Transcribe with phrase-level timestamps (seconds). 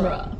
[0.00, 0.36] genre.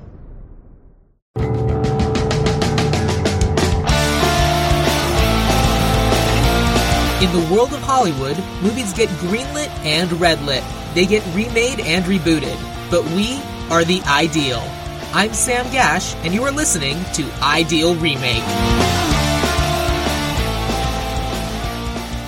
[7.20, 10.64] In the world of Hollywood, movies get greenlit and redlit.
[10.94, 12.58] They get remade and rebooted.
[12.90, 14.62] But we are the ideal.
[15.12, 19.09] I'm Sam Gasch, and you are listening to Ideal Remake.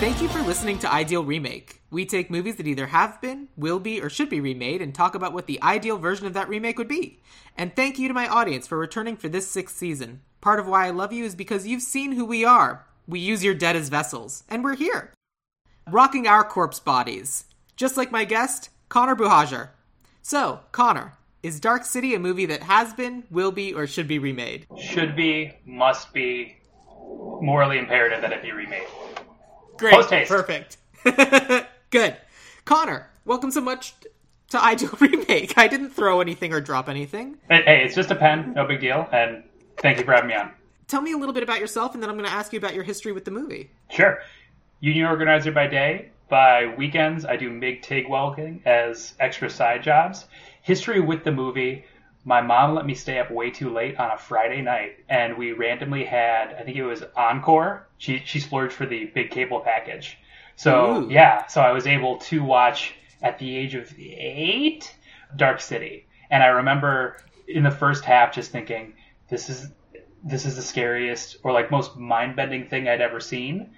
[0.03, 1.81] Thank you for listening to Ideal Remake.
[1.93, 5.15] We take movies that either have been, will be, or should be remade and talk
[5.15, 7.21] about what the ideal version of that remake would be.
[7.57, 10.23] And thank you to my audience for returning for this sixth season.
[10.41, 12.85] Part of why I love you is because you've seen who we are.
[13.07, 15.13] We use your dead as vessels, and we're here.
[15.89, 17.45] Rocking our corpse bodies.
[17.77, 19.69] Just like my guest, Connor Buhagiar.
[20.21, 21.13] So, Connor,
[21.45, 24.67] is Dark City a movie that has been, will be, or should be remade?
[24.81, 26.57] Should be, must be,
[27.41, 28.89] morally imperative that it be remade.
[29.83, 29.95] Great.
[29.95, 30.31] Post-haste.
[30.31, 30.77] Perfect.
[31.91, 32.17] Good.
[32.65, 33.95] Connor, welcome so much
[34.51, 35.59] to Ideal Remake.
[35.59, 37.39] I didn't throw anything or drop anything.
[37.51, 39.43] Hey, hey, it's just a pen, no big deal, and
[39.79, 40.53] thank you for having me on.
[40.87, 42.77] Tell me a little bit about yourself, and then I'm going to ask you about
[42.77, 43.73] your history with the movie.
[43.91, 44.21] Sure.
[44.79, 46.11] Union organizer by day.
[46.29, 50.27] By weekends, I do MIG TIG welding as extra side jobs.
[50.63, 51.85] History with the movie.
[52.25, 55.53] My mom let me stay up way too late on a Friday night, and we
[55.53, 57.87] randomly had, I think it was Encore.
[57.99, 60.19] She she splurged for the big cable package.
[60.57, 61.11] So Ooh.
[61.11, 64.95] yeah, so I was able to watch at the age of eight
[65.37, 67.17] Dark City, and I remember
[67.49, 68.95] in the first half just thinking,
[69.29, 69.71] this is
[70.23, 73.75] this is the scariest or like most mind bending thing I'd ever seen,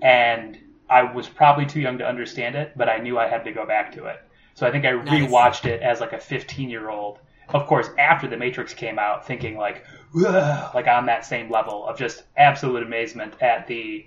[0.00, 0.56] and
[0.88, 3.66] I was probably too young to understand it, but I knew I had to go
[3.66, 4.20] back to it.
[4.54, 5.30] So I think I Nice.
[5.30, 7.18] rewatched it as like a 15 year old.
[7.50, 11.98] Of course, after The Matrix came out, thinking like, like on that same level of
[11.98, 14.06] just absolute amazement at the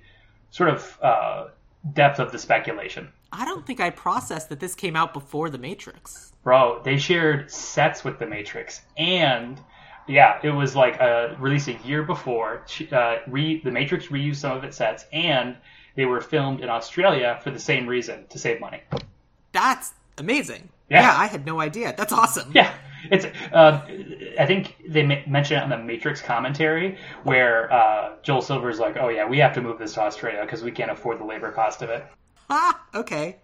[0.52, 1.48] sort of uh,
[1.94, 3.10] depth of the speculation.
[3.32, 6.34] I don't think I processed that this came out before The Matrix.
[6.44, 9.60] Bro, they shared sets with The Matrix, and
[10.08, 12.66] yeah, it was like uh, released a year before.
[12.92, 15.56] Uh, re- the Matrix reused some of its sets, and
[15.96, 18.82] they were filmed in Australia for the same reason to save money.
[19.52, 20.70] That's amazing.
[20.90, 21.16] Yeah.
[21.18, 21.94] I had no idea.
[21.98, 22.52] That's awesome.
[22.54, 22.74] Yeah,
[23.10, 23.26] it's.
[23.52, 23.82] Uh,
[24.40, 29.10] I think they mention it on the Matrix commentary where uh, Joel Silver's like, "Oh
[29.10, 31.82] yeah, we have to move this to Australia because we can't afford the labor cost
[31.82, 32.06] of it."
[32.50, 33.38] Ah, okay.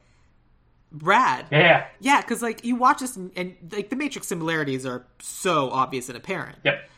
[0.91, 1.47] Brad.
[1.51, 5.05] Yeah, yeah, Yeah, because like you watch this and, and like the Matrix similarities are
[5.19, 6.57] so obvious and apparent.
[6.63, 6.89] yep.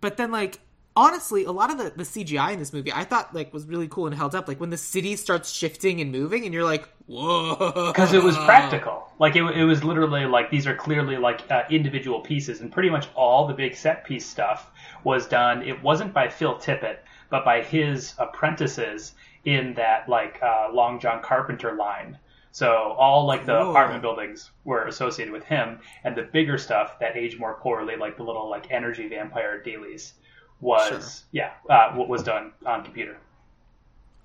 [0.00, 0.60] But then like
[0.96, 3.88] honestly, a lot of the, the CGI in this movie I thought like was really
[3.88, 4.48] cool and held up.
[4.48, 8.36] Like when the city starts shifting and moving, and you're like, whoa, because it was
[8.38, 9.08] practical.
[9.18, 12.90] Like it, it was literally like these are clearly like uh, individual pieces, and pretty
[12.90, 14.70] much all the big set piece stuff
[15.04, 15.62] was done.
[15.62, 16.98] It wasn't by Phil Tippett,
[17.30, 19.14] but by his apprentices
[19.44, 22.18] in that like uh, Long John Carpenter line.
[22.50, 23.70] So all like the Cool.
[23.70, 28.16] apartment buildings were associated with him, and the bigger stuff that aged more poorly, like
[28.18, 30.14] the little like energy vampire dailies,
[30.62, 31.28] was Sure.
[31.32, 33.18] yeah uh, what was done on computer.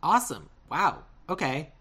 [0.02, 0.50] Awesome.
[0.70, 1.04] Wow.
[1.28, 1.72] Okay.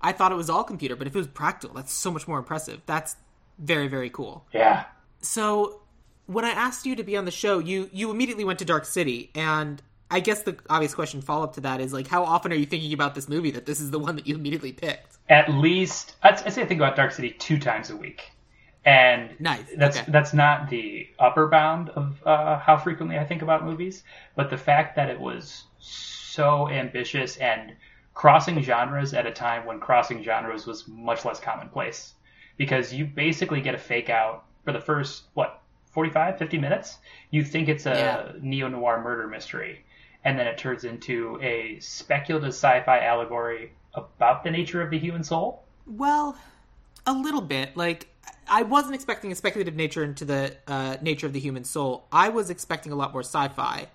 [0.00, 2.38] I thought it was all computer, but if it was practical, that's so much more
[2.38, 2.82] impressive.
[2.86, 3.16] That's
[3.58, 4.44] very, very cool.
[4.54, 4.84] Yeah.
[5.22, 5.80] So
[6.26, 8.84] when I asked you to be on the show, you you immediately went to Dark
[8.84, 12.52] City, and I guess the obvious question follow up to that is like, how often
[12.52, 15.16] are you thinking about this movie that this is the one that you immediately picked?
[15.30, 18.30] at least I'd, I'd say I think about Dark City two times a week,
[18.88, 20.10] and Nice, That's okay.
[20.10, 24.02] that's not the upper bound of uh, how frequently I think about movies,
[24.36, 27.74] but the fact that it was so ambitious and
[28.14, 32.14] crossing genres at a time when crossing genres was much less commonplace,
[32.56, 35.60] because you basically get a fake out for the first what
[35.92, 36.98] 45 50 minutes
[37.30, 38.32] you think it's a Yeah.
[38.40, 39.84] neo-noir murder mystery
[40.24, 45.24] and then it turns into a speculative sci-fi allegory about the nature of the human
[45.24, 46.36] soul Well,
[47.06, 47.74] a little bit.
[47.76, 48.08] Like
[48.48, 52.06] I wasn't expecting a speculative nature into the uh, nature of the human soul.
[52.10, 53.88] I was expecting a lot more sci-fi.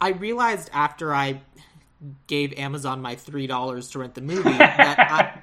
[0.00, 1.40] I realized after I
[2.26, 5.38] gave Amazon my three dollars to rent the movie that I,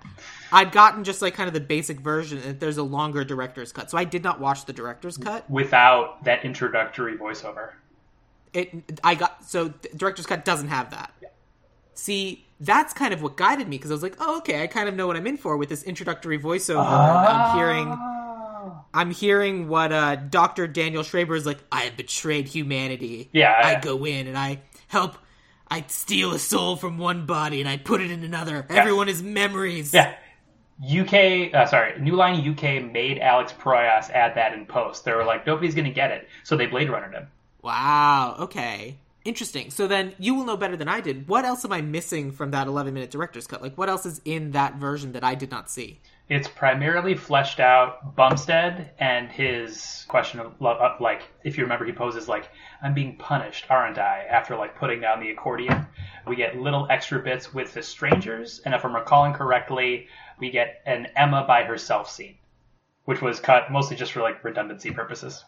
[0.52, 3.72] I'd gotten just like kind of the basic version, and that there's a longer director's
[3.72, 3.90] cut.
[3.90, 5.50] So I did not watch the director's cut.
[5.50, 7.72] without that introductory voiceover
[8.54, 11.14] It I got so the director's cut doesn't have that.
[11.94, 14.88] See, that's kind of what guided me because I was like, oh, okay, I kind
[14.88, 16.86] of know what I'm in for with this introductory voiceover.
[16.86, 17.88] and I'm hearing.
[18.94, 20.68] I'm hearing what uh, Dr.
[20.68, 21.60] Daniel Schreber is like.
[21.72, 23.30] I have betrayed humanity.
[23.34, 25.18] Yeah, I I- go in and I help.
[25.70, 28.66] I steal a soul from one body and I put it in another.
[28.70, 29.94] Everyone is memories.
[29.94, 30.16] Yeah.
[30.84, 35.06] UK, uh, sorry, New Line UK made Alex Proyas add that in post.
[35.06, 36.28] They were like, nobody's going to get it.
[36.44, 37.28] So they Blade Runnered him.
[37.62, 38.36] Wow.
[38.40, 38.98] Okay.
[39.24, 39.70] Interesting.
[39.70, 41.28] So then you will know better than I did.
[41.28, 43.62] What else am I missing from that 11 minute director's cut?
[43.62, 46.00] Like, what else is in that version that I did not see?
[46.32, 51.92] It's primarily fleshed out Bumstead and his question of uh, like if you remember he
[51.92, 52.50] poses like
[52.82, 55.86] I'm being punished aren't I after like putting down the accordion
[56.26, 60.08] we get little extra bits with the strangers and if I'm recalling correctly
[60.40, 62.38] we get an Emma by herself scene
[63.04, 65.44] which was cut mostly just for like redundancy purposes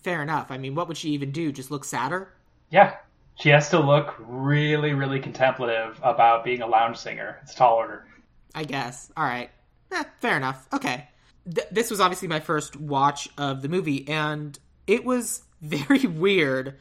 [0.00, 0.52] Fair enough.
[0.52, 1.50] I mean, what would she even do?
[1.50, 2.34] Just look sadder?
[2.70, 2.98] yeah
[3.34, 7.74] she has to look really really contemplative about being a lounge singer it's a tall
[7.74, 8.06] order
[8.54, 9.12] I guess.
[9.16, 9.50] All right.
[9.92, 10.66] Eh, fair enough.
[10.72, 11.08] Okay.
[11.52, 16.76] Th- this was obviously my first watch of the movie, and it was very weird.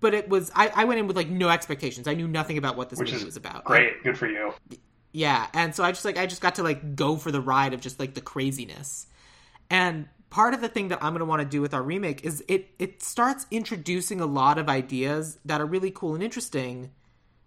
[0.00, 2.06] But it was I, I went in with like no expectations.
[2.06, 3.64] I knew nothing about what this which movie was about.
[3.64, 4.52] great good for you
[5.12, 7.72] Yeah, and so I just like I just got to like go for the ride
[7.72, 9.06] of just like the craziness.
[9.70, 12.24] And part of the thing that I'm going to want to do with our remake
[12.24, 16.90] is it it starts introducing a lot of ideas that are really cool and interesting,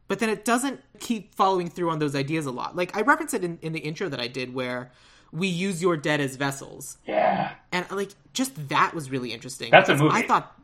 [0.10, 2.76] but then it doesn't keep following through on those ideas a lot.
[2.76, 4.92] Like I referenced it in, in the intro that I did where
[5.32, 6.98] we use your dead as vessels.
[7.08, 9.72] yeah And like just that was really interesting.
[9.72, 10.60] That's a because I thought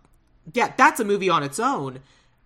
[0.54, 2.00] yeah, that's a movie on its own.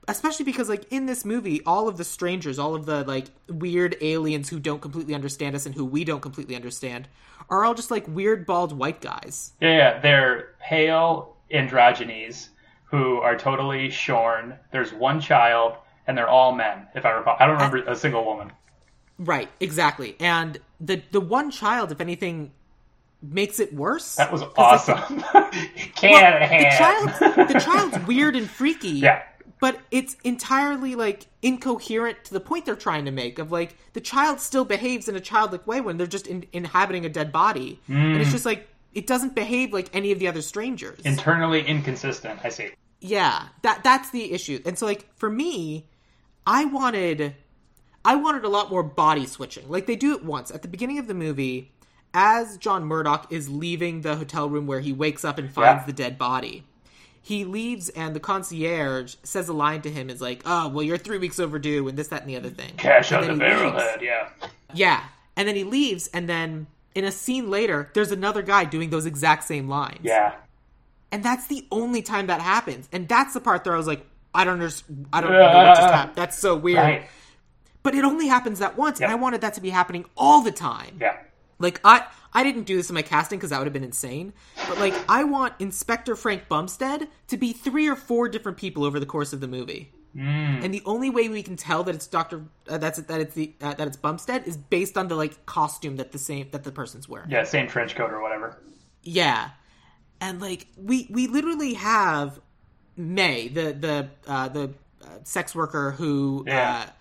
[0.07, 3.95] Especially because like in this movie, all of the strangers, all of the like weird
[4.01, 7.07] aliens who don't completely understand us and who we don't completely understand
[7.49, 9.53] are all just like weird bald white guys.
[9.61, 12.49] Yeah, yeah, they're pale androgynes
[12.85, 14.55] who are totally shorn.
[14.71, 15.75] There's one child,
[16.09, 17.37] and they're all men, if I recall.
[17.39, 18.51] I don't remember a single woman.
[19.19, 20.15] Right, exactly.
[20.19, 22.51] And the the one child, if anything,
[23.21, 24.15] makes it worse.
[24.15, 25.17] That was 'Cause, like, awesome.
[25.33, 28.89] the Can child's the child's weird and freaky.
[28.89, 29.21] Yeah.
[29.61, 33.99] But it's entirely like incoherent to the point they're trying to make of like the
[34.01, 37.79] child still behaves in a childlike way when they're just in, inhabiting a dead body,
[37.89, 38.21] and Mm.
[38.21, 40.99] it's just like it doesn't behave like any of the other strangers.
[41.03, 42.39] Internally inconsistent.
[42.43, 42.69] I see.
[43.01, 44.61] yeah, that that's the issue.
[44.65, 45.85] And so like for me,
[46.49, 47.35] I wanted
[48.03, 49.69] I wanted a lot more body switching.
[49.69, 51.71] Like they do it once at the beginning of the movie
[52.11, 55.85] as John Murdoch is leaving the hotel room where he wakes up and finds Yeah.
[55.85, 56.63] the dead body.
[57.21, 60.97] He leaves and the concierge says a line to him is like, "Oh, well you're
[60.97, 64.01] 3 weeks overdue and this that and the other thing." Cash And out the barrelhead.
[64.01, 64.29] Yeah.
[64.73, 65.03] Yeah.
[65.35, 69.05] And then he leaves and then in a scene later there's another guy doing those
[69.05, 69.99] exact same lines.
[70.01, 70.33] Yeah.
[71.11, 72.89] And that's the only time that happens.
[72.91, 74.03] And that's the part where I was like,
[74.33, 75.07] I don't understand.
[75.11, 76.15] I don't know what just happened.
[76.15, 76.77] That's so weird.
[76.77, 77.07] Right.
[77.81, 80.51] But it only happens that once, and I wanted that to be happening all the
[80.51, 80.97] time.
[80.99, 81.17] Yeah.
[81.59, 84.33] Like I, I didn't do this in my casting because that would have been insane.
[84.67, 88.99] But like, I want Inspector Frank Bumstead to be three or four different people over
[88.99, 89.91] the course of the movie.
[90.15, 90.63] Mm.
[90.63, 93.53] And the only way we can tell that it's Doctor, uh, that's that it's the
[93.61, 96.71] uh, that it's Bumstead is based on the like costume that the same that the
[96.71, 97.29] person's wearing.
[97.29, 97.43] Yeah.
[97.43, 98.61] Same trench coat or whatever.
[99.03, 99.51] Yeah,
[100.19, 102.39] and like we we literally have
[102.99, 106.83] May, the the uh, the uh, sex worker who Yeah.
[106.87, 106.91] uh,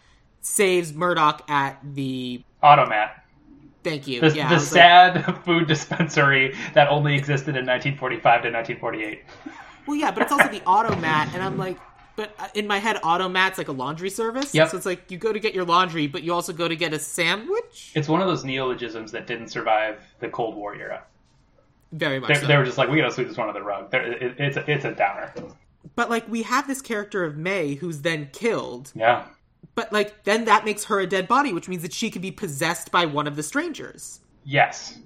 [0.41, 2.43] saves Murdoch at the.
[2.63, 3.25] Automat.
[3.83, 4.21] Thank you.
[4.21, 9.23] The, yeah, the was like- sad food dispensary that only existed in 1945 to 1948.
[9.87, 11.79] well, yeah, but it's also the automat, and I'm like,
[12.17, 14.55] but uh, in my head, automat's like a laundry service.
[14.55, 14.71] Yep.
[14.71, 16.93] So it's like you go to get your laundry, but you also go to get
[16.93, 17.93] a sandwich.
[17.95, 21.03] It's one of those neologisms that didn't survive the Cold War era.
[21.93, 22.29] Very much.
[22.29, 22.47] They, so.
[22.47, 23.93] they were just like, we gotta sweep this one under the rug.
[23.95, 25.33] It, it's a, it's a downer.
[25.97, 29.27] But like we have this character of May who's then killed, Yeah.
[29.75, 32.31] but like then that makes her a dead body, which means that she could be
[32.31, 34.21] possessed by one of the strangers.
[34.45, 34.99] Yes.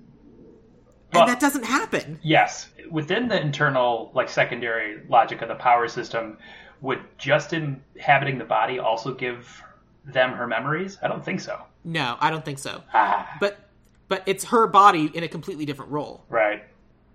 [1.14, 2.18] And that doesn't happen.
[2.22, 2.70] Yes.
[2.90, 6.38] Within the internal, like, secondary logic of the power system,
[6.80, 9.62] would just inhabiting the body also give
[10.06, 10.96] them her memories?
[11.02, 11.60] I don't think so.
[11.84, 12.82] No, I don't think so.
[12.94, 13.68] Ah, But
[14.08, 16.24] but it's her body in a completely different role.
[16.30, 16.64] right.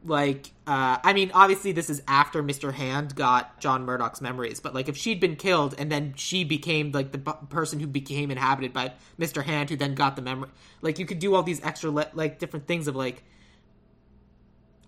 [0.08, 2.74] Like, uh, I mean, obviously this is after Mr.
[2.74, 6.94] Hand got John Murdoch's memories, but like if she'd been killed and then she became
[6.94, 9.44] like the b- person who became inhabited by Mr.
[9.44, 10.50] Hand, who then got the memory,
[10.82, 13.24] like you could do all these extra le- like different things of like.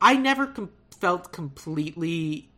[0.02, 0.70] I never com-
[1.02, 2.50] felt completely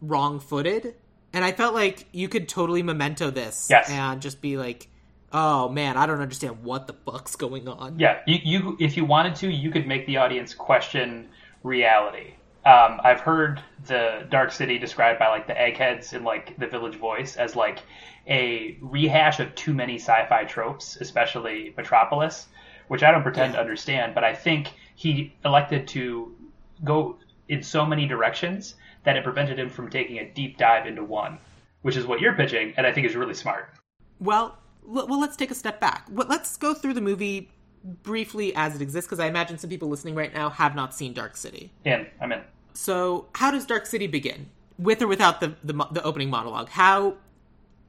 [0.00, 0.94] wrong-footed,
[1.32, 3.90] and I felt like you could totally memento this Yes.
[3.90, 4.88] and just be like,
[5.34, 9.04] "Oh man, I don't understand what the fuck's going on." Yeah, you, you if you
[9.04, 11.28] wanted to, you could make the audience question
[11.62, 12.34] reality.
[12.64, 16.96] Um, I've heard the Dark City described by like the eggheads in like the Village
[16.96, 17.82] Voice as like
[18.26, 22.46] a rehash of too many sci-fi tropes, especially Metropolis,
[22.88, 26.34] which I don't pretend to understand, but I think he elected to
[26.84, 31.04] go in so many directions that it prevented him from taking a deep dive into
[31.04, 31.38] one,
[31.82, 33.68] which is what you're pitching, and I think is really smart.
[34.20, 36.06] Well, well, let's take a step back.
[36.10, 37.50] Let's go through the movie
[38.02, 41.12] briefly as it exists, because I imagine some people listening right now have not seen
[41.12, 41.70] Dark City.
[41.84, 42.40] In, I'm in.
[42.72, 44.48] So, how does Dark City begin?
[44.78, 46.68] With or without the the, the opening monologue?
[46.70, 47.14] How,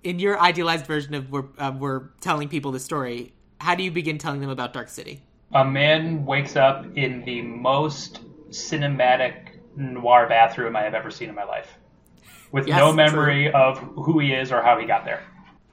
[0.03, 3.91] in your idealized version of we're uh, we're telling people the story, how do you
[3.91, 5.21] begin telling them about Dark City?
[5.53, 11.35] A man wakes up in the most cinematic noir bathroom I have ever seen in
[11.35, 11.77] my life,
[12.51, 12.95] with Yes, no true.
[12.97, 15.23] memory of who he is or how he got there.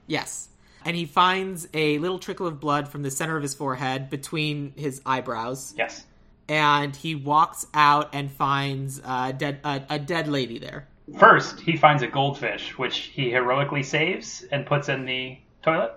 [0.07, 0.49] Yes.
[0.85, 4.73] And he finds a little trickle of blood from the center of his forehead between
[4.75, 5.73] his eyebrows.
[5.77, 6.05] Yes.
[6.49, 10.87] And he walks out and finds uh, dead, a a dead lady there.
[11.17, 15.93] First, he finds a goldfish, which he heroically saves and puts in the toilet.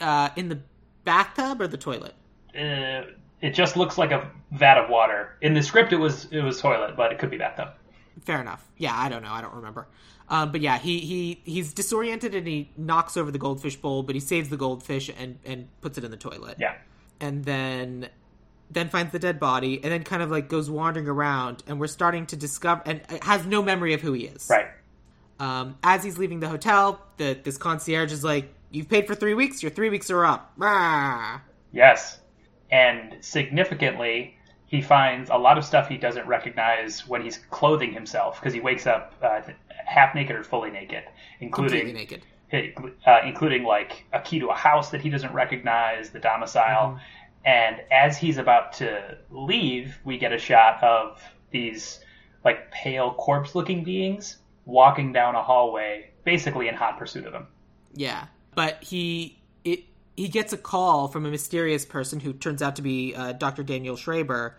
[0.00, 0.58] Uh, in the
[1.04, 2.14] bathtub or the toilet?
[2.54, 3.02] Uh,
[3.40, 5.36] it just looks like a vat of water.
[5.40, 7.70] In the script, it was it was toilet, but it could be bathtub.
[8.24, 8.66] Fair enough.
[8.76, 9.32] Yeah, I don't know.
[9.32, 9.86] I don't remember.
[10.28, 14.14] Um, but yeah, he, he he's disoriented and he knocks over the goldfish bowl, but
[14.14, 16.56] he saves the goldfish and, and puts it in the toilet.
[16.58, 16.74] Yeah.
[17.20, 18.08] And then
[18.70, 21.86] then finds the dead body and then kind of like goes wandering around and we're
[21.86, 24.48] starting to discover and has no memory of who he is.
[24.50, 24.66] Right.
[25.38, 29.34] Um, as he's leaving the hotel, the this concierge is like, "You've paid for three
[29.34, 29.62] weeks.
[29.62, 31.40] Your three weeks are up." Rah.
[31.72, 32.20] Yes.
[32.70, 34.35] And significantly,
[34.66, 38.60] he finds a lot of stuff he doesn't recognize when he's clothing himself because he
[38.60, 39.40] wakes up uh,
[39.84, 41.04] half naked or fully naked,
[41.40, 42.22] including naked.
[42.52, 46.98] uh, including like a key to a house that he doesn't recognize, the domicile.
[47.44, 52.00] And as he's about to leave, we get a shot of these
[52.44, 57.46] like pale corpse-looking beings walking down a hallway, basically in hot pursuit of him.
[57.94, 59.84] Yeah, but he it
[60.16, 63.62] he gets a call from a mysterious person who turns out to be uh, Dr.
[63.62, 64.54] Daniel Schreber,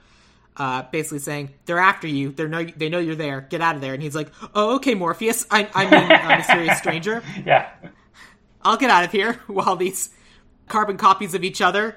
[0.55, 2.31] uh, basically saying they're after you.
[2.31, 3.41] They know they know you're there.
[3.41, 3.93] Get out of there.
[3.93, 5.45] And he's like, "Oh, okay, Morpheus.
[5.49, 7.23] I, I mean, a mysterious stranger.
[7.45, 7.69] Yeah.
[8.61, 10.09] I'll get out of here while these
[10.67, 11.95] carbon copies of each other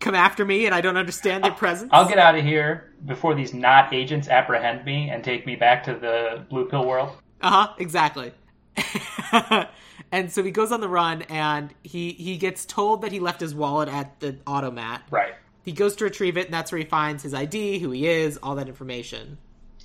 [0.00, 3.34] come after me, and I don't understand their presence." I'll get out of here before
[3.34, 7.16] these not agents apprehend me and take me back to the blue pill world.
[7.40, 7.74] Uh huh.
[7.78, 8.32] Exactly.
[10.10, 13.40] and so he goes on the run, and he he gets told that he left
[13.40, 15.02] his wallet at the automat.
[15.10, 15.34] Right.
[15.64, 18.36] He goes to retrieve it, and that's where he finds his ID, who he is,
[18.42, 19.38] all that information.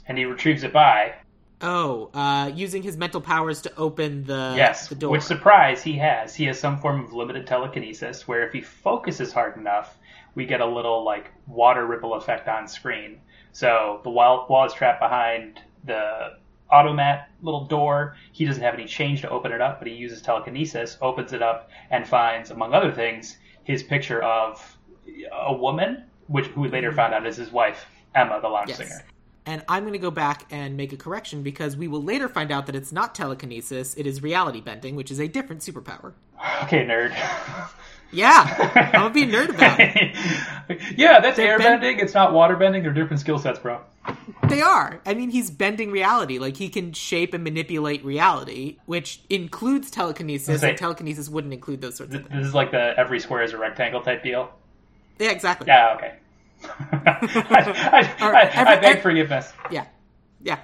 [0.07, 1.13] And he retrieves it by
[1.59, 5.12] Oh, uh, using his mental powers to open the yes, the door.
[5.12, 6.36] which surprise he has.
[6.36, 9.97] He has some form of limited telekinesis where if he focuses hard enough,
[10.36, 13.19] we get a little like water ripple effect on screen.
[13.53, 16.38] So the wall, wall is trapped behind the
[16.69, 18.15] automat little door.
[18.31, 21.41] He doesn't have any change to open it up, but he uses telekinesis, opens it
[21.41, 24.77] up, and finds, among other things, his picture of
[25.31, 28.69] a woman, which who we later found out is his wife, Emma, the lounge.
[28.69, 28.77] Yes.
[28.77, 29.03] singer.
[29.45, 32.51] And I'm going to go back and make a correction because we will later find
[32.51, 36.13] out that it's not telekinesis; it is reality bending, which is a different superpower.
[36.63, 37.15] Okay, nerd.
[38.11, 40.15] Yeah, I'm gonna be a nerd about it.
[40.97, 41.81] yeah, that's They're airbending.
[41.81, 42.83] ben- It's not waterbending.
[42.83, 43.81] They're different skill sets, bro.
[44.47, 45.01] They are.
[45.05, 46.39] I mean, he's bending reality.
[46.39, 50.61] Like he can shape and manipulate reality, which includes telekinesis.
[50.61, 52.33] Say- and telekinesis wouldn't include those sorts of things.
[52.33, 54.51] This is like the every square is a rectangle type deal.
[55.19, 55.67] Yeah, exactly.
[55.67, 56.13] Yeah, okay.
[56.91, 59.51] I, I, I, every- I beg ev- forgiveness.
[59.69, 59.85] Yeah.
[60.41, 60.59] Yeah.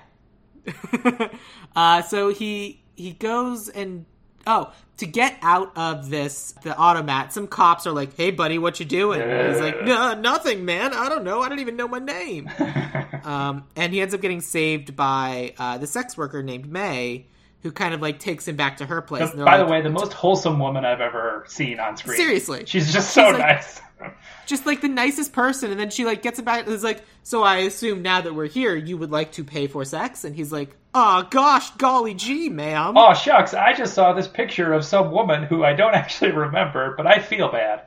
[1.75, 4.05] uh, so he he goes and
[4.47, 7.33] oh to get out of this the automat.
[7.33, 10.93] Some cops are like, "Hey, buddy, what you doing?" And he's like, "No, nothing, man.
[10.93, 11.41] I don't know.
[11.41, 12.50] I don't even know my name."
[13.23, 17.25] um, and he ends up getting saved by uh, the sex worker named May,
[17.63, 19.32] who kind of like takes him back to her place.
[19.32, 22.17] By the way, the most wholesome woman I've ever seen on screen.
[22.17, 22.63] Seriously.
[22.67, 23.82] She's just so She's like- nice.
[24.46, 27.01] just like the nicest person and then she like gets him back and is like
[27.22, 30.36] so i assume now that we're here you would like to pay for sex and
[30.36, 33.53] he's like oh gosh golly gee ma'am Oh, shucks.
[33.53, 37.20] I just saw this picture of some woman who I don't actually remember, but I
[37.20, 37.84] feel bad.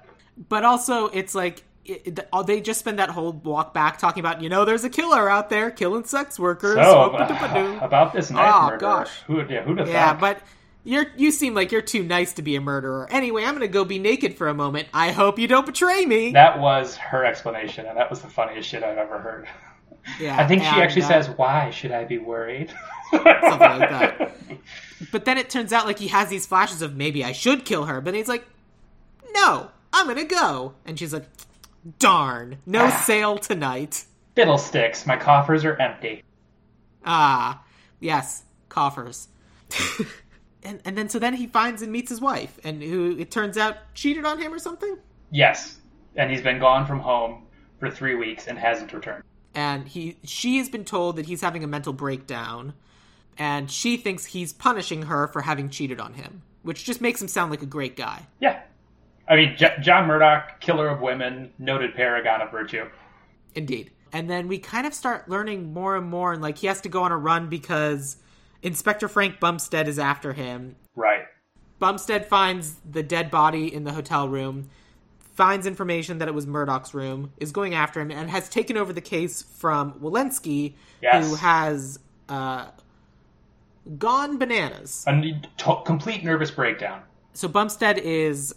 [0.49, 4.21] but also it's like it, it- oh, they just spend that whole walk back talking
[4.21, 7.85] about you know there's a killer out there killing sex workers So, Whoop-a-doop-a-doo.
[7.85, 8.76] about this knife Oh, murder.
[8.78, 9.11] gosh.
[9.26, 10.21] Who, yeah, have yeah thought?
[10.21, 10.40] but
[10.85, 13.85] you're you seem like you're too nice to be a murderer anyway i'm gonna go
[13.85, 17.87] be naked for a moment i hope you don't betray me That was her explanation,
[17.87, 19.49] and that was the funniest shit I've ever heard.
[20.21, 22.73] yeah I think she actually uh, says, "Why should I be worried?"
[23.11, 23.25] something
[23.59, 24.33] like that.
[25.12, 27.85] But then it turns out like he has these flashes of maybe I should kill
[27.85, 28.47] her, but he's like,
[29.33, 30.75] no, I'm gonna go.
[30.87, 31.25] And she's like,
[31.99, 34.05] darn, no sale tonight.
[34.35, 36.23] Fiddlesticks, my coffers are empty.
[37.05, 37.62] Ah,
[38.00, 39.28] yes, coffers.
[40.62, 43.57] and and then so then he finds and meets his wife, and who it turns
[43.57, 44.99] out cheated on him or something.
[45.31, 45.78] Yes,
[46.16, 47.47] and he's been gone from home
[47.78, 49.23] for three weeks and hasn't returned.
[49.55, 52.75] And he she has been told that he's having a mental breakdown,
[53.38, 57.28] and she thinks he's punishing her for having cheated on him, which just makes him
[57.28, 58.26] sound like a great guy.
[58.40, 58.61] Yeah,
[59.28, 62.85] I mean, J- John Murdoch, killer of women, noted paragon of virtue.
[63.54, 63.90] Indeed.
[64.12, 66.88] And then we kind of start learning more and more, and like he has to
[66.88, 68.16] go on a run because
[68.62, 70.76] Inspector Frank Bumstead is after him.
[70.95, 71.25] Right.
[71.78, 74.71] Bumstead finds the dead body in the hotel room,
[75.35, 78.92] finds information that it was Murdoch's room, is going after him, and has taken over
[78.92, 81.28] the case from Walenski, Yes.
[81.28, 81.99] who has
[82.30, 82.68] uh,
[83.99, 85.04] gone bananas.
[85.06, 87.02] A complete nervous breakdown.
[87.35, 88.54] So Bumstead is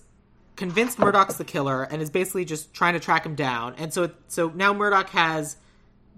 [0.60, 3.74] convinced Murdoch's the killer and is basically just trying to track him down.
[3.78, 5.56] And so so now Murdoch has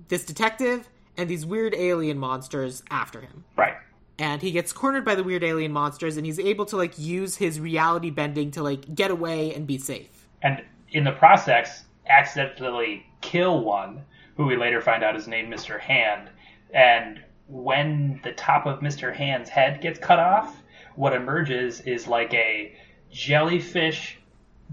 [0.07, 3.45] this detective and these weird alien monsters after him.
[3.55, 3.75] Right.
[4.17, 7.35] And he gets cornered by the weird alien monsters and he's able to like use
[7.35, 10.27] his reality bending to like get away and be safe.
[10.41, 14.01] And in the process, accidentally kill one,
[14.37, 15.79] who we later find out is named Mr.
[15.79, 16.29] Hand.
[16.73, 19.15] And when the top of Mr.
[19.15, 20.63] Hand's head gets cut off,
[20.95, 22.75] what emerges is like a
[23.11, 24.17] jellyfish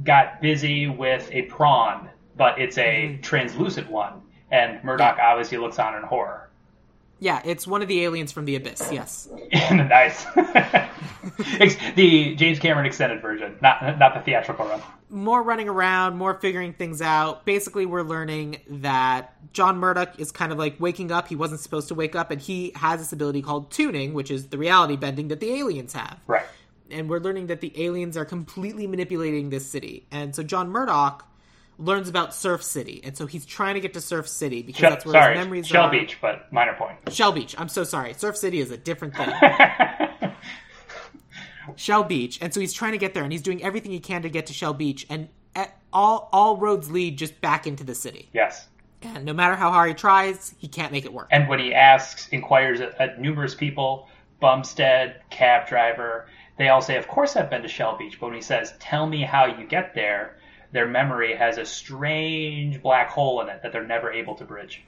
[0.04, 3.22] got busy with a prawn, but it's a mm-hmm.
[3.22, 4.22] translucent one.
[4.50, 6.48] And Murdoch obviously looks on in horror.
[7.20, 8.88] Yeah, it's one of the aliens from the abyss.
[8.92, 9.28] Yes.
[9.70, 10.24] nice.
[11.94, 14.80] The James Cameron extended version, not not the theatrical run.
[15.10, 17.44] more running around, more figuring things out.
[17.44, 21.28] Basically, we're learning that John Murdoch is kind of like waking up.
[21.28, 24.48] He wasn't supposed to wake up, and he has this ability called tuning, which is
[24.48, 26.18] the reality bending that the aliens have.
[26.26, 26.46] Right.
[26.90, 30.06] And we're learning that the aliens are completely manipulating this city.
[30.10, 31.26] And so John Murdoch
[31.78, 34.90] learns about Surf City, and so he's trying to get to Surf City because Shell,
[34.90, 35.92] that's where sorry, his memories Shell are.
[35.92, 36.96] Shell Beach, but minor point.
[37.12, 37.54] Shell Beach.
[37.56, 38.14] I'm so sorry.
[38.14, 39.30] Surf City is a different thing.
[41.76, 44.22] Shell Beach, and so he's trying to get there, and he's doing everything he can
[44.22, 45.28] to get to Shell Beach, and
[45.92, 48.28] all all roads lead just back into the city.
[48.32, 48.68] yes.
[49.00, 51.28] And no matter how hard he tries, he can't make it work.
[51.30, 54.08] And when he asks, inquires at, at numerous people,
[54.40, 56.26] Bumstead, cab driver,
[56.58, 59.06] they all say, "Of course I've been to Shell Beach." But when he says, "Tell
[59.06, 60.36] me how you get there,"
[60.72, 64.82] their memory has a strange black hole in it that they're never able to bridge.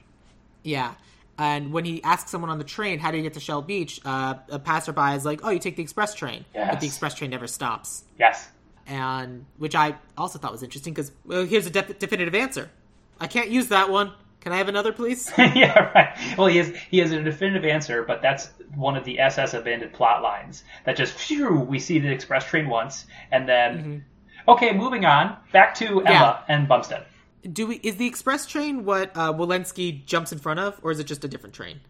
[0.63, 0.95] Yeah.
[1.39, 4.01] And when he asks someone on the train, "How do you get to Shell Beach?"
[4.05, 7.31] Uh, a passerby is like, "Oh, you take the express train," but the express train
[7.31, 8.05] never stops.
[8.19, 8.51] Yes.
[8.87, 12.71] And which I also thought was interesting because well, here's a def- definitive answer.
[13.19, 14.13] I can't use that one.
[14.41, 15.31] Can I have another, please?
[15.39, 16.37] yeah, right.
[16.39, 19.93] Well, he has he has a definitive answer, but that's one of the SS abandoned
[19.93, 20.65] plot lines.
[20.87, 24.05] That just phew, we see the express train once, and then
[24.49, 27.05] okay, moving on back to Emma and Bumstead.
[27.53, 27.77] Do we?
[27.77, 31.25] Is the express train what uh, Walenski jumps in front of, or is it just
[31.25, 31.81] a different train?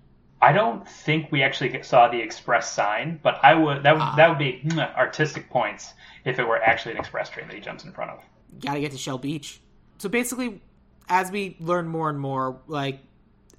[0.43, 4.29] I don't think we actually saw the express sign, but I would that would that
[4.29, 5.93] would be mm, artistic points
[6.25, 8.21] if it were actually an express train that he jumps in front of.
[8.59, 9.61] Gotta get to Shell Beach.
[9.99, 10.63] So basically,
[11.11, 13.01] as we learn more and more, like,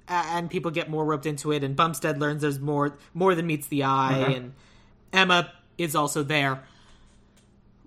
[0.08, 3.68] and people get more roped into it, and Bumstead learns there's more more than meets
[3.68, 4.54] the eye, and
[5.12, 6.64] Emma is also there.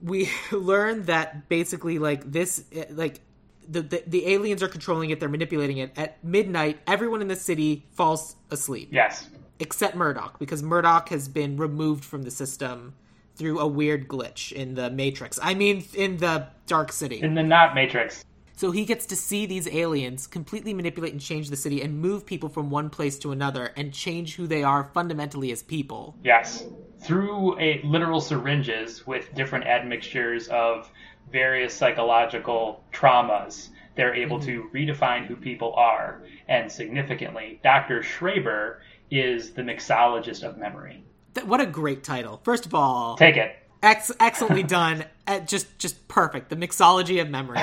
[0.02, 3.20] We learn that basically, like this, eh, like.
[3.68, 5.20] The, the, the aliens are controlling it.
[5.20, 5.92] They're manipulating it.
[5.98, 8.90] At midnight, everyone in the city falls asleep.
[8.92, 9.28] Yes.
[9.60, 12.94] except Murdoch, because Murdoch has been removed from the system
[13.36, 15.40] through a weird glitch in the Matrix.
[15.42, 17.20] I mean, in the Dark City.
[17.22, 18.24] In the not Matrix.
[18.58, 22.26] So he gets to see these aliens completely manipulate and change the city and move
[22.26, 26.16] people from one place to another and change who they are fundamentally as people.
[26.24, 26.64] Yes.
[27.00, 30.90] Through a literal syringes with different admixtures of
[31.32, 34.76] various psychological traumas, they're able to mm-hmm.
[34.76, 36.24] redefine who people are.
[36.48, 38.02] And significantly, Dr.
[38.02, 38.78] Schreber
[39.12, 41.04] is the mixologist of memory.
[41.44, 42.40] What a great title!
[42.44, 43.58] First of all, Take it.
[43.86, 45.06] Ex- excellently done.
[45.28, 46.50] Uh, just, just perfect.
[46.50, 47.58] The mixology of memory.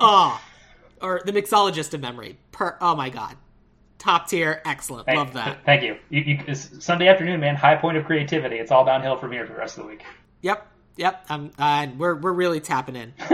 [0.00, 0.40] oh,
[1.00, 2.38] or the mixologist of memory.
[2.52, 3.36] Per- oh my god,
[3.98, 4.60] top tier.
[4.64, 5.08] Excellent.
[5.08, 5.64] Hey, Love that.
[5.64, 5.96] Thank you.
[6.10, 7.56] you, you it's Sunday afternoon, man.
[7.56, 8.56] High point of creativity.
[8.56, 10.04] It's all downhill from here for the rest of the week.
[10.42, 11.24] Yep, yep.
[11.28, 13.12] Um, uh, we're we're really tapping in.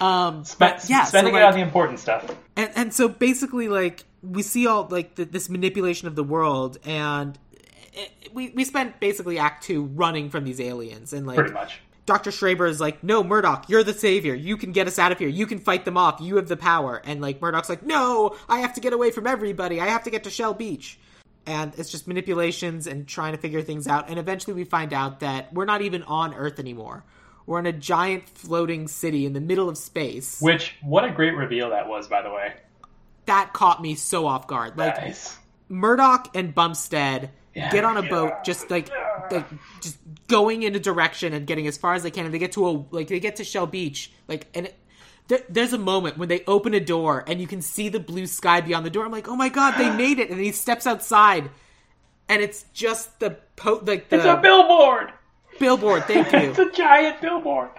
[0.00, 2.34] um, But yeah, so, spending it on the important stuff.
[2.56, 6.78] and and so basically, like we see all like the, this manipulation of the world,
[6.84, 7.38] and
[7.96, 11.80] it, we we spent basically Act Two running from these aliens, and like Pretty much.
[12.06, 12.30] Dr.
[12.30, 14.32] Schreber is like, no, Murdoch, you're the savior.
[14.32, 15.26] You can get us out of here.
[15.26, 16.20] You can fight them off.
[16.20, 17.02] You have the power.
[17.04, 19.80] And like Murdoch's like, no, I have to get away from everybody.
[19.80, 21.00] I have to get to Shell Beach.
[21.46, 24.08] And it's just manipulations and trying to figure things out.
[24.08, 27.02] And eventually we find out that we're not even on Earth anymore.
[27.44, 30.40] We're in a giant floating city in the middle of space.
[30.40, 32.54] Which, what a great reveal that was, by the way.
[33.24, 34.78] that caught me so off guard.
[34.78, 35.36] Like Nice.
[35.68, 37.70] Murdoch and Bumstead Yeah.
[37.70, 38.08] get on a Yeah.
[38.10, 38.90] boat, just like,
[39.30, 39.46] like
[39.80, 39.96] just
[40.28, 42.68] going in a direction and getting as far as they can, and they get to
[42.68, 44.78] a like they get to Shell Beach, like, and it,
[45.28, 48.26] there, there's a moment when they open a door and you can see the blue
[48.26, 49.04] sky beyond the door.
[49.06, 50.30] I'm like, oh my god, they made it!
[50.30, 51.50] And he steps outside,
[52.28, 55.12] and it's just the po- like the It's a billboard!
[55.58, 56.04] billboard.
[56.04, 56.50] Thank you.
[56.50, 57.70] It's a giant billboard.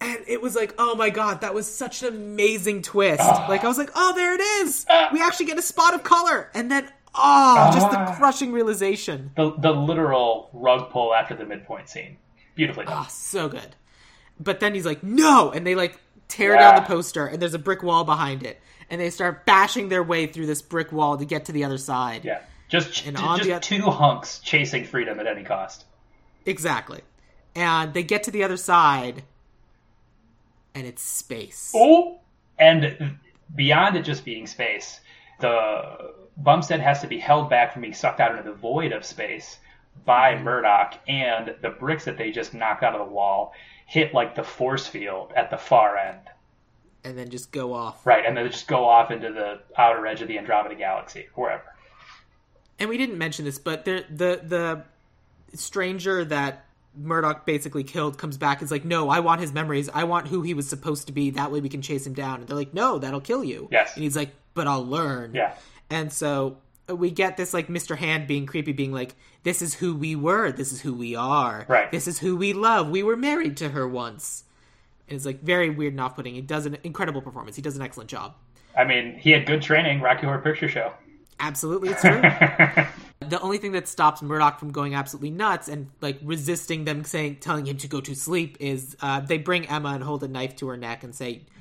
[0.00, 3.20] and it was like, oh my god, that was such an amazing twist.
[3.48, 4.86] like I was like, oh, there it is.
[4.88, 5.10] Ah.
[5.12, 8.14] We actually get a spot of color, and then oh, just the Ah.
[8.16, 9.32] crushing realization.
[9.36, 12.16] The, the literal rug pull after the midpoint scene.
[12.54, 13.04] Beautifully done.
[13.04, 13.76] Oh, so good.
[14.40, 15.98] but then he's like, no, and they like
[16.28, 19.88] tear down the poster, and there's a brick wall behind it, and they start bashing
[19.88, 22.24] their way through this brick wall to get to the other side.
[22.24, 25.84] Yeah, just And just oth- two hunks chasing freedom at any cost.
[26.46, 27.00] Exactly.
[27.54, 29.22] And they get to the other side,
[30.74, 31.72] and it's space.
[31.74, 32.20] Oh,
[32.58, 33.18] and
[33.54, 35.00] beyond it just being space,
[35.40, 39.04] the Bumstead has to be held back from being sucked out into the void of
[39.04, 39.58] space
[40.06, 40.44] by Mm-hmm.
[40.44, 43.52] Murdoch, and the bricks that they just knocked out of the wall
[43.86, 46.18] hit like the force field at the far end.
[47.04, 48.06] And then just go off.
[48.06, 51.26] Right, and then they just go off into the outer edge of the Andromeda Galaxy,
[51.34, 51.64] wherever.
[52.78, 54.82] and we didn't mention this, but the the the
[55.56, 56.64] stranger that
[56.96, 59.88] Murdoch basically killed comes back and is like, "No, I want his memories.
[59.92, 61.30] I want who he was supposed to be.
[61.30, 63.94] That way we can chase him down." And they're like, "No, that'll kill you." Yes.
[63.94, 65.54] And he's like, "But I'll learn." Yeah.
[65.92, 66.56] And so
[66.88, 67.96] uh, we get this like Mr.
[67.98, 70.50] Hand being creepy, being like, "This is who we were.
[70.50, 71.66] This is who we are.
[71.68, 71.92] Right.
[71.92, 72.88] This is who we love.
[72.88, 74.44] We were married to her once."
[75.06, 76.34] And it's like very weird and off-putting.
[76.34, 77.56] He does an incredible performance.
[77.56, 78.34] He does an excellent job.
[78.74, 80.92] I mean, he had good training, Rocky Horror Picture Show.
[81.38, 82.20] Absolutely, it's true.
[83.28, 87.36] the only thing that stops Murdoch from going absolutely nuts and like resisting them saying,
[87.36, 90.56] telling him to go to sleep is uh, they bring Emma and hold a knife
[90.56, 91.51] to her neck and say, "R-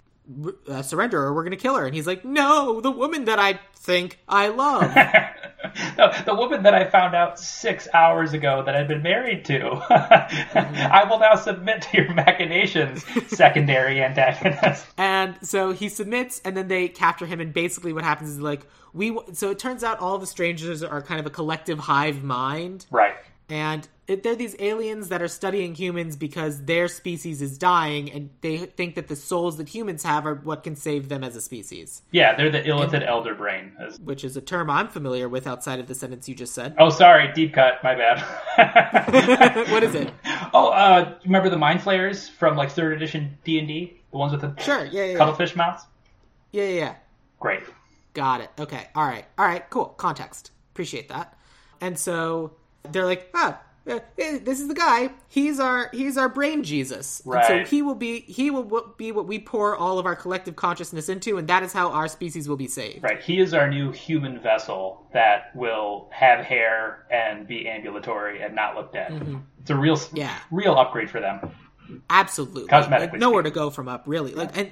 [0.67, 3.39] uh, "Surrender, or we're going to kill her." And he's like, "No, the woman that
[3.39, 4.81] I think I love."
[5.97, 9.69] the, the woman that I found out six hours ago that I'd been married to.
[9.89, 14.85] I will now submit to your machinations, secondary antagonist.
[14.97, 17.39] and so he submits, and then they capture him.
[17.39, 19.09] And basically, what happens is like we.
[19.09, 22.85] w- So it turns out all the strangers are kind of a collective hive mind.
[22.91, 23.15] Right.
[23.49, 28.29] and it, they're these aliens that are studying humans because their species is dying and
[28.41, 31.41] they think that the souls that humans have are what can save them as a
[31.41, 33.71] species Yeah, they're the illithid elder brain.
[33.79, 36.75] As- which is a term i'm familiar with outside of the sentence you just said
[36.77, 37.83] Oh, sorry, deep cut.
[37.83, 38.19] My bad.
[39.71, 40.13] what is it
[40.53, 43.97] oh, uh, remember the mind flayers from like third edition D and D?
[44.11, 45.17] The ones with the sure yeah yeah yeah.
[45.17, 45.83] cuttlefish mouths.
[46.51, 46.95] yeah yeah yeah
[47.39, 47.61] Great.
[48.13, 51.37] got it okay all right all right cool context appreciate that
[51.79, 52.51] and so
[52.91, 55.09] they're like ah eh, this is the guy.
[55.27, 57.21] He's our he's our brain Jesus.
[57.25, 60.55] And so he will be he will be what we pour all of our collective
[60.55, 63.03] consciousness into, and that is how our species will be saved.
[63.03, 63.21] Right.
[63.21, 68.75] He is our new human vessel that will have hair and be ambulatory and not
[68.75, 69.41] look dead.
[69.61, 70.17] It's a real, Mm-hmm.
[70.17, 70.37] Yeah.
[70.51, 71.51] real upgrade for them.
[72.09, 72.67] Absolutely.
[72.67, 74.33] Cosmetically Like, nowhere to go from up, really.
[74.33, 74.71] Like, and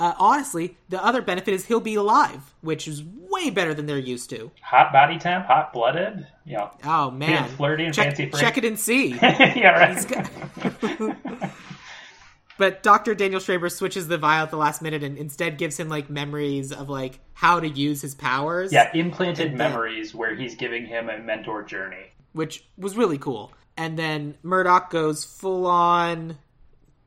[0.00, 3.98] uh, honestly, the other benefit is he'll be alive, which is way better than they're
[3.98, 4.50] used to.
[4.62, 6.26] Hot body temp, hot blooded.
[6.44, 6.70] You know.
[6.84, 8.40] Oh man, Being flirty and check, fancy free.
[8.40, 9.10] check it and see.
[9.22, 9.94] yeah.
[9.94, 11.50] Right.
[12.58, 13.14] but Dr.
[13.14, 16.72] Daniel Schreber switches the vial at the last minute and instead gives him like memories
[16.72, 18.72] of like how to use his powers.
[18.72, 18.90] Yeah.
[18.94, 22.12] Implanted memories where he's giving him a mentor journey.
[22.32, 23.52] which was really cool.
[23.76, 26.36] And then Murdoch goes full on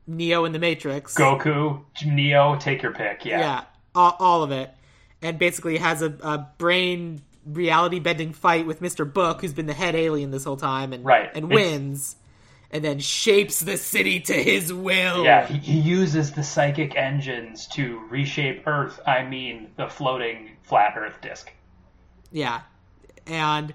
[0.06, 1.14] Neo in the Matrix.
[1.14, 3.24] Goku, Neo, take your pick.
[3.24, 3.38] Yeah.
[3.40, 3.64] Yeah,
[3.94, 4.70] all, all of it.
[5.22, 9.10] And basically has a, a brain reality bending fight with Mr.
[9.10, 11.30] Book, who's been the head alien this whole time, and Right.
[11.34, 12.16] and It's- wins.
[12.70, 15.22] And then shapes the city to his will.
[15.22, 18.98] Yeah, he, he uses the psychic engines to reshape Earth.
[19.06, 21.52] I mean, the floating flat Earth disk.
[22.32, 22.62] Yeah.
[23.28, 23.72] And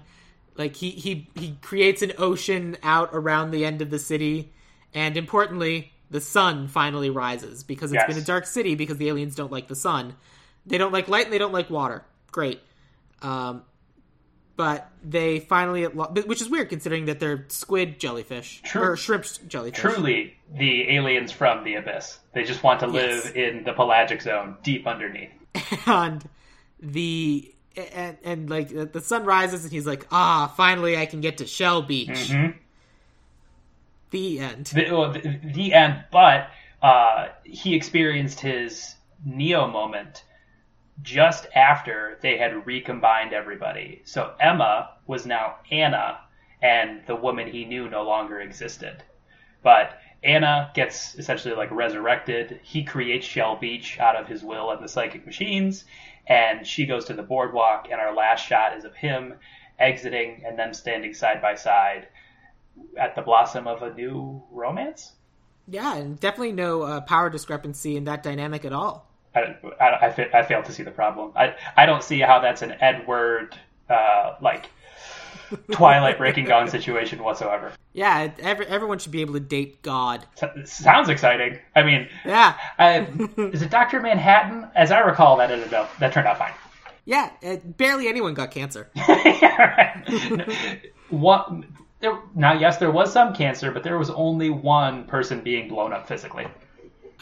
[0.58, 4.52] like he he he creates an ocean out around the end of the city
[4.92, 8.06] and importantly the sun finally rises because it's Yes.
[8.14, 10.14] been a dark city because the aliens don't like the sun.
[10.66, 12.04] They don't like light and they don't like water.
[12.32, 12.60] Great.
[13.22, 13.62] Um
[14.56, 18.82] but they finally, which is weird considering that they're squid jellyfish True.
[18.82, 19.80] or shrimp jellyfish.
[19.80, 22.18] Truly, the aliens from the abyss.
[22.34, 23.30] They just want to live Yes.
[23.32, 25.30] in the pelagic zone, deep underneath.
[25.86, 26.28] and
[26.78, 27.54] the
[27.94, 31.46] and, and like the sun rises and he's like, ah, finally I can get to
[31.46, 32.08] Shell Beach.
[32.10, 32.54] Mhm.
[34.10, 34.66] The end.
[34.66, 36.50] The, well, the, the end, but
[36.82, 40.24] uh, he experienced his Neo moment
[41.02, 44.02] just after they had recombined everybody.
[44.04, 46.20] So Emma was now Anna,
[46.60, 49.02] and the woman he knew no longer existed.
[49.62, 52.60] But Anna gets essentially like resurrected.
[52.62, 55.84] He creates Shell Beach out of his will and the psychic machines,
[56.26, 57.88] and she goes to the boardwalk.
[57.90, 59.34] And our last shot is of him
[59.78, 62.08] exiting and them standing side by side
[62.96, 65.12] at the blossom of a new romance.
[65.68, 69.08] Yeah, and definitely no uh, power discrepancy in that dynamic at all.
[69.34, 71.32] I, I, I, fa- I fail to see the problem.
[71.36, 73.56] I, I don't see how that's an Edward
[73.88, 74.66] uh, like
[75.70, 77.72] Twilight Breaking Dawn situation whatsoever.
[77.92, 80.26] Yeah, every, everyone should be able to date God.
[80.42, 81.58] S- sounds exciting.
[81.76, 83.06] I mean, Yeah, I,
[83.52, 84.68] is it Doctor Manhattan?
[84.74, 86.52] As I recall, that ended up that turned out fine.
[87.04, 87.30] yeah.
[87.42, 88.90] It, barely anyone got cancer.
[88.96, 90.48] Yeah, right.
[91.10, 91.66] One,
[92.00, 95.92] there now yes there was some cancer, but there was only one person being blown
[95.92, 96.46] up physically,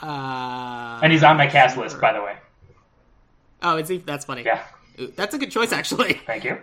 [0.02, 2.36] Uh, and he's on my cast list by the way.
[3.62, 3.98] oh, he?
[3.98, 4.42] That's funny.
[4.44, 4.62] Yeah,
[5.00, 6.14] Ooh, that's a good choice, actually.
[6.26, 6.58] thank you.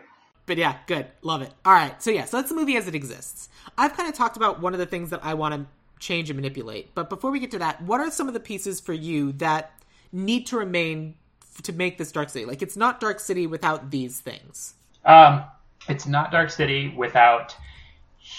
[0.46, 1.08] But yeah, good.
[1.24, 1.52] Love it.
[1.66, 2.02] All right.
[2.04, 3.50] So yeah, so that's the movie as it exists.
[3.78, 5.66] I've kind of talked about one of the things that I want to
[6.00, 6.94] change and manipulate.
[6.94, 9.72] But before we get to that, what are some of the pieces for you that
[10.12, 12.46] need to remain f- to make this Dark City?
[12.46, 14.76] Like it's not Dark City without these things.
[15.04, 15.44] Um,
[15.90, 17.56] it's not Dark City without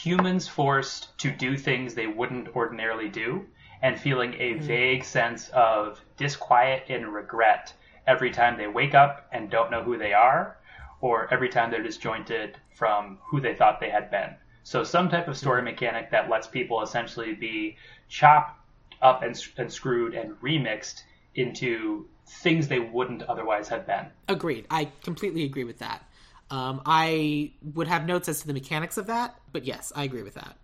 [0.02, 3.46] humans forced to do things they wouldn't ordinarily do
[3.82, 4.61] and feeling a hmm.
[4.61, 7.72] vague sense of disquiet and regret
[8.06, 10.59] every time they wake up and don't know who they are
[11.00, 14.35] or every time they're disjointed from who they thought they had been.
[14.64, 15.66] So some type of story hmm.
[15.66, 17.76] mechanic that lets people essentially be
[18.09, 18.61] chopped
[19.02, 21.02] up and, and screwed and remixed
[21.35, 24.06] into things they wouldn't otherwise have been.
[24.28, 24.66] Agreed.
[24.70, 26.02] I completely agree with that.
[26.50, 30.22] Um, I would have notes as to the mechanics of that, but yes, I agree
[30.22, 30.56] with that.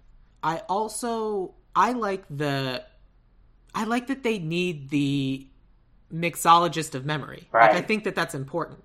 [0.42, 2.84] I also I like the
[3.74, 5.46] I like that they need the
[6.12, 7.48] mixologist of memory.
[7.52, 8.84] Like I think that that's important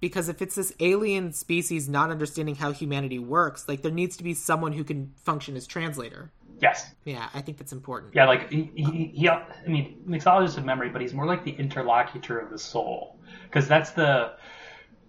[0.00, 4.24] because if it's this alien species not understanding how humanity works, like there needs to
[4.24, 6.30] be someone who can function as translator.
[6.60, 6.94] Yes.
[7.04, 8.14] Yeah, I think that's important.
[8.14, 11.52] Yeah, like he, he, he I mean, mixologist of memory, but he's more like the
[11.52, 14.32] interlocutor of the soul, because that's the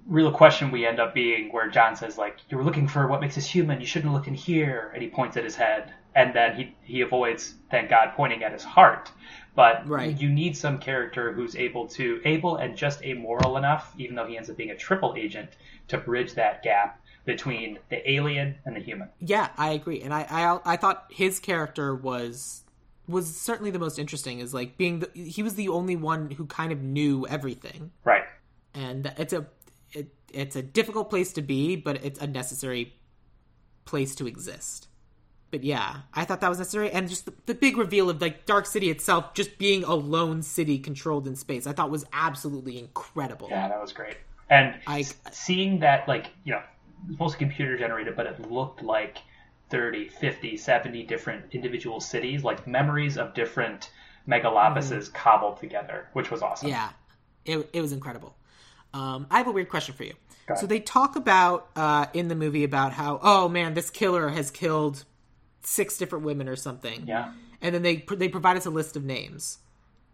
[0.07, 1.51] real question we end up being.
[1.51, 3.79] Where John says, like, you were looking for what makes us human.
[3.79, 7.01] You shouldn't look in here, and he points at his head, and then he he
[7.01, 9.11] avoids, thank God, pointing at his heart.
[9.53, 10.17] But Right.
[10.19, 14.37] you need some character who's able to able and just amoral enough, even though he
[14.37, 15.49] ends up being a triple agent,
[15.89, 19.09] to bridge that gap between the alien and the human.
[19.19, 22.63] Yeah, I agree, and I, I I thought his character was
[23.07, 24.39] was certainly the most interesting.
[24.39, 28.23] Is like being the, he was the only one who kind of knew everything, Right.
[28.73, 29.45] and it's a
[29.93, 32.93] it, it's a difficult place to be, but it's a necessary
[33.85, 34.87] place to exist.
[35.51, 38.45] But yeah, I thought that was necessary, and just the, the big reveal of like
[38.45, 42.79] Dark City itself just being a lone city controlled in space, I thought was absolutely
[42.79, 43.49] incredible.
[43.49, 44.15] Yeah, that was great.
[44.49, 48.81] And I- seeing that, like, you know, it was mostly computer generated, but it looked
[48.81, 49.17] like
[49.71, 53.91] 30, 50, 70 different individual cities, like memories of different
[54.27, 56.69] megalopolises cobbled together, which was awesome.
[56.69, 56.91] Mm-hmm.
[57.45, 58.35] Yeah, it, it was incredible.
[58.93, 60.13] Um, I have a weird question for you.
[60.59, 64.51] So they talk about uh, in the movie about how oh man, this killer has
[64.51, 65.05] killed
[65.61, 67.05] six different women or something.
[67.07, 67.31] Yeah.
[67.61, 69.59] and then they they provide us a list of names.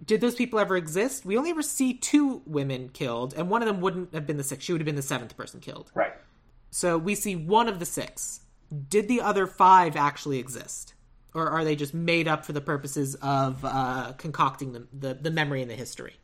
[0.05, 1.25] Did those people ever exist?
[1.25, 4.43] We only ever see two women killed, and one of them wouldn't have been the
[4.43, 4.63] sixth.
[4.63, 5.91] She would have been the seventh person killed.
[5.95, 6.13] Right.
[6.69, 8.41] So we see one of the six.
[8.89, 10.93] Did the other five actually exist,
[11.33, 15.31] or are they just made up for the purposes of uh, concocting the, the the
[15.31, 16.17] memory and the history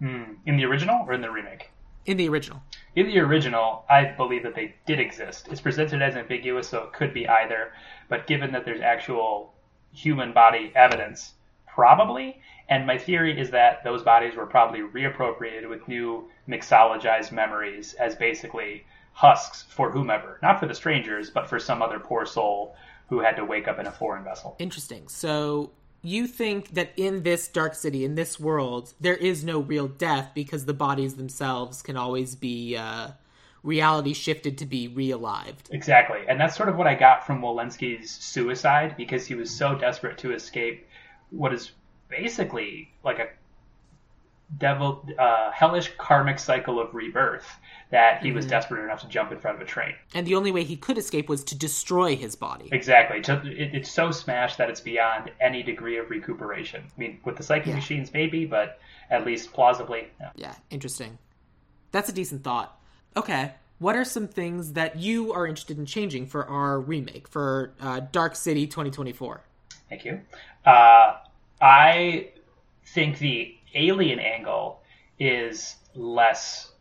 [0.00, 0.32] Hmm.
[0.46, 1.70] In the original or in the remake?
[2.06, 2.62] In the original?
[2.96, 5.48] In the original, I believe that they did exist.
[5.50, 7.72] It's presented as ambiguous, so it could be either.
[8.08, 9.54] But given that there's actual
[9.92, 11.34] human body evidence,
[11.66, 12.40] probably.
[12.68, 18.14] And my theory is that those bodies were probably reappropriated with new mixologized memories as
[18.14, 20.38] basically husks for whomever.
[20.42, 22.76] Not for the strangers, but for some other poor soul
[23.08, 24.54] who had to wake up in a foreign vessel.
[24.58, 25.08] Interesting.
[25.08, 29.88] So you think that in this dark city, in this world, there is no real
[29.88, 33.08] death because the bodies themselves can always be uh,
[33.62, 35.70] reality shifted to be realived.
[35.70, 36.20] Exactly.
[36.28, 40.16] And that's sort of what I got from Walenski's suicide because he was so desperate
[40.18, 40.86] to escape
[41.30, 41.72] what is
[42.08, 43.28] basically like a
[44.58, 47.46] devil uh, hellish karmic cycle of rebirth
[47.90, 49.94] that he was desperate enough to jump in front of a train.
[50.14, 52.68] And the only way he could escape was to destroy his body.
[52.70, 53.20] Exactly.
[53.22, 56.82] To, it, it's so smashed that it's beyond any degree of recuperation.
[56.84, 57.74] I mean, with the psychic Yeah.
[57.76, 58.78] machines, maybe, but
[59.10, 60.28] at least plausibly, no.
[60.36, 61.18] Yeah, interesting.
[61.90, 62.78] That's a decent thought.
[63.16, 63.52] Okay.
[63.78, 68.00] What are some things that you are interested in changing for our remake for uh,
[68.12, 69.40] Dark City 2024?
[69.88, 70.20] Thank you.
[70.64, 71.16] Uh,
[71.60, 72.28] I
[72.86, 74.80] think the alien angle
[75.18, 76.72] is less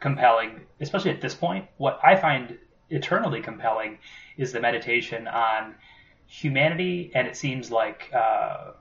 [0.00, 1.66] compelling, especially at this point.
[1.78, 2.58] What I find
[2.90, 3.98] eternally compelling
[4.36, 5.74] is the meditation on
[6.26, 8.72] humanity, and it seems like uh,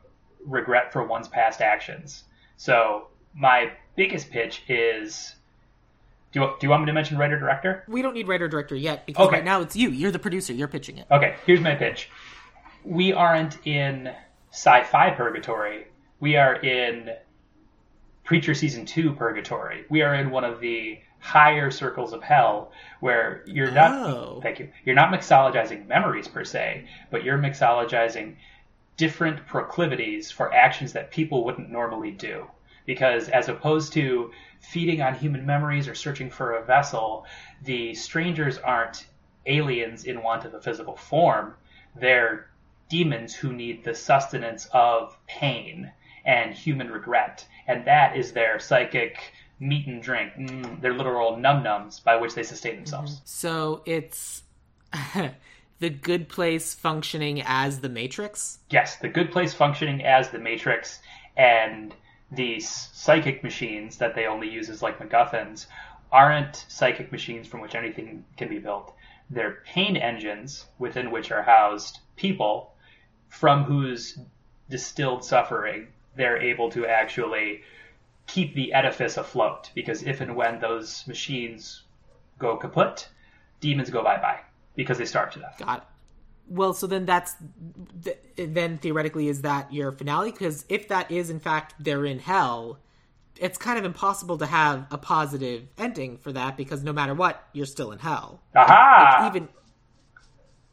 [0.45, 2.23] regret for one's past actions.
[2.57, 5.35] So my biggest pitch is.
[6.31, 7.85] Do you, do you want me to mention writer director?
[7.87, 9.37] We don't need writer director yet because Okay.
[9.37, 9.89] right now it's you.
[9.89, 10.51] You're the producer.
[10.51, 11.07] You're pitching it.
[11.09, 12.09] Okay, here's my pitch.
[12.83, 14.11] We aren't in
[14.51, 15.87] sci-fi purgatory.
[16.19, 17.11] We are in
[18.25, 19.85] Preacher season 2 purgatory.
[19.87, 24.39] We are in one of the higher circles of hell where you're not Oh.
[24.41, 24.71] thank you.
[24.83, 28.35] You're not mixologizing memories per se, but you're mixologizing
[28.97, 32.47] different proclivities for actions that people wouldn't normally do.
[32.85, 37.25] Because as opposed to feeding on human memories or searching for a vessel,
[37.63, 39.05] the strangers aren't
[39.45, 41.55] aliens in want of a physical form.
[41.95, 42.49] They're
[42.89, 45.91] demons who need the sustenance of pain
[46.25, 49.17] and human regret, and that is their psychic
[49.59, 53.21] meat and drink, mm, their literal num nums by which they sustain themselves.
[53.25, 54.43] So it's
[55.79, 58.59] the good place functioning as the Matrix.
[58.69, 60.99] Yes, the good place functioning as the Matrix,
[61.37, 61.93] and
[62.31, 65.67] these psychic machines that they only use as like MacGuffins
[66.11, 68.93] aren't psychic machines from which anything can be built.
[69.29, 72.73] They're pain engines within which are housed people
[73.27, 74.19] from whose
[74.69, 77.61] distilled suffering they're able to actually
[78.27, 79.71] keep the edifice afloat.
[79.75, 81.83] Because if and when those machines
[82.39, 83.07] go kaput,
[83.59, 84.39] demons go bye bye
[84.75, 85.55] because they starve to death.
[85.59, 85.83] Got it.
[86.47, 87.35] Well, so then that's
[88.03, 90.31] th- then theoretically is that your finale?
[90.31, 92.77] Because if that is in fact they're in hell,
[93.39, 97.43] it's kind of impossible to have a positive ending for that because no matter what,
[97.53, 98.41] you're still in hell.
[98.55, 99.21] Aha!
[99.21, 99.49] Like, even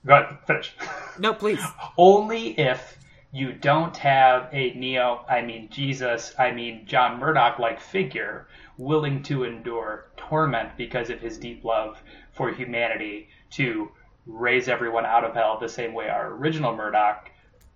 [0.05, 0.75] Go ahead, finish.
[1.19, 1.63] no, please.
[1.97, 2.99] Only if
[3.33, 9.23] you don't have a Neo, I mean Jesus, I mean John Murdoch like figure willing
[9.25, 13.91] to endure torment because of his deep love for humanity to
[14.27, 17.31] raise everyone out of hell the same way our original Murdoch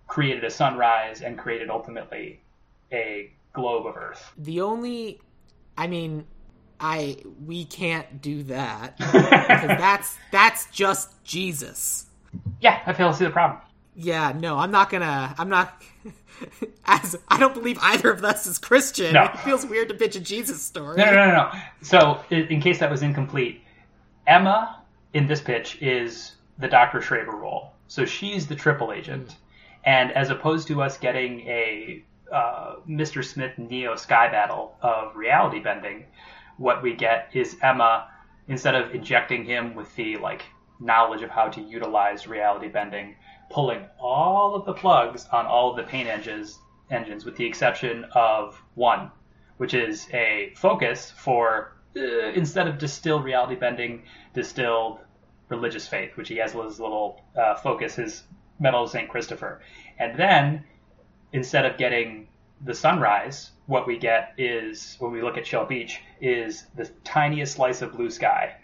[0.07, 2.41] created a sunrise and created ultimately
[2.91, 4.31] a globe of Earth.
[4.37, 5.19] The only,
[5.77, 6.25] I mean,
[6.79, 12.05] I we can't do that because that's that's just Jesus.
[12.61, 13.61] Yeah, I fail to see the problem.
[13.99, 15.33] Yeah, no, I'm not gonna.
[15.39, 15.81] I'm not.
[16.85, 19.13] As I don't believe either of us is Christian.
[19.13, 19.23] No.
[19.23, 20.95] It feels weird to pitch a Jesus story.
[20.97, 21.51] No, no, no, no.
[21.81, 23.63] So, in, case that was incomplete,
[24.27, 24.83] Emma
[25.13, 26.99] in this pitch is the Dr.
[26.99, 27.73] Schreber role.
[27.87, 29.37] So she's the triple agent.
[29.83, 33.25] And as opposed to us getting a uh, Mr.
[33.25, 36.05] Smith Neo Sky battle of reality bending,
[36.57, 38.09] what we get is Emma,
[38.47, 40.43] instead of injecting him with the like
[40.79, 43.15] knowledge of how to utilize reality bending,
[43.49, 48.05] pulling all of the plugs on all of the paint engines, engines with the exception
[48.13, 49.11] of one,
[49.57, 54.99] which is a focus for uh, instead of distilled reality bending, distilled
[55.49, 58.23] religious faith, which he has as his little uh, focus, his
[58.59, 59.61] medal of Saint Christopher.
[59.97, 60.63] And then
[61.31, 62.27] instead of getting
[62.63, 67.53] the sunrise, what we get is when we look at Shell Beach is the tiniest
[67.53, 68.55] slice of blue sky.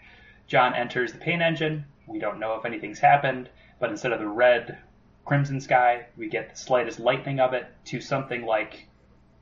[0.46, 1.84] John enters the paint engine.
[2.06, 3.48] We don't know if anything's happened,
[3.84, 4.78] but instead of the red
[5.26, 8.88] crimson sky, we get the slightest lightning of it to something like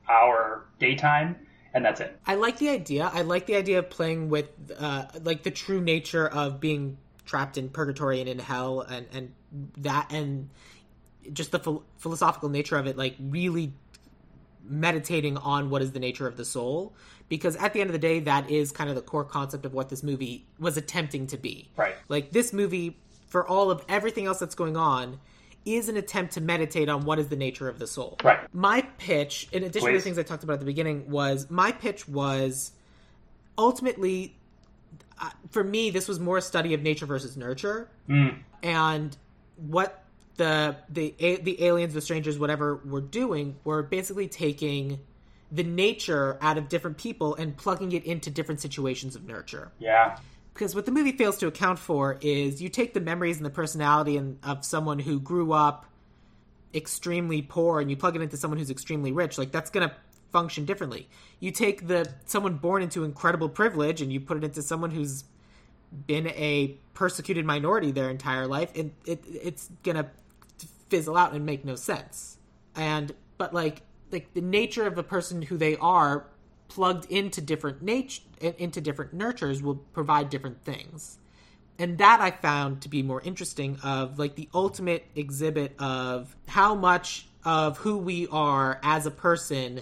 [0.09, 1.37] our daytime,
[1.73, 2.19] and that's it.
[2.27, 3.09] I like the idea.
[3.13, 7.57] I like the idea of playing with uh, like the true nature of being trapped
[7.57, 9.33] in purgatory and in hell, and and
[9.77, 10.49] that and
[11.31, 13.71] just the phil- philosophical nature of it, like really
[14.61, 16.93] meditating on what is the nature of the soul.
[17.29, 19.73] Because at the end of the day, that is kind of the core concept of
[19.73, 21.71] what this movie was attempting to be.
[21.77, 21.95] Right.
[22.09, 22.97] Like this movie,
[23.33, 25.19] for all of everything else that's going on,
[25.65, 28.15] is an attempt to meditate on what is the nature of the soul.
[28.23, 28.39] Right.
[28.53, 31.71] My pitch, in addition to the things I talked about at the beginning, was my
[31.71, 32.73] pitch was
[33.57, 34.35] ultimately,
[35.19, 37.89] uh, for me, this was more a study of nature versus nurture,
[38.61, 39.17] and
[39.57, 40.03] what
[40.37, 44.99] the the a- the aliens, the strangers, whatever were doing were basically taking
[45.51, 50.17] the nature out of different people and plugging it into different situations of nurture Yeah.
[50.53, 53.49] Because what the movie fails to account for is you take the memories and the
[53.49, 55.85] personality and, of someone who grew up
[56.73, 59.95] extremely poor and you plug it into someone who's extremely rich like that's going to
[60.31, 61.07] function differently.
[61.39, 65.23] You take the someone born into incredible privilege and you put it into someone who's
[66.07, 70.07] been a persecuted minority their entire life and it, it's going to
[70.89, 72.37] fizzle out and make no sense.
[72.75, 76.25] And but like like the nature of the person who they are
[76.73, 81.19] plugged into different nature into different nurtures will provide different things
[81.77, 86.73] and that i found to be more interesting of like the ultimate exhibit of how
[86.73, 89.81] much of who we are as a person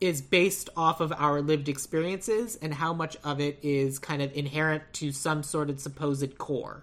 [0.00, 4.32] is based off of our lived experiences and how much of it is kind of
[4.32, 6.82] inherent to some sort of supposed core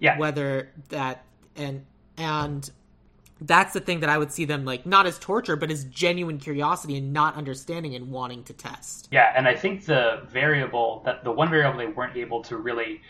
[0.00, 0.18] Yeah.
[0.18, 1.84] whether that and
[2.16, 2.68] and
[3.40, 6.38] that's the thing that I would see them like not as torture, but as genuine
[6.38, 9.08] curiosity and not understanding and wanting to test.
[9.10, 13.00] Yeah, and I think the variable that the one variable they weren't able to really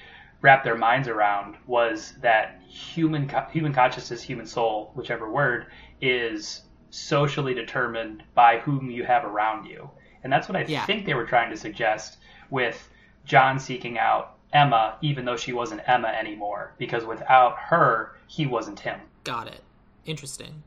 [0.40, 5.66] wrap their minds around was that human human consciousness, human soul, whichever word,
[6.00, 9.90] is socially determined by whom you have around you,
[10.22, 10.84] and that's what I Yeah.
[10.86, 12.18] think they were trying to suggest
[12.50, 12.88] with
[13.24, 18.80] John seeking out Emma, even though she wasn't Emma anymore, because without her, he wasn't
[18.80, 19.00] him.
[19.24, 19.60] Got it.
[20.04, 20.62] Interesting.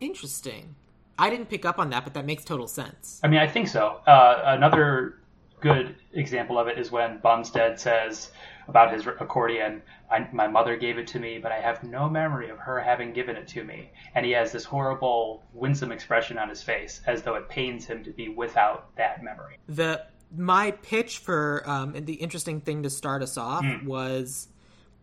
[0.00, 0.74] Interesting.
[1.18, 3.20] I didn't pick up on that, but that makes total sense.
[3.22, 4.00] I mean, I think so.
[4.06, 5.20] Uh, another
[5.60, 8.32] good example of it is when Bumstead says
[8.68, 12.50] about his accordion, I, "My mother gave it to me, but I have no memory
[12.50, 16.48] of her having given it to me." And he has this horrible, winsome expression on
[16.48, 19.58] his face, as though it pains him to be without that memory.
[19.68, 24.48] The my pitch for um, and the interesting thing to start us off was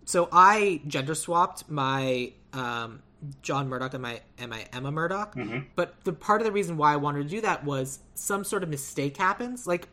[0.05, 3.01] so I gender swapped my um,
[3.41, 5.35] John Murdoch and my and my Emma Murdoch.
[5.75, 8.63] But the part of the reason why I wanted to do that was some sort
[8.63, 9.67] of mistake happens.
[9.67, 9.87] Like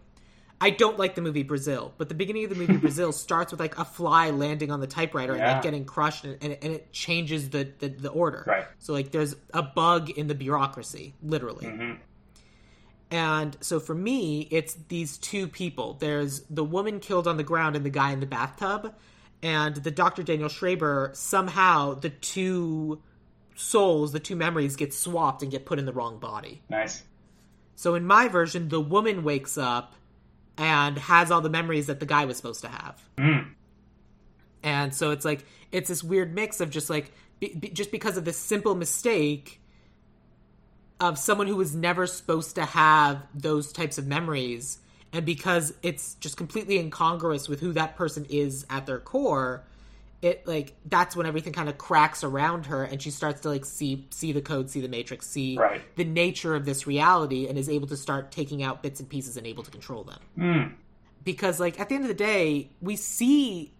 [0.61, 3.61] I don't like the movie Brazil, but the beginning of the movie Brazil starts with
[3.61, 6.93] like a fly landing on the typewriter and like getting crushed, and, and, and it
[6.93, 8.45] changes the, the the order.
[8.47, 8.67] Right.
[8.79, 11.67] So like there's a bug in the bureaucracy, literally.
[13.11, 15.95] And so for me, it's these two people.
[15.95, 18.95] There's the woman killed on the ground and the guy in the bathtub,
[19.43, 20.23] and the Dr.
[20.23, 21.15] Daniel Schreber.
[21.17, 23.01] Somehow, the two
[23.55, 26.63] souls, the two memories, get swapped and get put in the wrong body.
[26.69, 27.03] Nice.
[27.75, 29.95] So in my version, the woman wakes up
[30.57, 33.01] and has all the memories that the guy was supposed to have.
[33.17, 33.55] Mm.
[34.63, 38.17] And so it's like it's this weird mix of just like be, be, just because
[38.17, 39.61] of this simple mistake
[40.99, 44.79] of someone who was never supposed to have those types of memories
[45.13, 49.65] and because it's just completely incongruous with who that person is at their core
[50.21, 53.65] it like that's when everything kind of cracks around her and she starts to like
[53.65, 55.81] see see the code see the matrix see Right.
[55.97, 59.37] the nature of this reality and is able to start taking out bits and pieces
[59.37, 60.75] and able to control them hmm.
[61.25, 63.73] because like at the end of the day we see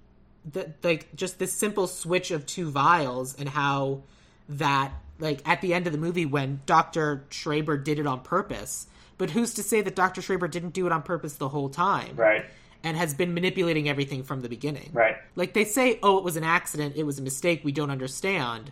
[0.51, 4.03] the like just this simple switch of two vials and how
[4.49, 7.25] that like at the end of the movie when Dr.
[7.31, 8.87] Schreber did it on purpose
[9.19, 10.21] but who's to say that Dr.
[10.21, 12.45] Schreber didn't do it on purpose the whole time Right.
[12.83, 15.17] and has been manipulating everything from the beginning Right.
[15.37, 18.71] like they say oh it was an accident it was a mistake we don't understand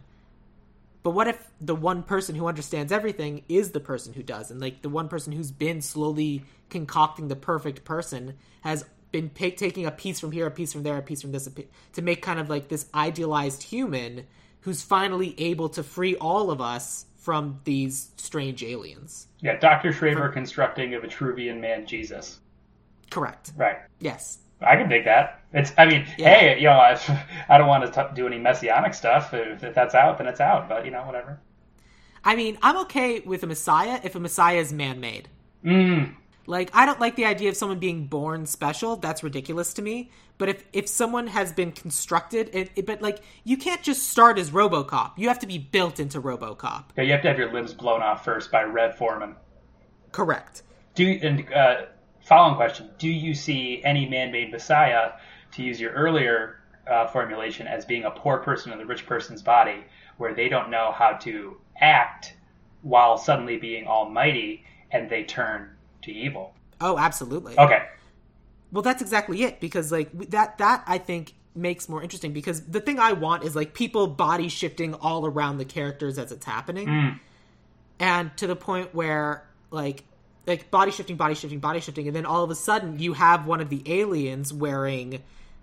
[1.02, 4.60] but what if the one person who understands everything is the person who does and
[4.60, 9.90] like the one person who's been slowly concocting the perfect person has been taking a
[9.90, 11.48] piece from here a piece from there a piece from this
[11.92, 14.26] to make kind of like this idealized human
[14.62, 19.56] who's finally able to free all of us from these strange aliens Yeah.
[19.58, 19.90] Dr.
[19.92, 22.38] Schreber constructing a Vitruvian man Jesus.
[23.10, 23.78] correct Right.
[23.98, 25.42] yes I can dig that.
[25.52, 25.70] It's.
[25.76, 26.34] I mean, Yeah.
[26.34, 26.92] hey, you know, I,
[27.50, 29.34] I don't want to t- do any messianic stuff.
[29.34, 30.66] If, if that's out, then it's out.
[30.66, 31.38] But you know, whatever.
[32.24, 35.28] i mean i'm okay with a messiah if a messiah is man-made
[35.64, 36.14] Mm.
[36.46, 38.96] Like I don't like the idea of someone being born special.
[38.96, 40.10] That's ridiculous to me.
[40.38, 44.38] But if if someone has been constructed, it, it, but like you can't just start
[44.38, 45.12] as RoboCop.
[45.16, 46.84] You have to be built into RoboCop.
[46.96, 49.34] Yeah, you have to have your limbs blown off first by Red Foreman.
[50.12, 50.62] Correct.
[50.94, 51.86] Do you, and uh,
[52.22, 55.12] following question: Do you see any man-made Messiah,
[55.52, 59.42] to use your earlier uh, formulation, as being a poor person in the rich person's
[59.42, 59.84] body,
[60.18, 62.34] where they don't know how to act
[62.82, 65.75] while suddenly being almighty, and they turn
[66.06, 66.54] to evil?
[66.80, 67.58] Oh, absolutely.
[67.58, 67.82] Okay.
[68.72, 72.80] Well, that's exactly it because like that that I think makes more interesting because the
[72.80, 76.86] thing I want is like people body shifting all around the characters as it's happening.
[76.86, 77.20] Mm.
[77.98, 80.04] And to the point where like
[80.46, 83.46] like body shifting, body shifting, body shifting and then all of a sudden you have
[83.46, 85.22] one of the aliens wearing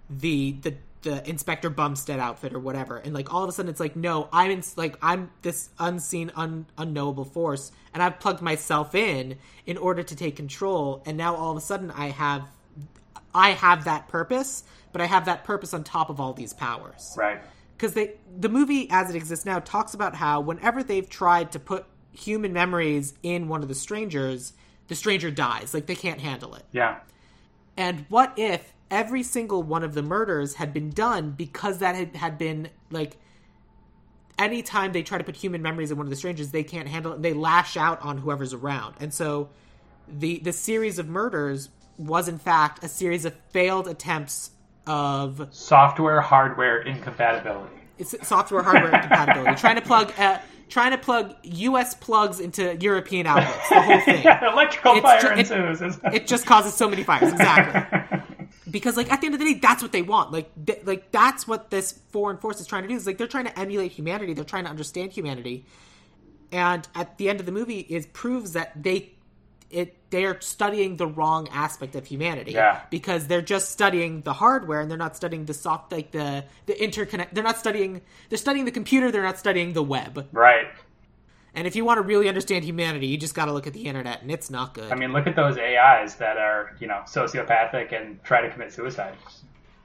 [0.10, 3.80] the the the Inspector Bumstead outfit or whatever and like all of a sudden it's
[3.80, 8.96] like no, I'm in like I'm this unseen un, unknowable force and I've plugged myself
[8.96, 12.44] in in order to take control and now all of a sudden I have
[13.36, 17.16] I have that purpose, but I have that purpose on top of all these powers.
[17.18, 17.42] Right.
[17.76, 21.60] Because they the movie as it exists now talks about how whenever they've tried to
[21.60, 24.54] put human memories in one of the strangers,
[24.88, 25.74] the stranger dies.
[25.74, 26.64] Like they can't handle it.
[26.72, 27.00] Yeah.
[27.76, 32.16] And what if every single one of the murders had been done because that had,
[32.16, 33.18] had been like
[34.38, 37.12] anytime they try to put human memories in one of the strangers, they can't handle
[37.12, 38.96] it and they lash out on whoever's around.
[39.00, 39.50] And so
[40.08, 44.52] the the series of murders was in fact a series of failed attempts
[44.86, 47.74] of Software hardware incompatibility.
[47.98, 50.40] it's software hardware incompatibility, trying to plug uh,
[50.70, 53.70] trying to plug US plugs into European outlets.
[53.70, 54.24] The whole thing.
[54.54, 55.56] Electrical It's fire ju-
[56.06, 58.20] it- it just causes so many fires exactly
[58.70, 60.32] because like at the end of the day that's what they want.
[60.32, 63.28] Like th- like that's what this foreign force is trying to do is like they're
[63.28, 64.34] trying to emulate humanity.
[64.34, 65.66] They're trying to understand humanity.
[66.52, 69.14] And at the end of the movie it proves that they
[69.70, 72.52] it they're studying the wrong aspect of humanity.
[72.52, 72.82] Yeah.
[72.92, 76.74] because they're just studying the hardware and they're not studying the soft like the the
[76.74, 80.28] interconnect they're not studying they're studying the computer they're not studying the web.
[80.32, 80.68] Right.
[81.56, 83.86] And if you want to really understand humanity you just got to look at the
[83.86, 87.02] internet and it's not good I mean, look at those AIs that are, you know,
[87.06, 89.16] sociopathic and try to commit suicide.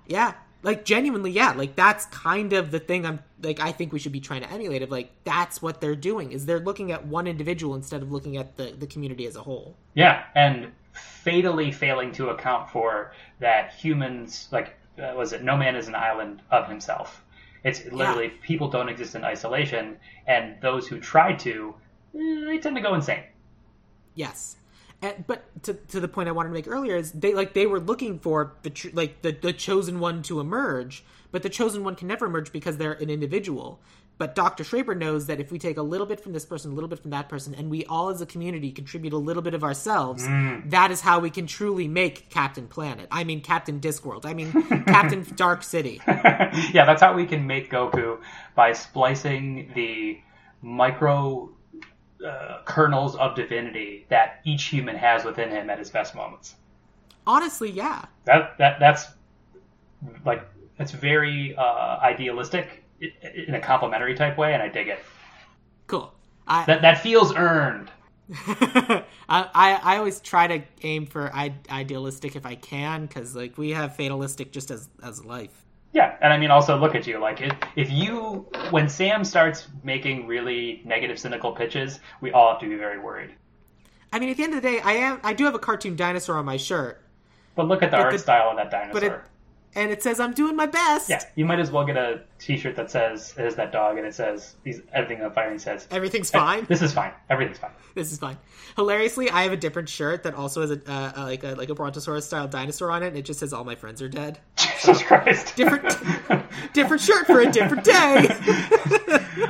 [0.06, 0.34] Yeah.
[0.62, 1.52] Like genuinely, yeah.
[1.52, 4.50] Like that's kind of the thing I'm like I think we should be trying to
[4.50, 8.10] emulate of like that's what they're doing is they're looking at one individual instead of
[8.10, 9.76] looking at the, the community as a whole.
[9.94, 15.76] Yeah, and fatally failing to account for that humans like uh, was it no man
[15.76, 17.22] is an island of himself.
[17.68, 18.42] It's literally yeah.
[18.42, 21.74] people don't exist in isolation, and those who try to,
[22.14, 23.24] eh, they tend to go insane.
[24.14, 24.56] Yes,
[25.02, 27.66] and, but to, to the point I wanted to make earlier is they like they
[27.66, 31.84] were looking for the tr- like the, the chosen one to emerge, but the chosen
[31.84, 33.80] one can never emerge because they're an individual.
[34.18, 34.64] But Dr.
[34.64, 36.98] Schreber knows that if we take a little bit from this person, a little bit
[36.98, 40.26] from that person, and we all as a community contribute a little bit of ourselves,
[40.26, 40.68] mm.
[40.70, 43.06] that is how we can truly make Captain Planet.
[43.12, 44.26] I mean, Captain Discworld.
[44.26, 44.52] I mean,
[44.86, 46.00] Captain Dark City.
[46.08, 48.18] yeah, that's how we can make Goku
[48.56, 50.20] by splicing the
[50.62, 51.50] micro
[52.26, 56.56] uh, kernels of divinity that each human has within him at his best moments.
[57.24, 58.04] Honestly, yeah.
[58.24, 59.06] That that that's
[60.24, 60.42] like
[60.80, 64.98] it's very uh, idealistic in a complimentary type way, and I dig it.
[65.86, 66.12] Cool.
[66.46, 67.90] I, that that feels earned.
[68.30, 73.70] I, I, I always try to aim for idealistic if I can, because like we
[73.70, 75.64] have fatalistic just as as life.
[75.92, 77.18] Yeah, and I mean also look at you.
[77.18, 82.60] Like if if you when Sam starts making really negative, cynical pitches, we all have
[82.60, 83.30] to be very worried.
[84.12, 85.96] I mean, at the end of the day, I am I do have a cartoon
[85.96, 87.02] dinosaur on my shirt.
[87.54, 89.00] But look at the art the, style of that dinosaur.
[89.00, 89.20] But it,
[89.78, 91.08] and it says I'm doing my best.
[91.08, 94.06] Yeah, you might as well get a T-shirt that says "It is that dog," and
[94.06, 96.66] it says "These everything on fire." And says everything's fine.
[96.68, 97.12] This is fine.
[97.30, 97.70] Everything's fine.
[97.94, 98.36] This is fine.
[98.76, 101.74] Hilariously, I have a different shirt that also has a uh, like a like a
[101.74, 105.02] Brontosaurus style dinosaur on it, and it just says "All my friends are dead." Jesus
[105.02, 105.54] Christ!
[105.54, 105.96] Different,
[106.72, 107.92] different shirt for a different day.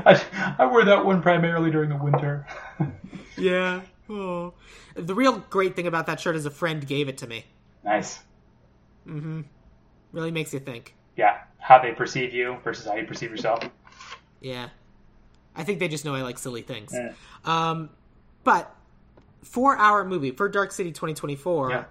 [0.04, 0.22] I,
[0.58, 2.46] I wear that one primarily during the winter.
[3.38, 3.80] yeah.
[4.10, 4.52] Oh.
[4.94, 7.44] The real great thing about that shirt is a friend gave it to me.
[7.84, 8.18] Nice.
[9.06, 9.42] Mm-hmm.
[10.12, 10.94] Really makes you think.
[11.16, 13.62] Yeah, how they perceive you versus how you perceive yourself.
[14.40, 14.68] Yeah,
[15.54, 16.92] I think they just know I like silly things.
[16.94, 17.12] Yeah.
[17.44, 17.90] Um,
[18.44, 18.74] but
[19.42, 21.70] four-hour movie for Dark City 2024.
[21.70, 21.84] Yeah.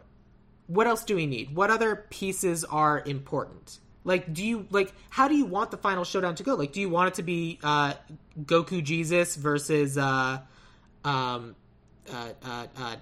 [0.67, 1.55] What else do we need?
[1.55, 3.79] What other pieces are important?
[4.03, 4.93] Like, do you like?
[5.09, 6.55] How do you want the final showdown to go?
[6.55, 7.93] Like, do you want it to be uh,
[8.41, 10.39] Goku Jesus versus uh,
[11.03, 11.55] um,
[12.09, 12.95] uh, uh, uh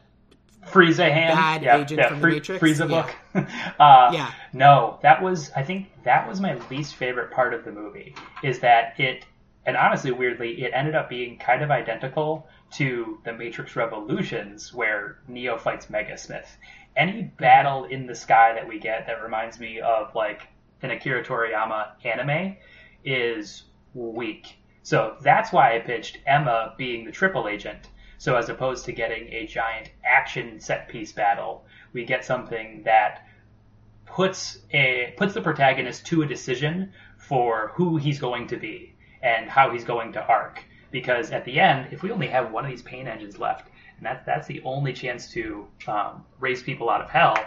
[0.72, 2.64] Frieza hand, bad yeah, agent yeah, from the Matrix.
[2.64, 3.02] Frieza yeah.
[3.34, 3.50] book.
[3.80, 4.32] uh, yeah.
[4.54, 8.16] No, that was I think that was my least favorite part of the movie.
[8.44, 9.26] Is that it?
[9.66, 15.20] And honestly, weirdly, it ended up being kind of identical to the Matrix Revolutions, where
[15.28, 16.48] Neo fights Megasmith.
[16.96, 20.48] Any battle in the sky that we get that reminds me of like
[20.82, 22.58] an Akira Toriyama anime
[23.04, 23.64] is
[23.94, 24.58] weak.
[24.84, 27.88] So that's why I pitched Emma being the triple agent
[28.18, 33.28] so as opposed to getting a giant action set piece battle, we get something that
[34.06, 39.50] puts a puts the protagonist to a decision for who he's going to be and
[39.50, 40.64] how he's going to arc.
[40.92, 44.06] Because at the end, if we only have one of these pain engines left, and
[44.06, 47.38] that, that's the only chance to um, raise people out of hell,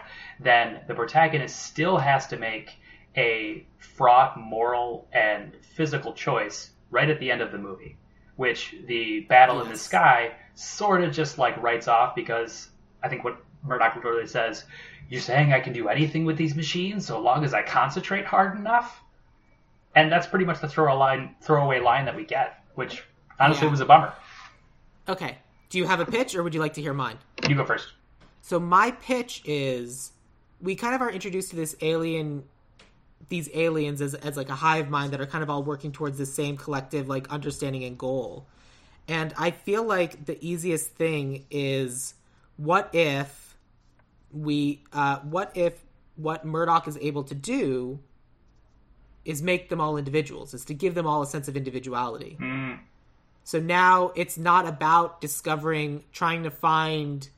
[0.41, 2.73] then the protagonist still has to make
[3.17, 7.97] a fraught moral and physical choice right at the end of the movie,
[8.39, 9.65] which the battle yes.
[9.65, 12.69] in the sky sort of just like writes off because
[13.03, 14.65] I think what Murdoch literally says,
[15.11, 18.57] "You're saying I can do anything with these machines so long as I concentrate hard
[18.57, 19.03] enough,"
[19.97, 23.03] and that's pretty much the throw line, throwaway line that we get, which
[23.41, 23.73] honestly yeah.
[23.73, 24.13] was a bummer.
[25.09, 27.19] Okay, do you have a pitch, or would you like to hear mine?
[27.49, 27.89] You go first.
[28.41, 30.13] So my pitch is,
[30.61, 32.45] we kind of are introduced to this alien
[33.29, 36.19] these aliens as, as like a hive mind that are kind of all working towards
[36.19, 38.47] the same collective like understanding and goal
[39.09, 42.15] and I feel like the easiest thing is
[42.59, 43.57] what if
[44.31, 45.81] we uh, what if
[46.17, 47.99] what Murdoch is able to do
[49.25, 52.37] is make them all individuals, is to give them all a sense of individuality.
[52.41, 52.81] Mm.
[53.45, 57.29] So now it's not about discovering, trying to find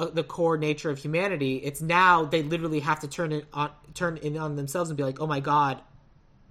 [0.00, 1.56] uh, the core nature of humanity.
[1.56, 5.04] It's now they literally have to turn it on, turn in on themselves and be
[5.04, 5.80] like, "Oh my god,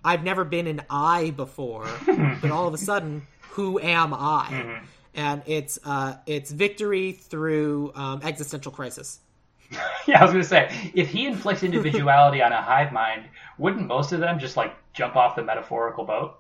[0.04, 1.88] I've never been an I before,"
[2.42, 3.28] but all of a sudden
[3.60, 4.48] who am I?
[4.50, 4.86] Mm-hmm.
[5.16, 9.20] And it's uh, it's victory through um, existential crisis.
[10.08, 13.26] yeah, I was going to say, if he inflicts individuality on a hive mind,
[13.58, 16.40] wouldn't most of them just like jump off the metaphorical boat?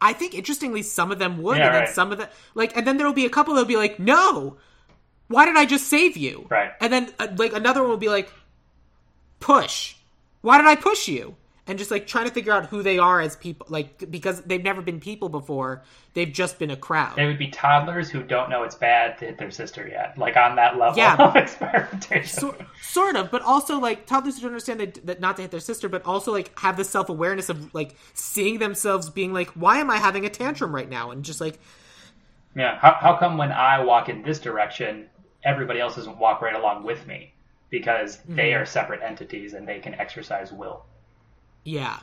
[0.00, 1.84] I think interestingly, some of them would, yeah, and right.
[1.86, 3.98] then some of them like, and then there will be a couple that'll be like,
[3.98, 4.56] "No,
[5.28, 6.72] why did I just save you?" Right.
[6.80, 8.32] And then uh, like another one will be like,
[9.40, 9.96] "Push,
[10.42, 11.36] why did I push you?"
[11.68, 14.64] and just like trying to figure out who they are as people like because they've
[14.64, 15.82] never been people before.
[16.14, 17.14] They've just been a crowd.
[17.14, 20.36] They would be toddlers who don't know it's bad to hit their sister yet like
[20.36, 22.40] on that level yeah, of experimentation.
[22.40, 25.50] So, sort of but also like toddlers who don't understand that, that not to hit
[25.50, 29.78] their sister but also like have the self-awareness of like seeing themselves being like why
[29.78, 31.10] am i having a tantrum right now?
[31.10, 31.60] And just like
[32.56, 32.78] yeah.
[32.78, 35.10] How, how come when i walk in this direction
[35.44, 37.32] everybody else doesn't walk right along with me
[37.70, 38.62] because they Mhm.
[38.62, 40.84] are separate entities and they can exercise will.
[41.64, 42.00] Yeah.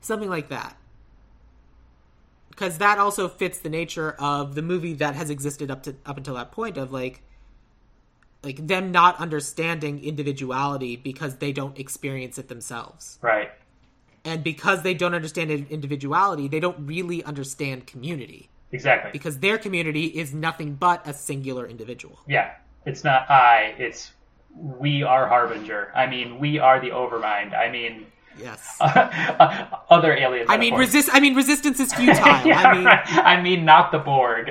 [0.00, 0.76] Something like that.
[2.48, 6.16] Because that also fits the nature of the movie that has existed up to up
[6.16, 7.22] until that point of like
[8.42, 13.18] like them not understanding individuality because they don't experience it themselves.
[13.20, 13.50] Right.
[14.24, 18.48] And because they don't understand individuality, they don't really understand community.
[18.72, 19.10] Exactly.
[19.10, 22.18] Because their community is nothing but a singular individual.
[22.28, 22.52] Yeah.
[22.86, 24.12] It's not I, it's
[24.54, 25.92] we are Harbinger.
[25.94, 27.54] I mean, we are the Overmind.
[27.54, 28.06] I mean,
[28.38, 28.76] Yes.
[28.80, 30.46] other aliens.
[30.48, 32.24] I mean resist I mean resistance is futile.
[32.46, 33.08] yeah, I mean right.
[33.18, 34.50] I mean, not the Borg.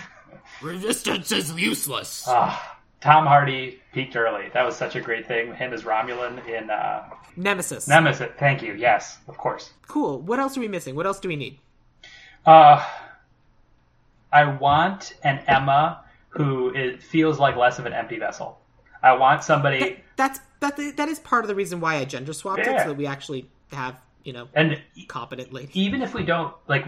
[0.62, 2.24] resistance is useless.
[2.26, 4.48] Ah, Tom Hardy peaked early.
[4.54, 5.54] That was such a great thing.
[5.54, 7.88] Him as Romulan in uh, Nemesis.
[7.88, 8.30] Nemesis.
[8.38, 8.74] Thank you.
[8.74, 9.70] Yes, of course.
[9.88, 10.20] cool.
[10.20, 10.94] What else are we missing?
[10.94, 11.58] What else do we need?
[12.46, 12.84] Uh,
[14.32, 18.58] I want an Emma who it feels like less of an empty vessel.
[19.02, 22.60] I want somebody, that's that that is part of the reason why I gender swapped
[22.60, 25.74] it so that we actually have you know and competent ladies.
[25.74, 26.86] even if we don't like,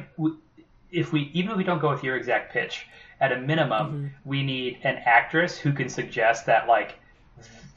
[0.90, 2.86] if we even if we don't go with your exact pitch,
[3.22, 4.06] at a minimum, mm-hmm.
[4.28, 6.98] we need an actress who can suggest that like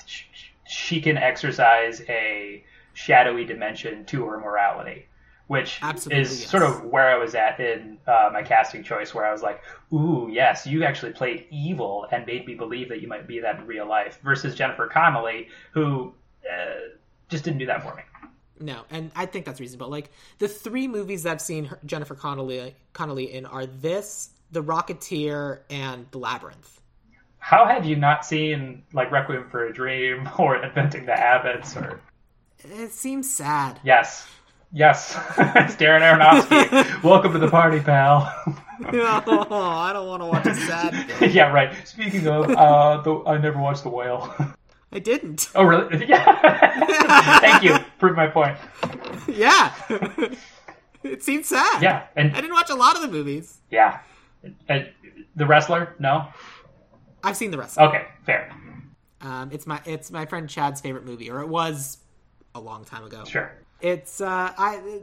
[0.05, 2.63] sh- sh- she can exercise a
[2.93, 5.05] shadowy dimension to her morality.
[5.47, 6.49] Which Absolutely, is yes.
[6.49, 9.61] sort of where I was at in uh, my casting choice, where I was like,
[9.93, 13.59] "Ooh, yes, you actually played evil and made me believe that you might be that
[13.59, 16.13] in real life." Versus Jennifer Connelly, who
[16.51, 16.95] uh,
[17.29, 18.01] just didn't do that for me.
[18.59, 19.89] No, and I think that's reasonable.
[19.89, 26.07] Like the three movies I've seen Jennifer Connelly Connelly in are this, The Rocketeer, and
[26.11, 26.81] The Labyrinth.
[27.39, 31.99] How have you not seen like Requiem for a Dream or Inventing the Abbotts or
[32.63, 33.79] It seems sad.
[33.83, 34.25] yes,
[34.73, 37.03] yes, it's Darren Aronofsky.
[37.03, 38.31] Welcome to the party, pal.
[38.93, 41.09] oh, I don't want to watch a sad.
[41.11, 41.31] Thing.
[41.31, 41.87] yeah, right.
[41.87, 44.33] Speaking of, uh, the, I never watched The Whale.
[44.91, 45.49] I didn't.
[45.55, 46.05] oh, really?
[46.07, 47.39] Yeah.
[47.39, 47.77] Thank you.
[47.99, 48.57] Prove my point.
[49.27, 49.73] yeah,
[51.03, 51.81] it seems sad.
[51.81, 53.59] Yeah, and I didn't watch a lot of the movies.
[53.71, 53.99] yeah,
[54.69, 54.89] and
[55.35, 55.95] the wrestler.
[55.99, 56.27] No.
[57.23, 57.85] I've seen the Wrestler.
[57.87, 58.53] Okay, fair.
[59.21, 61.97] Um, it's my it's my friend Chad's favorite movie, or it was
[62.53, 63.23] a long time ago.
[63.25, 63.51] Sure.
[63.81, 65.01] It's uh, I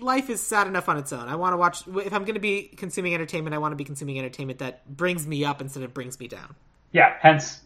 [0.00, 1.28] life is sad enough on its own.
[1.28, 3.54] I want to watch if I'm going to be consuming entertainment.
[3.54, 6.54] I want to be consuming entertainment that brings me up instead of brings me down.
[6.92, 7.14] Yeah.
[7.20, 7.60] Hence,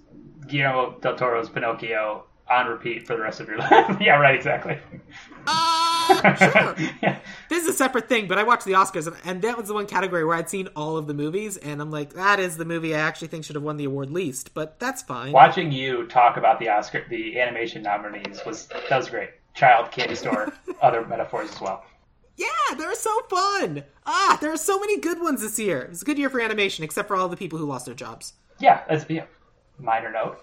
[0.47, 3.97] Guillermo del Toro's Pinocchio on repeat for the rest of your life.
[4.01, 4.17] yeah.
[4.17, 4.35] Right.
[4.37, 4.79] Exactly.
[5.47, 6.77] Uh, sure.
[7.03, 7.19] yeah.
[7.49, 9.75] This is a separate thing, but I watched the Oscars, and, and that was the
[9.75, 12.65] one category where I'd seen all of the movies, and I'm like, that is the
[12.65, 14.55] movie I actually think should have won the award least.
[14.55, 15.33] But that's fine.
[15.33, 19.31] Watching you talk about the Oscar, the animation nominees was that was great.
[19.57, 21.85] Child candy store, other metaphors as well.
[22.37, 23.83] Yeah, they're so fun.
[24.05, 25.83] Ah, there are so many good ones this year.
[25.83, 27.95] It was a good year for animation, except for all the people who lost their
[27.95, 28.35] jobs.
[28.61, 29.25] Yeah, that's yeah.
[29.79, 30.43] Minor note.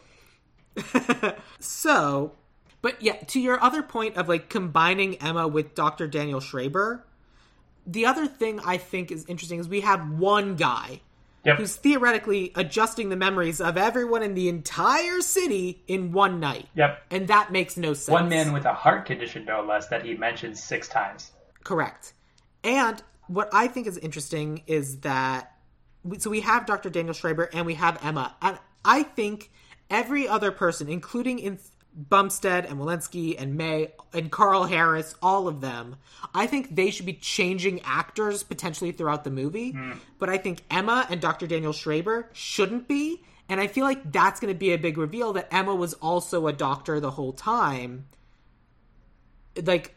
[1.60, 2.34] So,
[2.82, 6.08] but yeah, to your other point of like combining Emma with Dr.
[6.08, 7.04] Daniel Schreber,
[7.86, 11.02] the other thing I think is interesting is we have one guy
[11.46, 11.58] Yep.
[11.58, 16.70] who's theoretically adjusting the memories of everyone in the entire city in one night.
[16.76, 17.04] Yep.
[17.12, 18.08] And that makes no sense.
[18.14, 21.32] One man with a heart condition, no less, that he mentions six times.
[21.64, 22.14] Correct.
[22.64, 25.54] And what I think is interesting is that
[26.04, 26.90] we- so we have Dr.
[26.90, 28.36] Daniel Schreber and we have Emma.
[28.42, 29.52] And I think
[29.90, 31.60] every other person, including in
[31.96, 35.98] Bumstead and Walenski and May and Carl Harris, all of them,
[36.34, 39.72] I think they should be changing actors potentially throughout the movie.
[39.72, 39.92] Hmm.
[40.20, 41.46] But I think Emma and Dr.
[41.48, 43.22] Daniel Schreber shouldn't be.
[43.50, 46.48] And I feel like that's going to be a big reveal that Emma was also
[46.48, 48.06] a doctor the whole time
[49.66, 49.96] like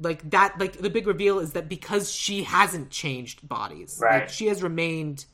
[0.00, 4.20] like that like the big reveal is that because she hasn't changed bodies Right.
[4.20, 5.26] like she has remained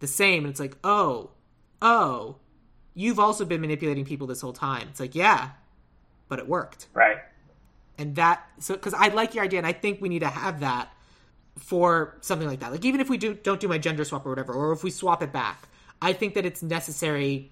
[0.00, 1.30] the same and it's like oh
[1.80, 2.36] oh
[2.94, 5.50] you've also been manipulating people this whole time it's like yeah
[6.28, 7.18] but it worked Right.
[7.98, 10.60] and that so because i like your idea and i think we need to have
[10.60, 10.92] that
[11.58, 14.30] for something like that like even if we do don't do my gender swap or
[14.30, 15.68] whatever or if we swap it back
[16.02, 17.50] i think that it's necessary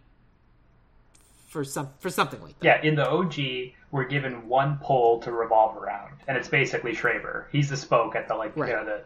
[1.49, 3.35] for some for something like that Yeah, in the OG,
[3.91, 7.45] we're given one pole to revolve around, and it's basically Schreber.
[7.53, 8.71] He's the spoke at the like Right.
[8.71, 9.03] you know, the,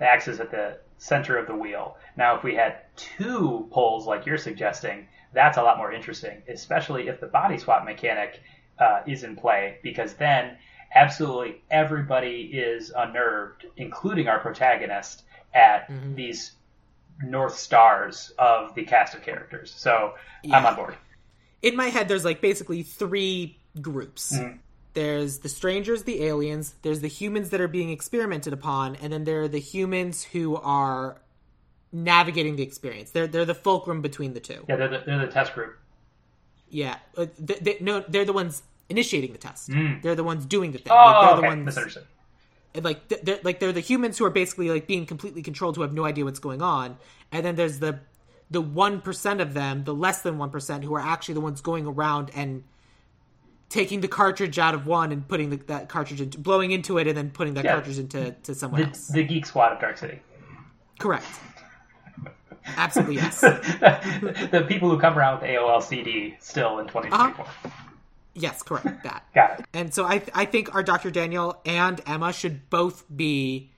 [0.00, 1.96] the axis at the center of the wheel.
[2.16, 7.08] Now, if we had two poles like you're suggesting, that's a lot more interesting, especially
[7.08, 8.40] if the body swap mechanic
[8.78, 10.56] uh, is in play, because then
[10.94, 15.22] absolutely everybody is unnerved, including our protagonist,
[15.54, 16.14] at Mm-hmm.
[16.16, 16.52] these
[17.22, 19.72] north stars of the cast of characters.
[19.76, 20.14] So
[20.52, 20.96] I'm on board.
[21.62, 24.56] in my head there's like basically three groups Mm-hmm.
[24.94, 29.24] There's the strangers the aliens there's the humans that are being experimented upon and then
[29.24, 31.20] there are the humans who are
[31.94, 33.10] navigating the experience.
[33.12, 34.64] They're they're the fulcrum between the two.
[34.68, 35.78] Yeah, they're the, they're the test group.
[36.68, 39.70] Yeah, uh, they, they, no, they're the ones initiating the test.
[40.02, 40.92] They're the ones doing the thing.
[40.92, 41.40] Oh, like, they're okay.
[41.40, 42.06] the ones Misunderstood.
[42.82, 45.94] like they're like they're the humans who are basically like being completely controlled who have
[45.94, 46.98] no idea what's going on
[47.30, 48.00] and then there's the
[48.50, 52.30] the 1% of them the less than 1% who are actually the ones going around
[52.34, 52.62] and
[53.74, 57.08] taking the cartridge out of one and putting the, that cartridge into blowing into it
[57.08, 57.72] and then putting that Yeah.
[57.72, 60.20] cartridge into to someone The, else the Geek Squad of Dark City.
[61.00, 61.26] correct
[62.76, 67.44] absolutely yes the people who come around with AOL CD still in 2024.
[67.44, 67.70] Uh-huh.
[68.34, 69.66] yes correct that Got it.
[69.74, 73.70] and so i i think our dr daniel and emma should both be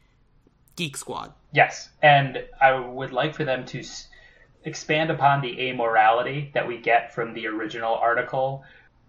[0.77, 4.09] geek squad Yes, and I would like for them to s-
[4.65, 8.63] expand upon the amorality that we get from the original article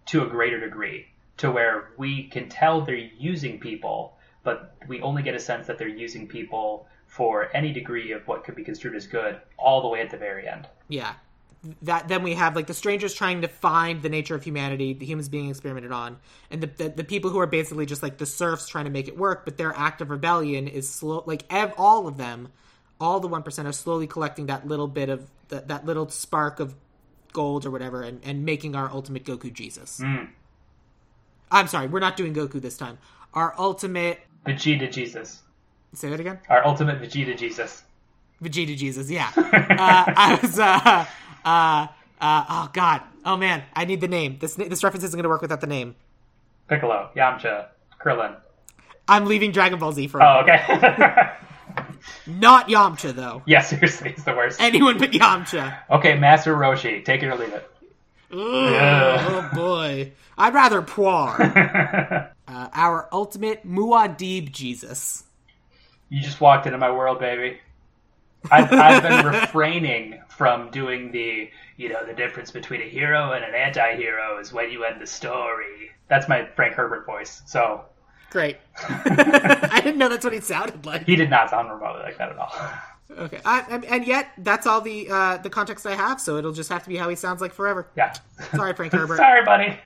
[0.07, 5.23] to a greater degree, to where we can tell they're using people, but we only
[5.23, 8.95] get a sense that they're using people for any degree of what could be construed
[8.95, 10.67] as good, all the way at the very end.
[10.87, 11.13] Yeah.
[11.81, 15.05] That then we have like the strangers trying to find the nature of humanity, the
[15.05, 16.17] humans being experimented on,
[16.51, 19.07] and the the, the people who are basically just like the serfs trying to make
[19.07, 21.23] it work, but their act of rebellion is slow.
[21.25, 22.49] Like ev- all of them,
[23.01, 26.59] all the one percent are slowly collecting that little bit of that that little spark
[26.59, 26.75] of
[27.33, 30.01] gold or whatever, and and making our ultimate Goku Jesus.
[31.51, 32.97] I'm sorry, we're not doing Goku this time.
[33.33, 34.19] Our ultimate.
[34.45, 35.41] Vegeta Jesus.
[35.93, 36.39] Say that again.
[36.49, 37.83] Our ultimate Vegeta Jesus.
[38.43, 39.31] Vegeta Jesus, yeah.
[39.37, 39.41] uh,
[40.15, 41.05] I was, uh,
[41.45, 41.87] uh,
[42.21, 44.37] uh, oh god, oh man, I need the name.
[44.39, 45.95] This this reference isn't going to work without the name.
[46.67, 47.67] Piccolo, Yamcha,
[47.99, 48.35] Krillin.
[49.07, 51.29] I'm leaving Dragon Ball Z for Oh, okay.
[52.27, 53.41] Not Yamcha though.
[53.45, 54.61] yeah, seriously, it's the worst.
[54.61, 55.77] Anyone but Yamcha.
[55.89, 57.69] Okay, Master Roshi, take it or leave it.
[58.31, 61.41] Oh boy, I'd rather Poir.
[62.47, 65.23] uh, our ultimate Muad'Dib Jesus.
[66.09, 67.59] You just walked into my world, baby.
[68.51, 73.43] I've, I've been refraining from doing the, you know, the difference between a hero and
[73.43, 75.91] an anti-hero is when you end the story.
[76.07, 77.41] That's my Frank Herbert voice.
[77.45, 77.83] So
[78.29, 78.57] Great.
[78.89, 81.05] I didn't know that's what he sounded like.
[81.05, 82.53] he did not sound remotely like that at all.
[83.17, 86.51] Okay, I, and- and yet that's all the uh, the context I have, so it'll
[86.51, 87.87] just have to be how he sounds like forever.
[87.95, 88.13] Yeah.
[88.55, 89.15] Sorry, Frank Herbert.
[89.17, 89.77] Sorry, buddy.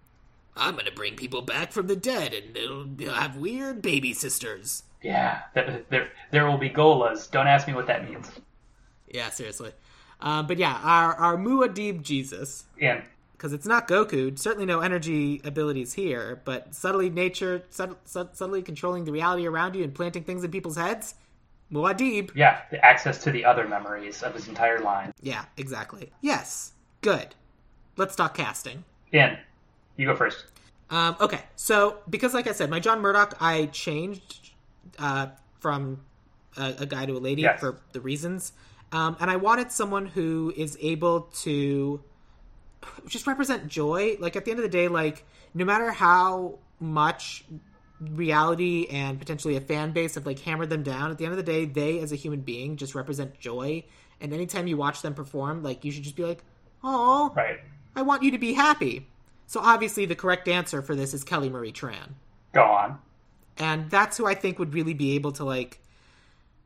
[0.58, 4.84] I'm gonna bring people back from the dead, and it'll, it'll have weird baby sisters.
[5.04, 5.42] Yeah.
[5.54, 7.30] There, there, there will be gholas.
[7.30, 8.30] Don't ask me what that means.
[9.08, 9.72] Yeah, seriously.
[10.20, 13.02] Um, but yeah, our our Muad'Dib Jesus, In.
[13.42, 14.38] Because it's not Goku.
[14.38, 19.76] Certainly no energy abilities here, but subtly nature, sub, sub, subtly controlling the reality around
[19.76, 21.16] you and planting things in people's heads.
[21.74, 22.36] Muad'Dib.
[22.36, 25.12] Yeah, the access to the other memories of his entire line.
[25.24, 26.12] Yeah, exactly.
[26.22, 27.34] Yes, good.
[27.98, 28.84] Let's talk casting.
[29.12, 29.36] In.
[29.98, 30.46] You go first.
[30.92, 34.52] Um, okay, so because, like I said, my John Murdoch, I changed
[35.00, 35.28] uh,
[35.60, 36.02] from
[36.58, 37.60] a, a guy to a lady Yes.
[37.60, 38.54] for the reasons,
[38.92, 42.04] um, and I wanted someone who is able to
[43.08, 44.18] just represent joy.
[44.20, 47.44] Like at the end of the day, like no matter how much
[48.00, 51.38] reality and potentially a fan base have like hammered them down, at the end of
[51.38, 53.84] the day, they as a human being just represent joy.
[54.20, 56.44] And anytime you watch them perform, like you should just be like,
[56.84, 57.60] "Oh, Right.
[57.96, 59.08] I want you to be happy.
[59.48, 62.14] So obviously the correct answer for this is Kelly Marie Tran.
[62.54, 63.00] Go on.
[63.58, 65.80] And that's who I think would really be able to like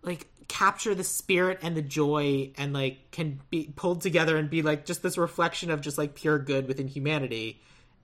[0.03, 4.61] like capture the spirit and the joy and like can be pulled together and be
[4.61, 7.61] like just this reflection of just like pure good within humanity.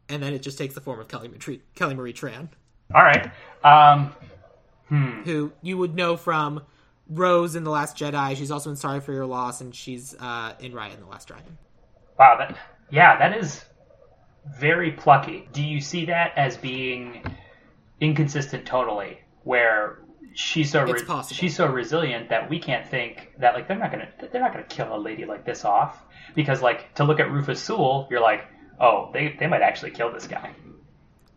[0.09, 2.49] And then it just takes the form of Kelly Marie, Kelly Marie Tran,
[2.93, 3.31] All right.
[3.63, 4.13] Um,
[5.23, 6.63] who you would know from
[7.09, 8.35] Rose in The Last Jedi.
[8.35, 11.27] She's also in Sorry for Your Loss, and she's uh, in Raya and The Last
[11.27, 11.57] Dragon.
[12.19, 12.57] Wow, that
[12.89, 13.63] yeah, that is
[14.59, 15.47] very plucky.
[15.53, 17.23] Do you see that as being
[18.01, 19.19] inconsistent totally?
[19.43, 19.99] Where
[20.33, 21.35] she's so possible.
[21.35, 24.63] she's so resilient that we can't think that like they're not gonna they're not gonna
[24.65, 26.03] kill a lady like this off
[26.35, 28.45] because like to look at Rufus Sewell, you're like,
[28.79, 30.51] oh, they they might actually kill this guy.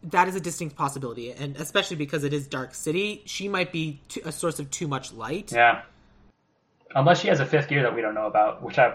[0.04, 4.00] that is a distinct possibility, and especially because it is Dark City, she might be
[4.08, 5.52] too, a source of too much light.
[5.52, 5.82] Yeah.
[6.94, 8.92] Unless she has a fifth gear that we don't know about, which I'm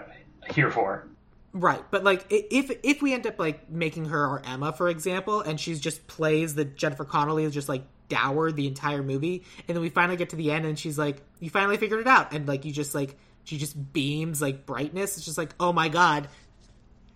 [0.51, 1.05] here for.
[1.51, 5.41] Right, but like if if we end up like making her our Emma, for example,
[5.41, 9.75] and she's just plays that Jennifer Connelly is just like dour the entire movie, and
[9.77, 12.33] then we finally get to the end and she's like, "You finally figured it out,"
[12.33, 15.15] and like you just like she just beams like brightness.
[15.17, 16.27] It's just like, oh my god.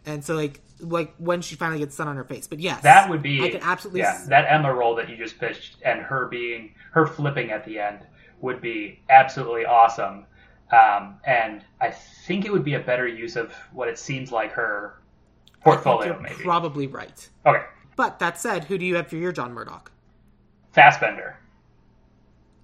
[0.05, 3.09] And so like like when she finally gets sun on her face, but yes, That
[3.09, 4.13] would be I can absolutely yeah.
[4.15, 7.79] s- That Emma role that you just pitched and her being her flipping at the
[7.79, 7.99] end
[8.41, 10.25] would be absolutely awesome.
[10.71, 14.51] Um, and I think it would be a better use of what it seems like
[14.53, 14.99] her
[15.63, 16.35] portfolio, maybe.
[16.35, 17.29] probably right.
[17.45, 17.63] okay,
[17.95, 19.91] But that said, who do you have for your John Murdoch?
[20.74, 21.38] Fassbender.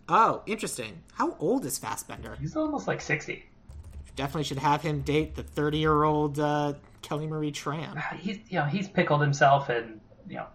[0.08, 1.04] Oh, interesting.
[1.14, 2.36] How old is Fassbender?
[2.40, 3.46] He's almost like sixty.
[4.16, 8.02] definitely should have him date the 30 year old uh, Kelly Marie Tran.
[8.18, 10.48] He's you know he's pickled himself in you know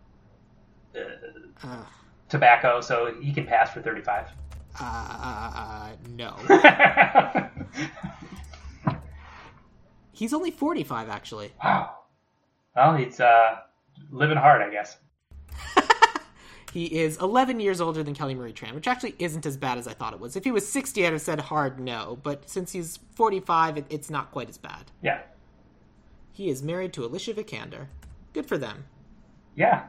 [1.62, 1.84] Uh,
[2.28, 4.28] tobacco, so he can pass for thirty five.
[4.80, 6.36] uh, no.
[10.12, 11.52] He's only 45, actually.
[11.62, 11.90] wow.
[12.76, 13.56] Well, he's uh,
[14.10, 14.96] living hard, I guess.
[16.74, 19.86] He is 11 years older than Kelly Marie Tran, which actually isn't as bad as
[19.86, 20.34] I thought it was.
[20.34, 24.10] If he was 60, I'd have said hard no, but since he's 45, it, it's
[24.10, 24.90] not quite as bad.
[25.00, 25.20] Yeah.
[26.32, 27.86] He is married to Alicia Vikander.
[28.32, 28.86] Good for them.
[29.54, 29.84] Yeah.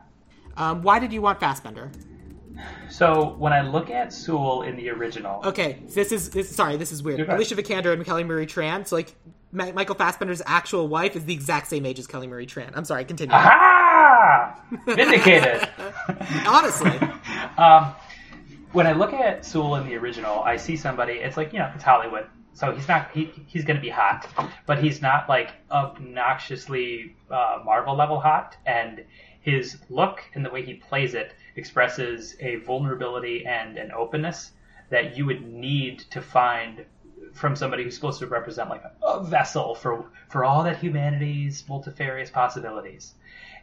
[0.58, 1.90] Um, why did you want Fassbender?
[2.88, 6.92] So when I look at Sewell in the original, Okay, this is this, sorry, this
[6.92, 7.18] is weird.
[7.18, 7.32] You're.
[7.32, 8.86] Alicia Vikander and Kelly Marie Tran.
[8.86, 9.16] So like,
[9.52, 12.70] Ma- Michael Fassbender's actual wife is the exact same age as Kelly Marie Tran.
[12.76, 13.34] I'm sorry, continue.
[13.34, 13.85] aha!
[14.86, 15.68] Vindicated.
[16.48, 16.92] Honestly,
[17.58, 17.94] um,
[18.72, 21.14] when I look at Sewell in the original, I see somebody.
[21.14, 23.12] It's like you know, it's Hollywood, so he's not.
[23.12, 24.28] He, he's going to be hot,
[24.66, 28.58] but he's not like obnoxiously uh, Marvel level hot.
[28.66, 29.04] And
[29.42, 34.52] his look and the way he plays it expresses a vulnerability and an openness
[34.90, 36.86] that you would need to find
[37.34, 41.64] from somebody who's supposed to represent like a, a vessel for for all that humanity's
[41.68, 43.14] multifarious possibilities.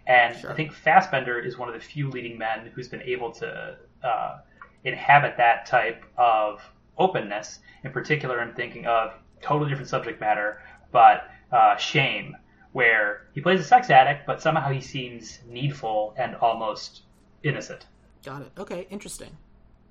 [0.06, 3.76] And I think Fassbender is one of the few leading men who's been able to
[4.02, 4.38] uh,
[4.84, 6.60] inhabit that type of
[6.98, 7.60] openness.
[7.84, 12.36] In particular, I'm thinking of totally different subject matter, but uh, shame,
[12.72, 17.02] where he plays a sex addict, but somehow he seems needful and almost
[17.42, 17.86] innocent.
[18.24, 18.50] got it.
[18.58, 19.36] Okay, interesting.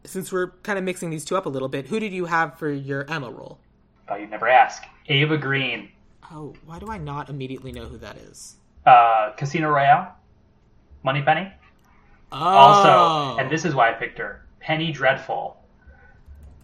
[0.03, 2.57] Since we're kind of mixing these two up a little bit, who did you have
[2.57, 3.59] for your Emma role?
[4.07, 4.83] Thought you'd never ask.
[5.07, 5.89] Eva Green,
[6.31, 8.55] Oh, why do I not immediately know who that is?
[8.85, 10.15] Uh, Casino Royale,
[11.03, 11.51] Moneypenny.
[12.31, 15.57] Oh, Also, and this is why I picked her, Penny Dreadful.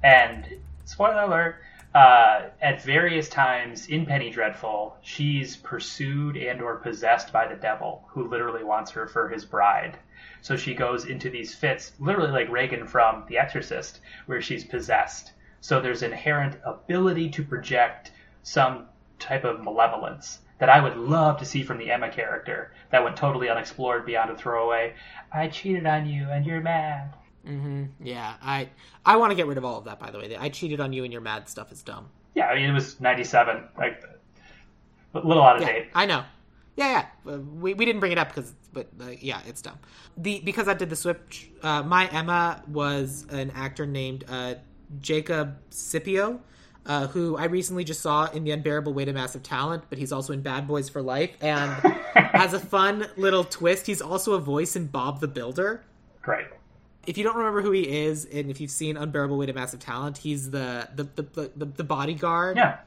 [0.03, 0.45] And
[0.85, 1.55] spoiler alert,
[1.93, 8.05] uh, at various times in Penny Dreadful, she's pursued and or possessed by the devil,
[8.09, 9.97] who literally wants her for his bride.
[10.41, 15.33] So she goes into these fits, literally like Regan from The Exorcist, where she's possessed.
[15.61, 18.11] So there's inherent ability to project
[18.43, 18.85] some
[19.19, 23.15] type of malevolence that I would love to see from the Emma character that went
[23.17, 24.95] totally unexplored beyond a throwaway.
[25.31, 27.13] I cheated on you and you're mad.
[27.45, 28.69] hmm Yeah, I
[29.05, 29.99] I want to get rid of all of that.
[29.99, 32.09] By the way, The I cheated on you and your mad stuff is dumb.
[32.35, 34.03] Yeah, I mean it was '97, like
[35.13, 35.87] a little out of Yeah, date.
[35.93, 36.23] I know.
[36.75, 37.33] Yeah, yeah.
[37.33, 39.79] Uh, we, we didn't bring it up because, but uh, yeah, it's dumb.
[40.15, 41.49] The because I did the switch.
[41.61, 44.55] Uh, my Emma was an actor named uh,
[44.99, 46.39] Jacob Scipio,
[46.87, 50.11] uh, who I recently just saw in The Unbearable Weight of Massive Talent, but he's
[50.11, 51.31] also in Bad Boys for Life.
[51.41, 51.71] And
[52.15, 55.83] has a fun little twist, he's also a voice in Bob the Builder.
[56.21, 56.47] Great.
[57.05, 59.79] If you don't remember who he is, and if you've seen Unbearable Weight of Massive
[59.79, 62.79] Talent, he's the the the, the, the bodyguard Yeah,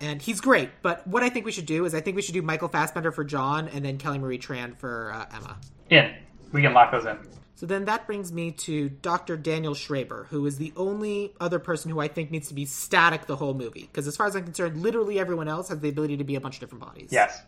[0.00, 0.70] and he's great.
[0.82, 3.12] But what I think we should do is I think we should do Michael Fassbender
[3.12, 5.56] for John, and then Kelly Marie Tran for uh, Emma.
[5.90, 6.14] in.
[6.52, 7.16] We can lock those in.
[7.60, 9.36] So then that brings me to Dr.
[9.36, 13.26] Daniel Schreber, who is the only other person who I think needs to be static
[13.26, 13.82] the whole movie.
[13.82, 16.40] Because as far as I'm concerned, literally everyone else has the ability to be a
[16.40, 17.10] bunch of different bodies.
[17.12, 17.42] Yes.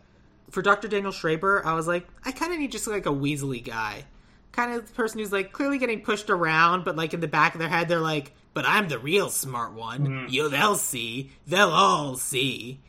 [0.51, 0.87] For Dr.
[0.87, 4.05] Daniel Schreber, I was like, I kind of need just like a Weasley guy.
[4.51, 7.55] Kind of the person who's like clearly getting pushed around, but like in the back
[7.55, 10.05] of their head, they're like, but I'm the real smart one.
[10.05, 10.27] Mm-hmm.
[10.29, 11.31] You, they'll see.
[11.47, 12.79] They'll all see.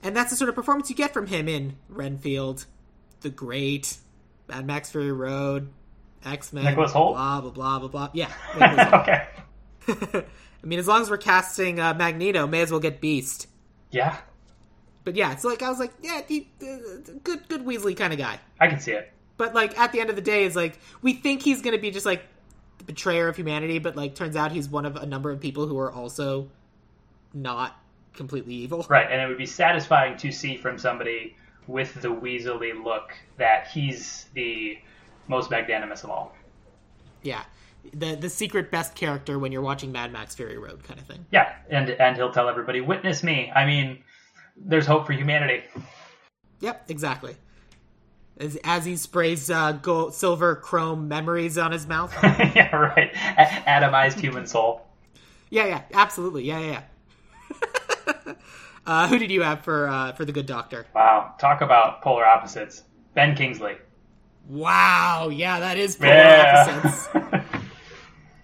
[0.00, 2.66] And that's the sort of performance you get from him in Renfield,
[3.22, 3.96] The Great,
[4.48, 5.70] Mad Max Fury Road,
[6.26, 7.14] X Men, Nicholas Hoult?
[7.14, 8.08] blah blah blah blah blah.
[8.12, 8.30] Yeah,
[9.02, 9.26] okay.
[10.62, 13.46] I mean, as long as we're casting uh, Magneto, may as well get Beast.
[13.92, 14.16] Yeah,
[15.04, 18.18] But yeah, it's like I was like, yeah, he, uh, good, good Weasley kind of
[18.18, 18.40] guy.
[18.60, 19.12] I can see it.
[19.36, 21.90] But like at the end of the day, is like we think he's gonna be
[21.90, 22.22] just like
[22.78, 25.66] the betrayer of humanity, but like turns out he's one of a number of people
[25.66, 26.48] who are also
[27.32, 27.80] not
[28.14, 28.84] completely evil.
[28.88, 33.68] Right, and it would be satisfying to see from somebody with the Weasley look that
[33.68, 34.78] he's the
[35.28, 36.34] most magnanimous of all.
[37.22, 37.42] Yeah,
[37.92, 41.24] the the secret best character when you're watching Mad Max Fury Road kind of thing.
[41.32, 43.98] Yeah, and and he'll tell everybody, "Witness me." I mean,
[44.56, 45.62] there's hope for humanity.
[46.60, 47.36] Yep, exactly.
[48.38, 52.14] As, as he sprays uh, gold, silver chrome memories on his mouth.
[52.22, 53.10] yeah, right.
[53.14, 54.86] A- atomized human soul.
[55.50, 56.44] yeah, yeah, absolutely.
[56.44, 56.82] Yeah, yeah.
[58.26, 58.34] yeah.
[58.86, 60.86] uh, who did you have for uh, for the Good Doctor?
[60.94, 62.82] Wow, talk about polar opposites.
[63.14, 63.76] Ben Kingsley.
[64.48, 66.66] Wow, yeah, that is polar Yeah.
[66.68, 67.08] opposites.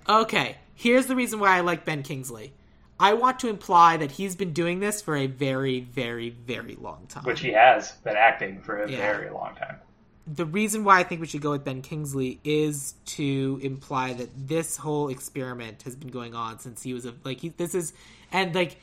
[0.08, 2.52] Okay, here's the reason why I like Ben Kingsley.
[2.98, 7.06] I want to imply that he's been doing this for a very, very, very long
[7.08, 7.24] time.
[7.24, 8.98] Which he has been acting for a Yeah.
[8.98, 9.76] very long time.
[10.24, 14.28] the reason why I think we should go with Ben Kingsley is to imply that
[14.46, 17.92] this whole experiment has been going on since he was a like he, this is
[18.30, 18.76] and like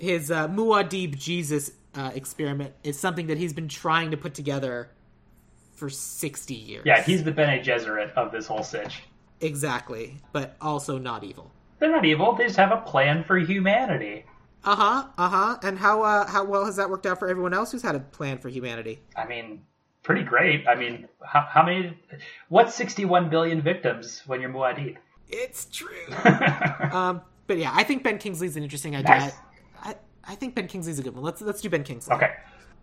[0.00, 4.90] his uh, Muad'Dib Jesus uh, experiment is something that he's been trying to put together
[5.80, 6.82] for 60 years.
[6.84, 9.02] Yeah, he's the Bene Gesserit of this whole sitch.
[9.40, 11.50] Exactly, but also not evil.
[11.78, 12.34] They're not evil.
[12.34, 14.26] They just have a plan for humanity.
[14.62, 15.06] Uh huh.
[15.16, 15.58] Uh huh.
[15.62, 18.00] And how uh, how well has that worked out for everyone else who's had a
[18.00, 19.00] plan for humanity?
[19.16, 19.62] I mean,
[20.02, 20.68] pretty great.
[20.68, 21.96] I mean, how, how many?
[22.50, 24.98] What's 61 billion victims when you're Muad'Dib?
[25.30, 25.88] It's true.
[26.92, 29.18] um, but yeah, I think Ben Kingsley's an interesting idea.
[29.18, 29.32] Nice.
[29.82, 31.24] I, I think Ben Kingsley's a good one.
[31.24, 32.14] Let's let's do Ben Kingsley.
[32.16, 32.34] okay.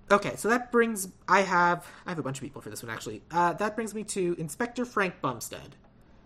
[0.10, 2.92] Okay, so that brings I have I have a bunch of people for this one
[2.92, 3.22] actually.
[3.32, 5.76] Uh, that brings me to Inspector Frank Bumstead.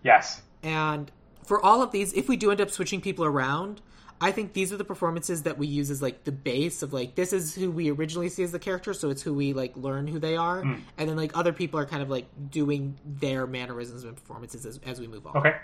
[0.02, 0.42] Yes.
[0.62, 1.10] And
[1.44, 3.80] for all of these, if we do end up switching people around,
[4.20, 7.16] I think these are the performances that we use as like the base of like
[7.16, 10.06] this is who we originally see as the character, so it's who we like learn
[10.06, 14.04] who they are, and then like other people are kind of like doing their mannerisms
[14.04, 15.36] and performances as, as we move on.
[15.38, 15.56] Okay.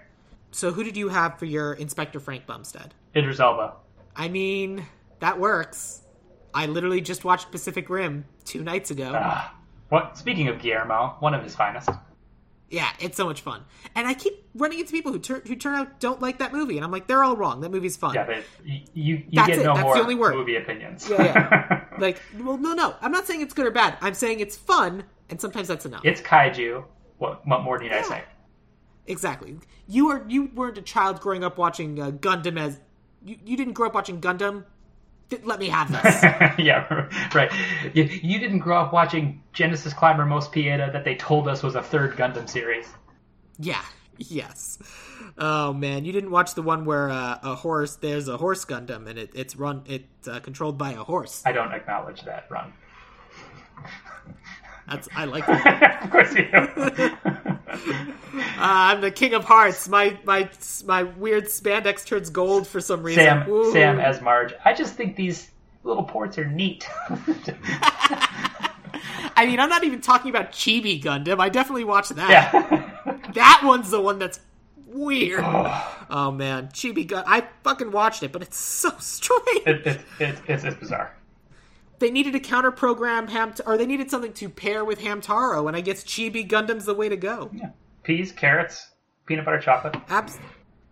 [0.50, 2.94] So who did you have for your Inspector Frank Bumstead?
[3.14, 3.74] Idris Elba.
[4.16, 4.84] I mean,
[5.20, 6.00] that works.
[6.55, 9.12] I literally just watched Pacific Rim two nights ago.
[9.14, 9.55] Ah.
[9.88, 10.18] What?
[10.18, 11.88] Speaking of Guillermo, one of his finest.
[12.70, 13.64] Yeah, it's so much fun.
[13.94, 16.76] And I keep running into people who turn who turn out don't like that movie,
[16.76, 17.62] and I'm like, they're all wrong.
[17.62, 18.14] That movie's fun.
[18.14, 18.44] Yeah, they,
[18.92, 19.64] you you That's get it.
[19.64, 20.34] no That's more the only word.
[20.34, 21.09] movie opinions.
[21.09, 21.84] Yeah, yeah.
[21.99, 22.94] like, well, no, no.
[23.01, 23.96] I'm not saying it's good or bad.
[24.03, 26.03] I'm saying it's fun, and sometimes that's enough.
[26.05, 26.84] it's kaiju.
[27.16, 28.22] What, what more need I say?
[29.07, 29.59] Exactly.
[29.86, 32.78] You are you weren't a child growing up watching uh, Gundam as
[33.24, 34.64] you, you didn't grow up watching Gundam.
[35.45, 36.22] Let me have this.
[36.59, 37.53] yeah, right.
[37.95, 41.83] You, you didn't grow up watching Genesis Climber MOSPEADA that they told us was a
[41.83, 42.89] third Gundam series.
[43.59, 43.83] yeah.
[44.20, 44.79] Yes.
[45.39, 47.95] Oh man, you didn't watch the one where uh, a horse.
[47.97, 49.83] There's a horse Gundam, and it, it's run.
[49.87, 51.41] It's uh, controlled by a horse.
[51.47, 52.72] I don't acknowledge that run.
[54.89, 56.03] That's I like that.
[56.05, 57.11] of course you do.
[58.61, 59.89] Uh, I'm the king of hearts.
[59.89, 60.49] My my
[60.84, 63.24] my weird spandex turns gold for some reason.
[63.24, 63.72] Sam, Ooh.
[63.72, 64.53] Sam as Marge.
[64.64, 65.51] I just think these
[65.84, 66.89] little ports are neat.
[69.36, 71.39] I mean, I'm not even talking about Chibi Gundam.
[71.41, 72.30] I definitely watched that.
[72.30, 73.22] yeah.
[73.34, 74.41] That one's the one that's
[74.86, 75.45] weird.
[75.45, 77.22] oh man, Chibi Gun.
[77.26, 79.66] I fucking watched it, but it's so strange.
[79.66, 81.14] it, it, it, it's, it's bizarre.
[81.99, 85.76] They needed a counter program Ham, or they needed something to pair with Hamtaro, and
[85.76, 87.51] I guess Chibi Gundam's the way to go.
[87.53, 87.70] Yeah.
[88.05, 88.90] Peas, carrots,
[89.26, 89.96] peanut butter chocolate.
[90.09, 90.38] Abs-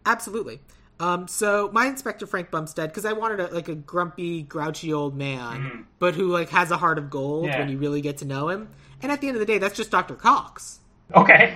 [0.04, 0.60] absolutely.
[0.98, 5.16] Um, so my inspector Frank Bumstead, because I wanted a, like a grumpy, grouchy old
[5.16, 7.46] man, but who like has a heart of gold.
[7.46, 7.58] Yeah.
[7.58, 8.68] when you really get to know him.
[9.02, 10.80] And at the end of the day, that's just Doctor Cox.
[11.14, 11.54] Okay.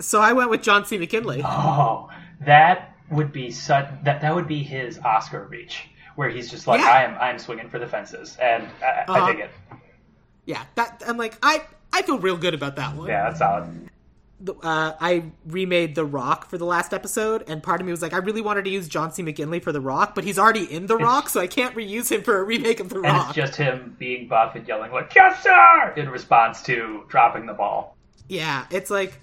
[0.00, 0.98] So I went with John C.
[0.98, 1.42] McGinley.
[1.44, 2.08] Oh,
[2.40, 5.84] that would be such that that would be his Oscar reach,
[6.16, 6.88] where he's just like, Yeah.
[6.88, 9.24] I am I am swinging for the fences, and I, Uh-huh.
[9.24, 9.50] I dig it.
[10.44, 11.62] Yeah, that I'm like I
[11.92, 13.08] I feel real good about that one.
[13.08, 13.88] Yeah, that's solid.
[14.62, 18.12] uh, I remade The Rock for the last episode, and part of me was like,
[18.12, 19.22] I really wanted to use John C.
[19.22, 22.22] McGinley for The Rock, but he's already in The Rock, so I can't reuse him
[22.22, 23.12] for a remake of The Rock.
[23.14, 27.46] And it's just him being buff and yelling like "Yes, sir!" in response to dropping
[27.46, 27.96] the ball.
[28.28, 29.20] Yeah, it's like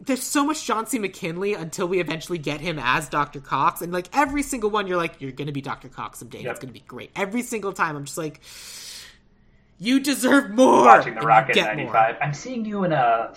[0.00, 0.98] there's so much John C.
[0.98, 3.40] McGinley until we eventually get him as Dr.
[3.40, 5.88] Cox, and like every single one, you're like, you're gonna be Dr.
[5.88, 6.42] Cox someday.
[6.42, 6.50] Yep.
[6.52, 7.10] It's gonna be great.
[7.14, 8.40] Every single time, I'm just like,
[9.78, 10.84] you deserve more.
[10.84, 11.86] Watching the Rocket get more.
[11.92, 13.34] '95, I'm seeing you in a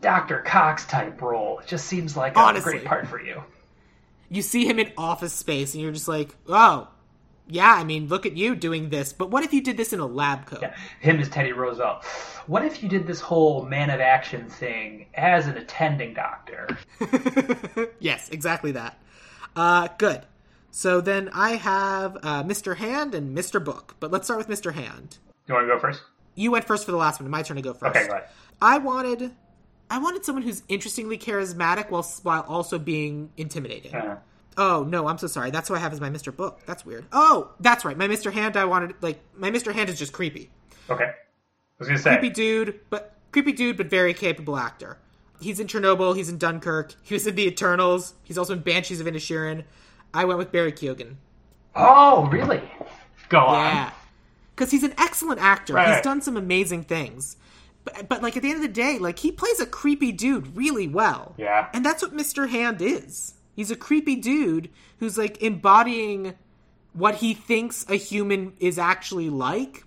[0.00, 0.38] Dr.
[0.40, 1.58] Cox type role.
[1.60, 2.72] It just seems like a Honestly.
[2.72, 3.42] great part for you.
[4.28, 6.88] you see him in Office Space, and you're just like, oh,
[7.48, 7.74] yeah.
[7.74, 9.12] I mean, look at you doing this.
[9.12, 10.60] But what if you did this in a lab coat?
[10.62, 12.04] Yeah, him as Teddy Roosevelt.
[12.46, 16.76] What if you did this whole man of action thing as an attending doctor?
[18.00, 18.98] yes, exactly that.
[19.54, 20.22] Uh, good.
[20.70, 22.76] So then I have uh, Mr.
[22.76, 23.62] Hand and Mr.
[23.62, 24.72] Book, but let's start with Mr.
[24.72, 25.18] Hand.
[25.46, 26.02] You want to go first?
[26.34, 27.30] You went first for the last one.
[27.30, 27.94] My turn to go first.
[27.94, 28.28] Okay, go ahead.
[28.60, 29.32] I wanted,
[29.90, 33.94] I wanted someone who's interestingly charismatic while while also being intimidating.
[33.94, 34.18] Uh,
[34.56, 35.50] Oh no, I'm so sorry.
[35.50, 36.34] That's who I have as my Mr.
[36.34, 36.60] Book.
[36.66, 37.06] That's weird.
[37.12, 37.96] Oh, that's right.
[37.96, 38.32] My Mr.
[38.32, 38.56] Hand.
[38.56, 39.72] I wanted like my Mr.
[39.72, 40.50] Hand is just creepy.
[40.90, 41.04] okay.
[41.04, 41.14] I
[41.78, 42.10] was gonna say.
[42.18, 44.98] creepy dude, but creepy dude, but very capable actor.
[45.40, 46.14] He's in Chernobyl.
[46.16, 46.94] He's in Dunkirk.
[47.02, 48.14] He was in The Eternals.
[48.22, 49.64] He's also in Banshees of Inisherin.
[50.14, 51.16] I went with Barry Keoghan.
[51.74, 52.62] Oh, really?
[53.28, 53.64] Go on.
[53.74, 53.90] Yeah,
[54.54, 55.74] because he's an excellent actor.
[55.74, 55.94] Right.
[55.94, 57.36] He's done some amazing things.
[57.84, 60.56] But, but like at the end of the day, like he plays a creepy dude
[60.56, 61.34] really well.
[61.38, 61.68] Yeah.
[61.72, 62.48] and that's what Mr.
[62.48, 63.34] Hand is.
[63.54, 66.34] He's a creepy dude who's like embodying
[66.92, 69.84] what he thinks a human is actually like,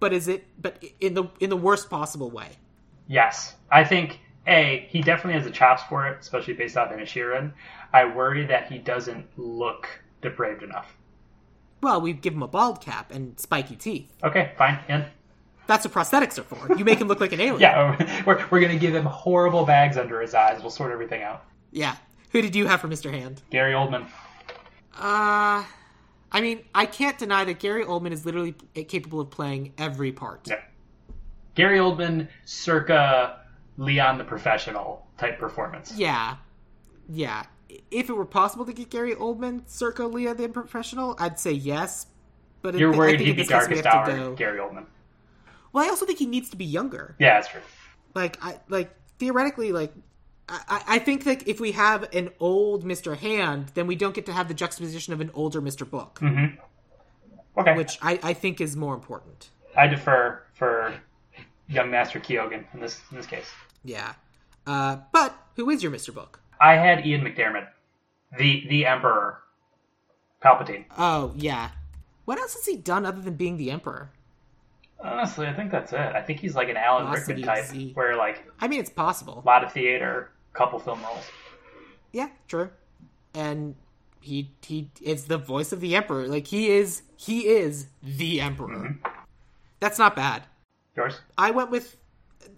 [0.00, 2.50] but is it but in the in the worst possible way.
[3.06, 7.52] Yes, I think a he definitely has the chops for it, especially based off Inisherin.
[7.92, 9.88] I worry that he doesn't look
[10.20, 10.96] depraved enough.
[11.80, 14.10] Well, we give him a bald cap and spiky teeth.
[14.22, 14.78] Okay, fine.
[14.88, 15.04] In.
[15.66, 16.76] That's what prosthetics are for.
[16.76, 17.60] You make him look like an alien.
[17.60, 20.60] Yeah, we're, we're gonna give him horrible bags under his eyes.
[20.60, 21.44] We'll sort everything out.
[21.72, 21.96] Yeah.
[22.34, 23.12] Who did you have for Mr.
[23.12, 23.42] Hand?
[23.50, 24.06] Gary Oldman.
[24.98, 25.62] Uh,
[26.32, 28.56] I mean, I can't deny that Gary Oldman is literally
[28.88, 30.48] capable of playing every part.
[30.48, 30.60] Yeah.
[31.54, 33.38] Gary Oldman, circa
[33.78, 35.94] Leon the Professional type performance.
[35.96, 36.36] Yeah,
[37.08, 37.44] yeah.
[37.92, 42.08] If it were possible to get Gary Oldman circa Leon the Professional, I'd say yes.
[42.62, 44.86] But You're in, worried he'd be this case we darkest hour, go- Gary Oldman.
[45.72, 47.14] Well, I also think he needs to be younger.
[47.20, 47.60] Yeah, that's true.
[48.12, 49.92] Like, I like theoretically, like
[50.48, 53.16] I, think that if we have an old Mr.
[53.16, 55.88] Hand, then we don't get to have the juxtaposition of an older Mr.
[55.88, 56.20] Book,
[57.56, 57.74] Okay.
[57.74, 59.50] which I, I think is more important.
[59.76, 60.94] I defer for
[61.68, 63.50] young Master Keoghan in this in this case.
[63.84, 64.14] Yeah.
[64.66, 66.12] Uh, but who is your Mr.
[66.12, 66.40] Book?
[66.60, 67.66] I had Ian McDiarmid,
[68.38, 69.40] the the Emperor,
[70.44, 70.84] Palpatine.
[70.96, 71.70] Oh, yeah.
[72.24, 74.10] What else has he done other than being the Emperor?
[75.04, 75.98] Honestly, I think that's it.
[75.98, 77.90] I think he's like an Alan Velocity Rickman type, Z.
[77.92, 79.42] where like I mean, it's possible.
[79.44, 81.24] a lot of theater, couple film roles.
[82.12, 82.70] Yeah, true.
[83.34, 83.74] And
[84.20, 86.26] he he is the voice of the emperor.
[86.26, 88.68] Like he is he is the emperor.
[88.68, 89.08] Mm-hmm.
[89.80, 90.44] That's not bad.
[90.96, 91.20] Yours?
[91.36, 91.96] I went with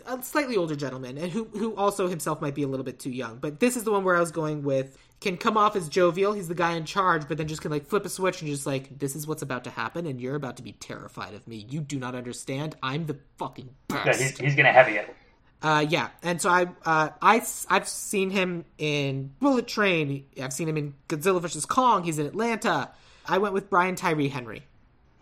[0.07, 3.11] a slightly older gentleman and who who also himself might be a little bit too
[3.11, 3.39] young.
[3.39, 6.33] But this is the one where I was going with can come off as jovial,
[6.33, 8.67] he's the guy in charge, but then just can like flip a switch and just
[8.67, 11.67] like this is what's about to happen and you're about to be terrified of me.
[11.69, 12.77] You do not understand.
[12.83, 14.07] I'm the fucking best.
[14.07, 15.15] Yeah, he's, he's gonna heavy it.
[15.63, 20.27] Uh, yeah, and so I, uh, I, have seen him in Bullet Train.
[20.41, 22.05] I've seen him in Godzilla vs Kong.
[22.05, 22.91] He's in Atlanta.
[23.27, 24.63] I went with Brian Tyree Henry.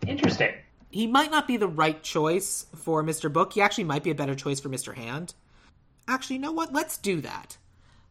[0.05, 0.53] Interesting.
[0.91, 3.31] He might not be the right choice for Mr.
[3.31, 3.53] Book.
[3.53, 4.93] He actually might be a better choice for Mr.
[4.93, 5.33] Hand.
[6.07, 6.73] Actually, you know what?
[6.73, 7.57] Let's do that.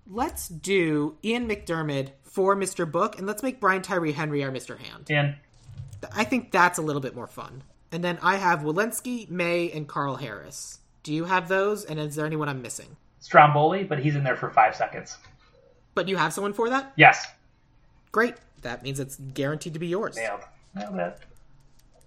[0.06, 2.90] Let's do Ian McDiarmid for Mr.
[2.90, 4.76] Book, and let's make Brian Tyree Henry our Mr.
[4.78, 5.10] Hand.
[5.10, 5.36] Ian.
[6.12, 7.62] I think that's a little bit more fun.
[7.90, 10.80] And then I have Walenski, May, and Carl Harris.
[11.02, 11.84] Do you have those?
[11.84, 12.96] And is there anyone I'm missing?
[13.20, 15.16] Stromboli, but he's in there for five seconds.
[15.94, 16.92] But you have someone for that?
[16.96, 17.26] Yes.
[18.12, 18.34] Great.
[18.62, 20.16] That means it's guaranteed to be yours.
[20.16, 20.40] Nailed.
[20.74, 21.18] Nailed it.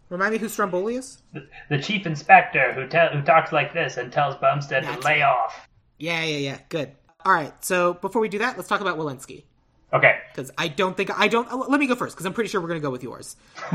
[0.10, 1.22] Remind me who Stromboli is?
[1.34, 5.20] The, the chief inspector who tell who talks like this and tells Bumstead to lay
[5.20, 5.24] it.
[5.24, 5.68] off.
[5.98, 6.60] Yeah, yeah, yeah.
[6.70, 6.92] Good.
[7.28, 7.54] All right.
[7.62, 9.44] So before we do that, let's talk about Walenski.
[9.92, 10.18] Okay.
[10.34, 11.46] Because I don't think I don't.
[11.52, 13.36] oh, Let me go first because I'm pretty sure we're going to go with yours.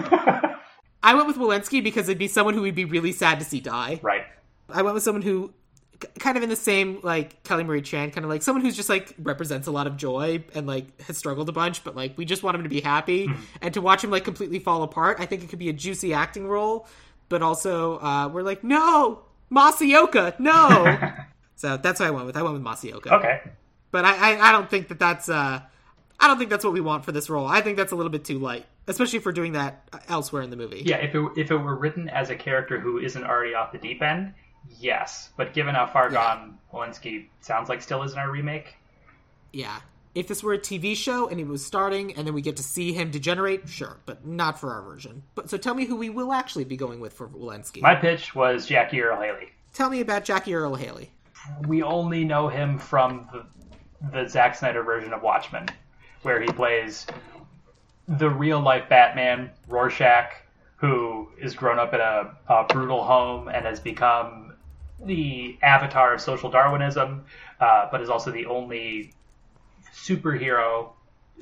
[1.03, 3.61] I went with Walenski because it'd be someone who we'd be really sad to see
[3.61, 4.01] die.
[4.03, 4.23] Right.
[4.71, 5.53] I went with someone who,
[6.19, 8.89] kind of in the same like Kelly Marie Tran, kind of like someone who's just
[8.89, 12.25] like represents a lot of joy and like has struggled a bunch, but like we
[12.25, 13.29] just want him to be happy
[13.61, 15.19] and to watch him like completely fall apart.
[15.21, 16.87] I think it could be a juicy acting role,
[17.29, 21.11] but also uh, we're like, no, Masi Oka, no.
[21.57, 22.37] so that's what I went with.
[22.37, 23.15] I went with Masi Oka.
[23.15, 23.41] Okay.
[23.91, 25.61] but I, I I don't think that that's uh
[26.21, 27.47] I don't think that's what we want for this role.
[27.47, 30.57] I think that's a little bit too light, especially for doing that elsewhere in the
[30.57, 30.83] movie.
[30.85, 33.79] Yeah, if it if it were written as a character who isn't already off the
[33.79, 34.33] deep end,
[34.79, 35.31] yes.
[35.37, 36.13] But given how far Yeah.
[36.15, 38.77] gone Walenski sounds like still is in our remake,
[39.53, 39.81] Yeah.
[40.15, 42.63] If this were a TV show and he was starting and then we get to
[42.63, 45.23] see him degenerate, sure, but not for our version.
[45.35, 47.81] But so tell me who we will actually be going with for Walenski.
[47.81, 49.49] my pitch was Jackie Earle Haley.
[49.73, 51.13] tell me about Jackie Earle Haley.
[51.67, 53.45] We only know him from the,
[54.11, 55.69] the Zack Snyder version of Watchmen,
[56.23, 57.07] where he plays
[58.09, 60.33] the real life Batman, Rorschach,
[60.77, 64.55] who is grown up in a, a brutal home and has become
[65.05, 67.25] the avatar of social Darwinism,
[67.61, 69.13] uh, but is also the only
[69.95, 70.91] superhero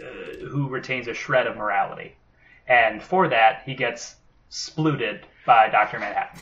[0.03, 2.15] uh, who retains a shred of morality.
[2.67, 4.17] And for that, he gets
[4.51, 5.99] splooted by Dr.
[5.99, 6.41] Manhattan.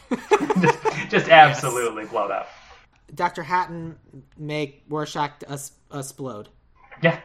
[0.60, 2.48] just, just absolutely blown up.
[3.14, 3.42] Dr.
[3.42, 3.96] Hatton
[4.36, 6.48] make Rorschach us explode.
[7.02, 7.20] Yeah.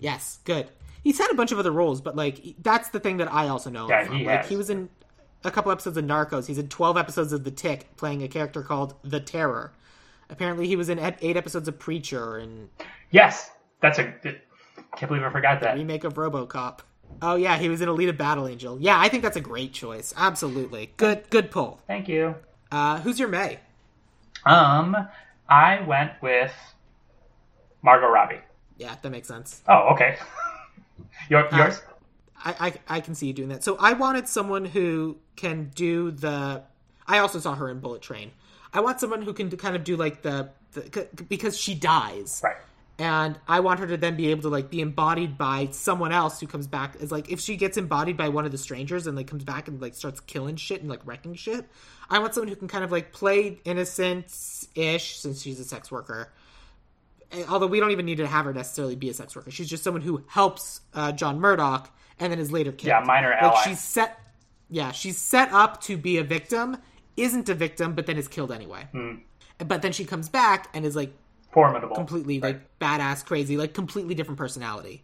[0.00, 0.68] Yes, good.
[1.02, 3.70] He's had a bunch of other roles, but like that's the thing that I also
[3.70, 3.88] know.
[3.88, 4.48] Yeah, he like has.
[4.48, 4.88] he was in
[5.44, 6.46] a couple episodes of Narcos.
[6.46, 9.72] He's in twelve episodes of The Tick, playing a character called The Terror.
[10.28, 12.68] Apparently, he was in eight episodes of Preacher and
[13.10, 13.50] Yes.
[13.80, 14.12] That's a.
[14.96, 15.76] Can't believe I forgot that.
[15.76, 16.80] remake of RoboCop.
[17.22, 18.78] Oh yeah, he was in Alita Battle Angel.
[18.80, 20.12] Yeah, I think that's a great choice.
[20.16, 21.80] Absolutely, good, good pull.
[21.86, 22.34] Thank you.
[22.72, 23.60] Uh, who's your May?
[24.44, 24.96] Um,
[25.48, 26.52] I went with
[27.82, 28.40] Margot Robbie.
[28.78, 29.62] Yeah, that makes sense.
[29.68, 30.18] Oh, okay.
[31.30, 31.80] Your, Uh, yours?
[32.44, 32.54] I,
[32.88, 33.64] I I can see you doing that.
[33.64, 36.62] So I wanted someone who can do the.
[37.06, 38.32] I also saw her in Bullet Train.
[38.72, 42.56] I want someone who can kind of do like the, the because she dies, Right.
[42.98, 46.40] And I want her to then be able to like be embodied by someone else
[46.40, 49.16] who comes back as like if she gets embodied by one of the strangers and
[49.16, 51.66] like comes back and like starts killing shit and like wrecking shit.
[52.08, 54.26] I want someone who can kind of like play innocent
[54.74, 56.32] ish since she's a sex worker.
[57.32, 59.68] Eh, Although we don't even need to have her necessarily be a sex worker, she's
[59.68, 62.88] just someone who helps uh, John Murdoch and then is later killed.
[62.88, 63.62] Yeah, minor like ally.
[63.64, 64.18] she's set.
[64.70, 66.78] Yeah, she's set up to be a victim,
[67.16, 68.88] isn't a victim, but then is killed anyway.
[68.92, 69.16] Hmm.
[69.58, 71.12] But then she comes back and is like
[71.56, 71.96] Formidable.
[71.96, 75.02] completely like badass crazy like completely different personality.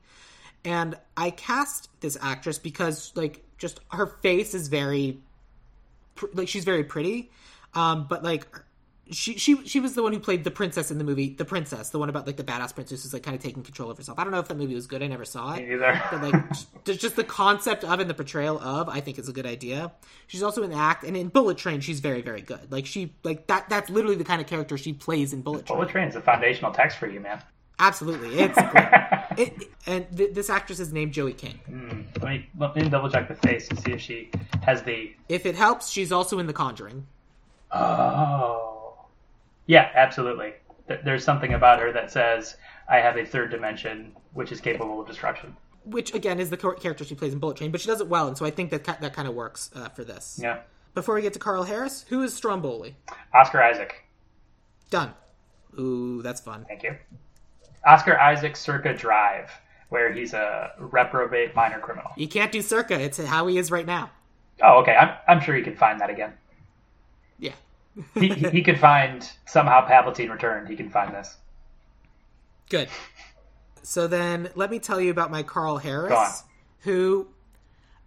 [0.66, 5.18] And i cast this actress because like just her face is very
[6.34, 7.30] like she's very pretty.
[7.74, 8.46] Um but like
[9.12, 11.90] she she she was the one who played the princess in the movie the princess
[11.90, 14.18] the one about like the badass princess who's like kind of taking control of herself.
[14.18, 15.02] I don't know if that movie was good.
[15.02, 15.70] I never saw it.
[15.70, 16.02] Either.
[16.10, 16.48] but like
[16.84, 19.92] just, just the concept of and the portrayal of i think is a good idea.
[20.26, 22.72] She's also in act and in bullet train she's very very good.
[22.72, 25.76] Like she like that that's literally the kind of character she plays in bullet train
[25.76, 26.08] Bullet Train.
[26.08, 27.42] Is a foundational text for you, man.
[27.78, 28.38] absolutely.
[28.38, 28.58] It's
[29.38, 31.58] it, and th- this actress is named joey king.
[31.66, 32.02] Hmm.
[32.22, 34.30] Let me let me double check the face to see if she
[34.62, 35.12] has the.
[35.28, 37.06] if it helps she's also in the conjuring.
[37.74, 38.71] Oh,
[39.66, 40.54] yeah, absolutely.
[41.04, 42.56] There's something about her that says
[42.88, 45.56] I have a third dimension which is capable of destruction.
[45.84, 48.28] which again is the character she plays in bullet train but she does it well
[48.28, 50.60] and so i think that that kind of works uh, for this Yeah,
[50.94, 52.94] before we get to carl harris who is stromboli
[53.34, 54.04] Oscar Isaac.
[54.90, 55.12] done
[55.78, 56.96] ooh that's fun Thank you.
[57.84, 59.50] Oscar Isaac circa Drive,
[59.88, 62.12] where he's a reprobate minor criminal.
[62.16, 64.10] you can't do circa it's how he is right now
[64.62, 64.94] Oh, okay.
[64.94, 66.32] I'm I'm sure he can find that again.
[68.14, 70.68] He he, he could find somehow Palpatine returned.
[70.68, 71.36] He can find this.
[72.70, 72.88] Good.
[73.82, 76.44] So then, let me tell you about my Carl Harris,
[76.80, 77.28] who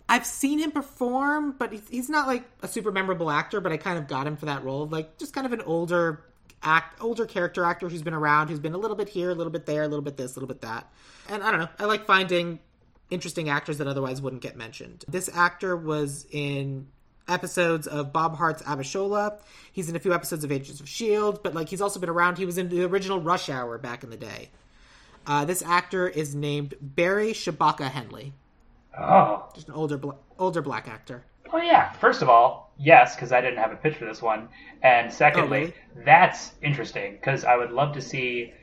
[0.08, 3.62] I've seen him perform, but he's, he's not like a super memorable actor.
[3.62, 6.24] But I kind of got him for that role like just kind of an older
[6.64, 9.52] act, older character actor who's been around, who's been a little bit here, a little
[9.52, 10.92] bit there, a little bit this, a little bit that.
[11.30, 11.70] And I don't know.
[11.80, 12.60] I like finding
[13.10, 15.06] interesting actors that otherwise wouldn't get mentioned.
[15.08, 16.88] This actor was in
[17.28, 19.40] episodes of Bob Hearts Abishola.
[19.72, 22.38] He's in a few episodes of Agents of Shield, but like he's also been around.
[22.38, 24.50] He was in the original Rush Hour back in the day.
[25.28, 28.34] Uh, this actor is named Barry Shabaka Henley,
[28.98, 31.26] Oh, just an older bla- older black actor.
[31.52, 31.92] Oh, yeah.
[31.94, 34.50] First of all, yes, because I didn't have a pitch for this one,
[34.84, 36.06] and secondly, Oh, really?
[36.06, 38.54] that's interesting because I would love to see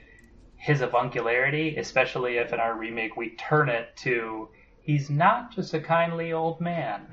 [0.57, 4.49] his avuncularity, especially if in our remake we turn it to
[4.83, 7.09] he's not just a kindly old man.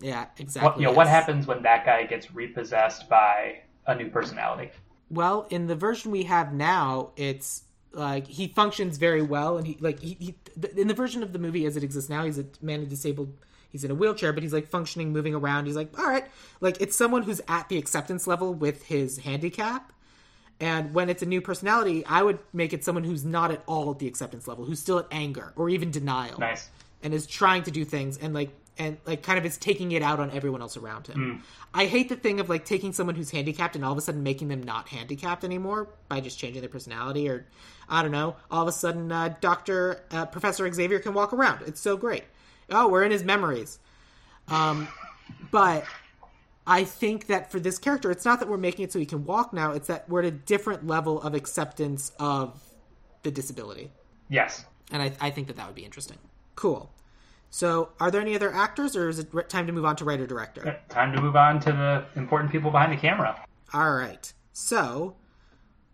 [0.00, 0.68] Yeah, exactly.
[0.68, 4.70] What you know, what happens when that guy gets repossessed by a new personality?
[5.10, 7.62] Well, in the version we have now, it's
[7.92, 11.32] like he functions very well, and he like he, he th- in the version of
[11.32, 13.32] the movie as it exists now, he's a man disabled.
[13.70, 15.66] He's in a wheelchair, but he's like functioning, moving around.
[15.66, 16.24] He's like, all right,
[16.60, 19.92] like it's someone who's at the acceptance level with his handicap.
[20.58, 23.92] And when it's a new personality, I would make it someone who's not at all
[23.92, 26.68] at the acceptance level, who's still at anger or even denial, Nice.
[27.02, 30.02] and is trying to do things and like and like kind of is taking it
[30.02, 31.42] out on everyone else around him.
[31.74, 34.22] I hate the thing of like taking someone who's handicapped and all of a sudden
[34.22, 37.46] making them not handicapped anymore by just changing their personality or
[37.88, 38.36] I don't know.
[38.50, 41.62] All of a sudden, uh, Doctor uh, Professor Xavier can walk around.
[41.66, 42.24] It's so great.
[42.70, 43.78] Oh, we're in his memories.
[44.48, 44.88] Um,
[45.50, 45.84] but
[46.66, 49.24] I think that for this character, it's not that we're making it so he can
[49.24, 49.72] walk now.
[49.72, 52.58] It's that we're at a different level of acceptance of
[53.24, 53.90] the disability
[54.28, 54.64] Yes.
[54.92, 56.16] and I, I think that that would be interesting.
[56.54, 56.90] Cool.
[57.50, 60.26] So, are there any other actors, or is it time to move on to writer
[60.26, 60.78] director?
[60.88, 63.44] Time to move on to the important people behind the camera.
[63.74, 64.32] All right.
[64.52, 65.16] So,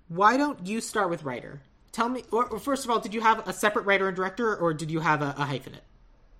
[0.09, 1.62] why don't you start with writer?
[1.93, 4.55] Tell me, or, or first of all, did you have a separate writer and director,
[4.55, 5.81] or did you have a, a hyphenate?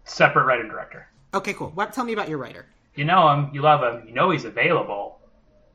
[0.05, 1.09] Separate writer and director.
[1.33, 1.71] Okay, cool.
[1.71, 1.95] What?
[1.95, 2.67] Tell me about your writer.
[2.95, 5.19] You know him, you love him, you know he's available.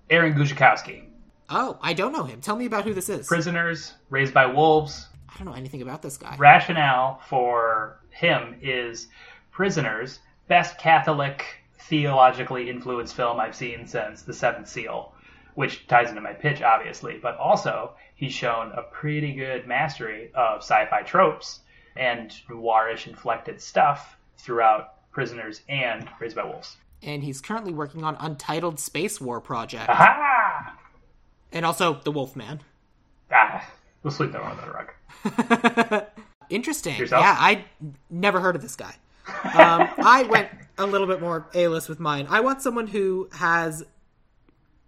[0.09, 1.03] Aaron Guzikowski.
[1.49, 2.41] Oh, I don't know him.
[2.41, 3.27] Tell me about who this is.
[3.27, 5.07] Prisoners, Raised by Wolves.
[5.29, 6.35] I don't know anything about this guy.
[6.37, 9.07] Rationale for him is
[9.61, 10.17] Prisoners,
[10.47, 11.45] best Catholic,
[11.81, 15.13] theologically influenced film I've seen since The Seventh Seal,
[15.53, 20.63] which ties into my pitch, obviously, but also he's shown a pretty good mastery of
[20.63, 21.59] sci fi tropes
[21.95, 26.77] and noirish inflected stuff throughout Prisoners and Raised by Wolves.
[27.03, 30.75] And he's currently working on Untitled Space War Project, Aha!
[31.51, 32.61] and also The Wolfman.
[33.31, 33.63] Ah,
[34.01, 36.05] we'll sweep that one under the rug.
[36.49, 36.97] Interesting.
[36.97, 37.23] Yourself?
[37.23, 37.65] Yeah, I
[38.09, 38.95] never heard of this guy.
[39.43, 42.27] Um, I went a little bit more A list with mine.
[42.29, 43.83] I want someone who has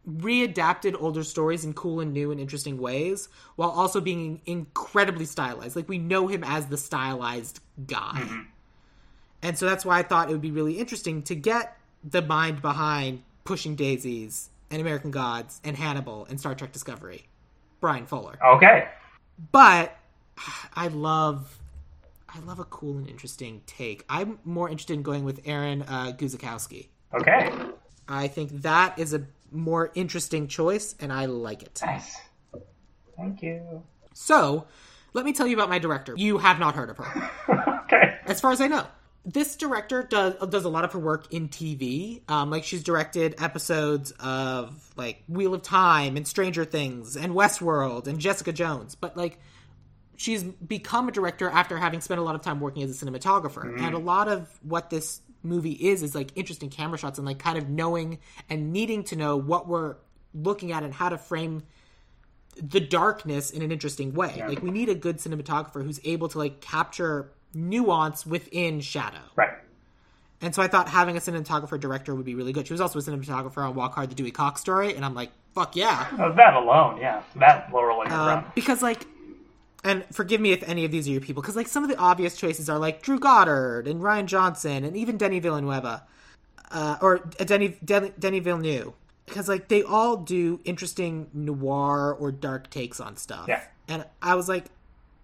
[0.09, 5.75] readapted older stories in cool and new and interesting ways while also being incredibly stylized.
[5.75, 8.21] Like we know him as the stylized guy.
[9.41, 12.61] And so that's why I thought it would be really interesting to get the mind
[12.61, 17.27] behind Pushing Daisies and American Gods and Hannibal and Star Trek Discovery.
[17.79, 18.87] Bryan Fuller Okay.
[19.51, 19.97] but
[20.75, 21.59] I love
[22.35, 24.03] I love a cool and interesting take.
[24.09, 26.87] I'm more interested in going with Aaron uh, Guzikowski.
[27.13, 27.53] Okay.
[28.07, 31.79] I think that is a more interesting choice, and I like it.
[31.85, 32.17] Nice.
[33.15, 33.83] Thank you.
[34.13, 34.65] So,
[35.13, 36.15] let me tell you about my director.
[36.17, 37.31] You have not heard of her,
[37.85, 38.17] okay.
[38.25, 38.85] as far as I know.
[39.25, 42.29] This director does does a lot of her work in TV.
[42.29, 48.07] Um, like she's directed episodes of like Wheel of Time and Stranger Things and Westworld
[48.07, 48.95] and Jessica Jones.
[48.95, 49.39] But like
[50.15, 53.65] she's become a director after having spent a lot of time working as a cinematographer.
[53.65, 53.83] Mm-hmm.
[53.83, 57.39] And a lot of what this movie is is like interesting camera shots and like
[57.39, 58.19] kind of knowing
[58.49, 59.95] and needing to know what we're
[60.33, 61.63] looking at and how to frame
[62.55, 64.43] the darkness in an interesting way.
[64.47, 69.21] Like we need a good cinematographer who's able to like capture nuance within shadow.
[69.35, 69.49] Right.
[70.41, 72.67] And so I thought having a cinematographer director would be really good.
[72.67, 75.31] She was also a cinematographer on Walk Hard, the Dewey Cox story, and I'm like,
[75.55, 76.07] fuck yeah.
[76.19, 77.23] Oh, that alone, yeah.
[77.37, 79.07] That laurel Um, because like
[79.83, 81.97] and forgive me if any of these are your people because like some of the
[81.97, 86.03] obvious choices are like drew goddard and rian johnson and even denny villanueva
[86.71, 88.93] uh, or denny, denny denny villeneuve
[89.25, 93.61] because like they all do interesting noir or dark takes on stuff Yeah.
[93.87, 94.65] and i was like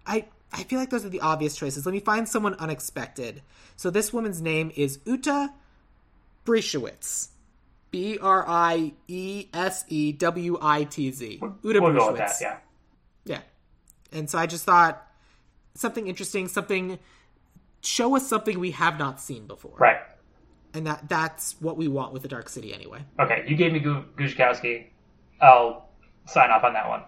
[0.06, 3.42] i i feel like those are the obvious choices let me find someone unexpected
[3.76, 5.52] so this woman's name is uta
[6.46, 7.28] briesewitz
[7.90, 11.40] B R I E S E W I T Z.
[11.64, 12.58] uta We'll with that, yeah.
[13.24, 13.40] Yeah.
[14.12, 15.06] And so I just thought
[15.74, 16.98] something interesting, something
[17.82, 19.76] show us something we have not seen before.
[19.78, 20.00] Right.
[20.74, 23.00] And that that's what we want with the Dark City anyway.
[23.18, 24.86] Okay, you gave me Gu- Guzikowski.
[25.40, 25.88] I'll
[26.26, 27.02] sign off on that one.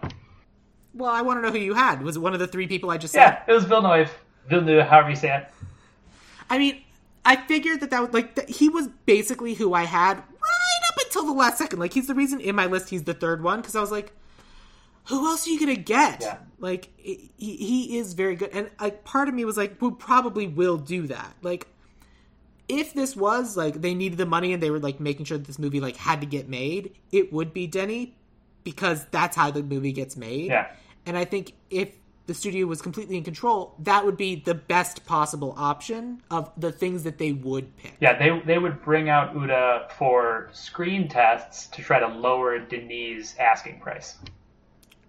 [0.93, 2.01] Well, I want to know who you had.
[2.03, 3.21] Was it one of the three people I just said?
[3.21, 4.11] Yeah, it was Villeneuve.
[4.47, 5.47] Villeneuve, however you say it.
[6.49, 6.81] I mean,
[7.25, 11.05] I figured that that was like that he was basically who I had right up
[11.05, 11.79] until the last second.
[11.79, 14.11] Like he's the reason in my list he's the third one because I was like,
[15.05, 16.21] who else are you gonna get?
[16.21, 16.37] Yeah.
[16.59, 20.47] Like he, he is very good, and like part of me was like, we probably
[20.47, 21.35] will do that.
[21.41, 21.67] Like
[22.69, 25.45] if this was like they needed the money and they were like making sure that
[25.45, 28.15] this movie like had to get made, it would be Denny
[28.63, 30.47] because that's how the movie gets made.
[30.47, 30.71] Yeah.
[31.05, 31.89] And I think if
[32.25, 36.71] the studio was completely in control, that would be the best possible option of the
[36.71, 37.95] things that they would pick.
[37.99, 43.35] Yeah, they they would bring out Uda for screen tests to try to lower Denis'
[43.37, 44.17] asking price.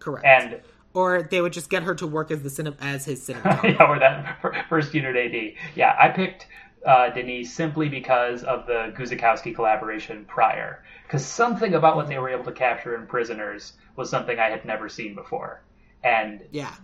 [0.05, 0.27] Correct.
[0.27, 0.61] And
[0.93, 3.79] or they would just get her to work as the cine- as his cinematographer.
[3.79, 5.55] yeah, or that first unit AD.
[5.75, 6.47] Yeah, I picked
[6.85, 10.85] uh, Denis simply because of the Guzikowski collaboration prior.
[11.05, 14.65] Because something about what they were able to capture in Prisoners was something I had
[14.65, 15.63] never seen before.
[16.03, 16.75] And yeah.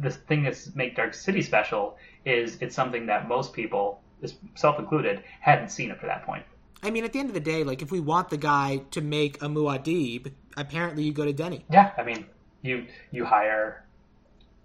[0.00, 4.00] the thing that's make Dark City special is it's something that most people,
[4.56, 6.44] self included, hadn't seen up to that point.
[6.82, 9.00] I mean, at the end of the day, like if we want the guy to
[9.00, 11.64] make a Muad'Dib, apparently you go to Denny.
[11.70, 12.26] Yeah, I mean,
[12.64, 13.84] you you hire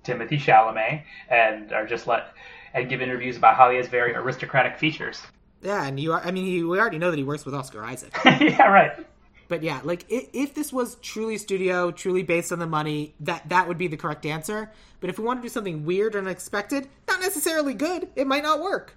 [0.03, 2.34] Timothy Chalamet and are just let
[2.73, 5.21] and give interviews about how he has very aristocratic features.
[5.61, 6.21] Yeah, and you are.
[6.21, 8.15] I mean, he, we already know that he works with Oscar Isaac.
[8.26, 9.05] yeah, right.
[9.49, 13.49] But yeah, like if, if this was truly studio, truly based on the money, that
[13.49, 14.71] that would be the correct answer.
[15.01, 18.43] But if we want to do something weird or unexpected, not necessarily good, it might
[18.43, 18.95] not work.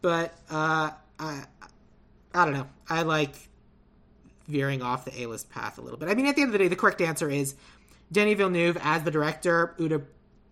[0.00, 1.44] But uh, I,
[2.34, 2.68] I don't know.
[2.88, 3.34] I like
[4.48, 6.08] veering off the A-list path a little bit.
[6.08, 7.54] I mean, at the end of the day, the correct answer is
[8.12, 10.04] Denny Villeneuve as the director, Uda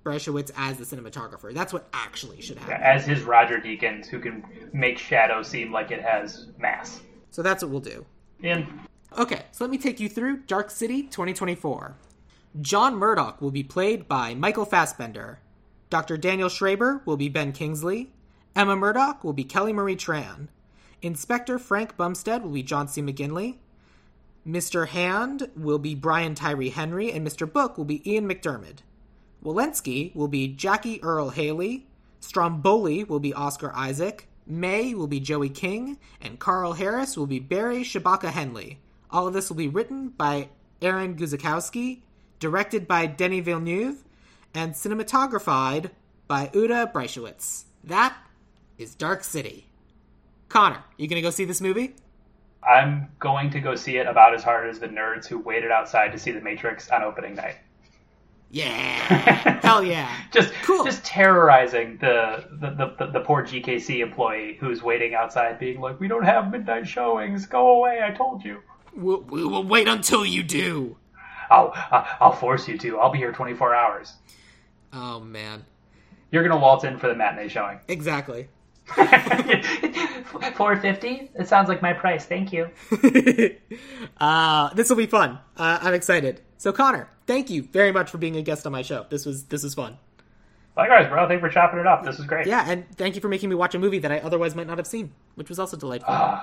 [0.05, 1.55] Briesewitz as the cinematographer.
[1.55, 2.83] That's what actually should happen.
[2.83, 7.01] As his Roger Deakins, who can make Shadow seem like it has mass.
[7.31, 8.07] So that's what we'll do.
[8.43, 8.67] In
[9.19, 11.97] Okay, so let me take you through Dark City 2024.
[12.61, 15.41] John Murdoch will be played by Michael Fassbender.
[15.89, 16.17] Dr.
[16.17, 18.13] Daniel Schreber will be Ben Kingsley.
[18.55, 20.49] Emma Murdoch will be Kelly Marie Tran.
[21.03, 23.03] Inspector Frank Bumstead will be John C.
[23.03, 23.57] McGinley.
[24.47, 24.89] Mr.
[24.89, 27.51] Hand will be Brian Tyree Henry, and Mr.
[27.51, 28.79] Book will be Ian McDiarmid.
[29.45, 31.87] Walenski will be Jackie Earle Haley.
[32.21, 34.29] Stromboli will be Oscar Isaac.
[34.47, 38.81] May will be Joey King, and Carl Harris will be Barry Shabaka Henley.
[39.11, 40.49] All of this will be written by
[40.83, 42.01] Aaron Guzikowski,
[42.39, 44.03] directed by Denny Villeneuve,
[44.55, 45.91] and cinematographed
[46.27, 47.65] by Uda Briesewitz.
[47.85, 48.17] That
[48.79, 49.67] is Dark City.
[50.49, 51.95] Connor, you gonna go see this movie?
[52.71, 56.13] I'm going to go see it about as hard as the nerds who waited outside
[56.13, 57.57] to see The Matrix on opening night.
[58.53, 58.69] Yeah,
[59.63, 60.13] hell yeah.
[60.33, 60.85] Just Cool.
[60.85, 66.01] just terrorizing the the, the the the poor GKC employee who's waiting outside, being like,
[66.01, 67.47] "We don't have midnight showings.
[67.47, 68.01] Go away!
[68.05, 68.61] I told you.
[68.93, 70.97] We'll, we will wait until you do.
[71.49, 71.73] I'll
[72.21, 72.99] I'll force you to.
[72.99, 74.15] I'll be here 24 hours.
[74.93, 75.65] Oh man,
[76.33, 77.79] You're gonna waltz in for the matinee showing.
[77.87, 78.49] exactly.
[80.55, 81.31] 450.
[81.35, 82.25] It sounds like my price.
[82.27, 82.71] Thank you.
[84.21, 85.39] uh, this will be fun.
[85.57, 86.41] Uh, I'm excited.
[86.57, 89.07] So Connor, thank you very much for being a guest on my show.
[89.09, 89.99] This was this was fun.
[90.77, 91.27] Likewise, bro.
[91.29, 92.05] Thank you for chopping it up.
[92.05, 92.47] This is great.
[92.47, 94.79] Yeah, and thank you for making me watch a movie that I otherwise might not
[94.79, 96.41] have seen, which was also delightful.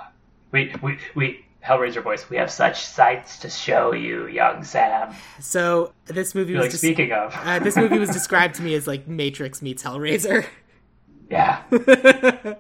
[0.51, 2.29] We we we Hellraiser voice.
[2.29, 5.13] We have such sights to show you, young Sam.
[5.39, 7.33] so this movie You're was like just, speaking of.
[7.35, 10.45] uh, this movie was described to me as like Matrix meets Hellraiser.
[11.29, 11.63] Yeah.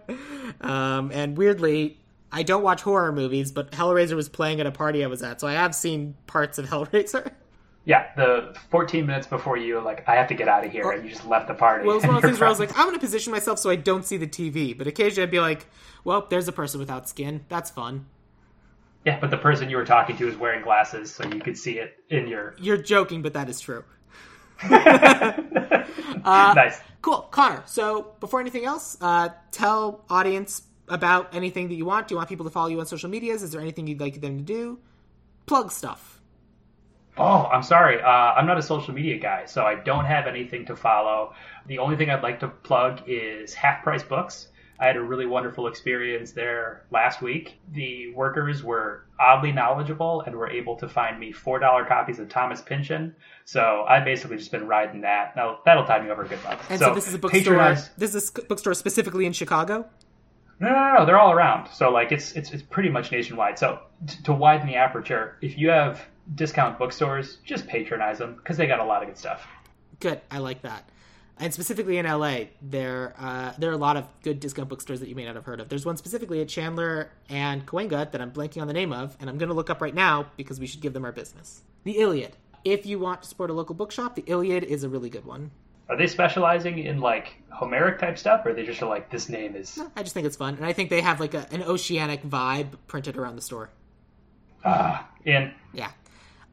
[0.61, 1.99] um, and weirdly,
[2.31, 5.41] I don't watch horror movies, but Hellraiser was playing at a party I was at,
[5.41, 7.31] so I have seen parts of Hellraiser.
[7.85, 11.05] Yeah, the 14 minutes before you like I have to get out of here, and
[11.05, 11.87] you just left the party.
[11.87, 13.59] Well, it's one of those things where I was like, I'm going to position myself
[13.59, 14.77] so I don't see the TV.
[14.77, 15.67] But occasionally I'd be like,
[16.03, 17.45] well, there's a person without skin.
[17.47, 18.07] That's fun.
[19.05, 21.79] yeah, but the person you were talking to is wearing glasses, so you could see
[21.79, 22.55] it in your.
[22.59, 23.85] You're joking, but that is true.
[24.69, 26.81] nice.
[27.07, 27.21] Cool.
[27.31, 32.09] Connor, so before anything else, uh, tell audience about anything that you want.
[32.09, 33.43] Do you want people to follow you on social medias?
[33.43, 34.79] Is there anything you'd like them to do?
[35.45, 36.19] Plug stuff.
[37.17, 38.01] Oh, I'm sorry.
[38.01, 41.33] Uh, I'm not a social media guy, so I don't have anything to follow.
[41.67, 44.49] The only thing I'd like to plug is Half Price Books.
[44.79, 47.55] I had a really wonderful experience there last week.
[47.73, 52.61] The workers were oddly knowledgeable and were able to find me $4 copies of Thomas
[52.61, 53.15] Pynchon.
[53.45, 55.35] So I've basically just been riding that.
[55.35, 56.61] Now, that'll tide me over a good month.
[56.69, 57.55] And so, this is a bookstore.
[57.55, 59.87] patronize- This is a bookstore specifically in Chicago.
[60.59, 61.69] No, no, no, no, they're all around.
[61.71, 63.59] So like it's it's it's pretty much nationwide.
[63.59, 68.57] So t- to widen the aperture, if you have discount bookstores, just patronize them because
[68.57, 69.45] they got a lot of good stuff.
[69.99, 70.19] Good.
[70.31, 70.89] I like that.
[71.39, 75.09] And specifically in LA, there uh, there are a lot of good discount bookstores that
[75.09, 75.69] you may not have heard of.
[75.69, 79.29] There's one specifically at Chandler and Cahuenga that I'm blanking on the name of, and
[79.29, 81.61] I'm going to look up right now because we should give them our business.
[81.83, 82.35] The Iliad.
[82.65, 85.51] If you want to support a local bookshop, the Iliad is a really good one.
[85.89, 89.29] Are they specializing in like Homeric type stuff, or are they just are like this
[89.29, 91.61] name is I just think it's fun, and I think they have like a, an
[91.63, 93.69] oceanic vibe printed around the store.
[94.65, 95.51] ah in?
[95.73, 95.91] Yeah.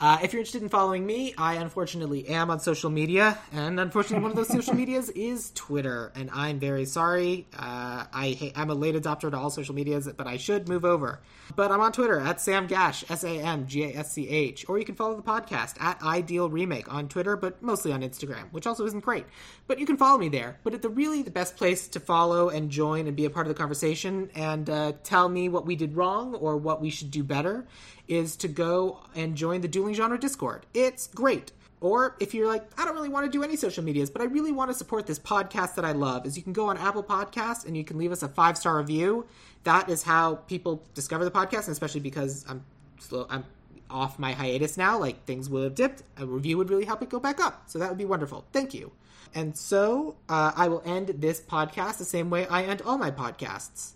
[0.04, 4.22] Uh, if you're interested in following me, I unfortunately am on social media, and unfortunately,
[4.22, 7.46] one of those social medias is Twitter, and I'm very sorry.
[7.56, 11.20] Uh, I I'm a late adopter to all social medias, but I should move over.
[11.56, 14.66] But I'm on Twitter at Sam Gasch, S A M G A S C H,
[14.68, 18.52] or you can follow the podcast at Ideal Remake on Twitter, but mostly on Instagram,
[18.52, 19.24] which also isn't great.
[19.66, 20.58] But you can follow me there.
[20.64, 23.54] But the really the best place to follow and join and be a part of
[23.54, 27.24] the conversation and uh, tell me what we did wrong or what we should do
[27.24, 27.66] better
[28.08, 30.66] is to go and join the Dueling Genre Discord.
[30.74, 31.52] It's great.
[31.80, 34.24] Or if you're like, I don't really want to do any social medias, but I
[34.24, 37.02] really want to support this podcast that I love, is you can go on Apple
[37.02, 39.26] Podcasts and you can leave us a five star review.
[39.64, 42.64] That is how people discover the podcast, and especially because I'm
[43.00, 43.44] slow, I'm
[43.90, 44.98] off my hiatus now.
[44.98, 47.64] Like things would have dipped, a review would really help it go back up.
[47.66, 48.46] So that would be wonderful.
[48.52, 48.92] Thank you.
[49.34, 53.10] And so uh, I will end this podcast the same way I end all my
[53.10, 53.92] podcasts.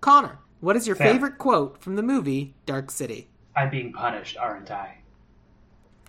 [0.00, 3.28] Connor, what is your favorite quote from the movie Dark City?
[3.56, 4.96] I'm being punished, aren't I?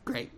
[0.05, 0.31] Great.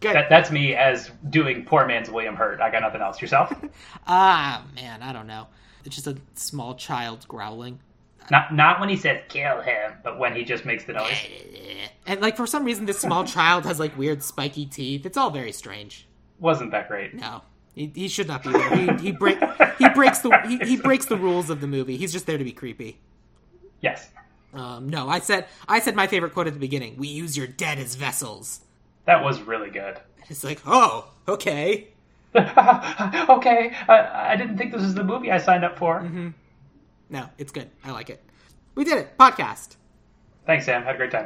[0.00, 0.14] Good.
[0.14, 2.60] That, that's me as doing poor man's William Hurt.
[2.60, 3.20] I got nothing else.
[3.20, 3.52] Yourself?
[4.06, 5.46] Ah, man, I don't know.
[5.84, 7.78] It's just a small child growling.
[8.30, 11.12] not not when he says kill him, but when he just makes the noise.
[12.06, 15.06] And like for some reason this small child has like weird spiky teeth.
[15.06, 16.08] It's all very strange.
[16.40, 17.14] Wasn't that great?
[17.14, 17.42] No.
[17.74, 18.76] He, he should not be there.
[18.76, 19.38] He, he break
[19.78, 21.96] he breaks the he, he breaks the rules of the movie.
[21.96, 22.98] He's just there to be creepy.
[23.80, 24.08] Yes.
[24.52, 26.96] Um, no, I said I said my favorite quote at the beginning.
[26.96, 28.60] We use your dead as vessels.
[29.04, 29.98] That was really good.
[30.28, 31.88] It's like, oh, okay.
[32.36, 36.00] okay, I, I didn't think this was the movie I signed up for.
[37.08, 37.68] No, it's good.
[37.84, 38.22] I like it.
[38.76, 39.18] We did it.
[39.18, 39.76] Podcast.
[40.46, 40.84] Thanks, Sam.
[40.84, 41.18] Had a great time.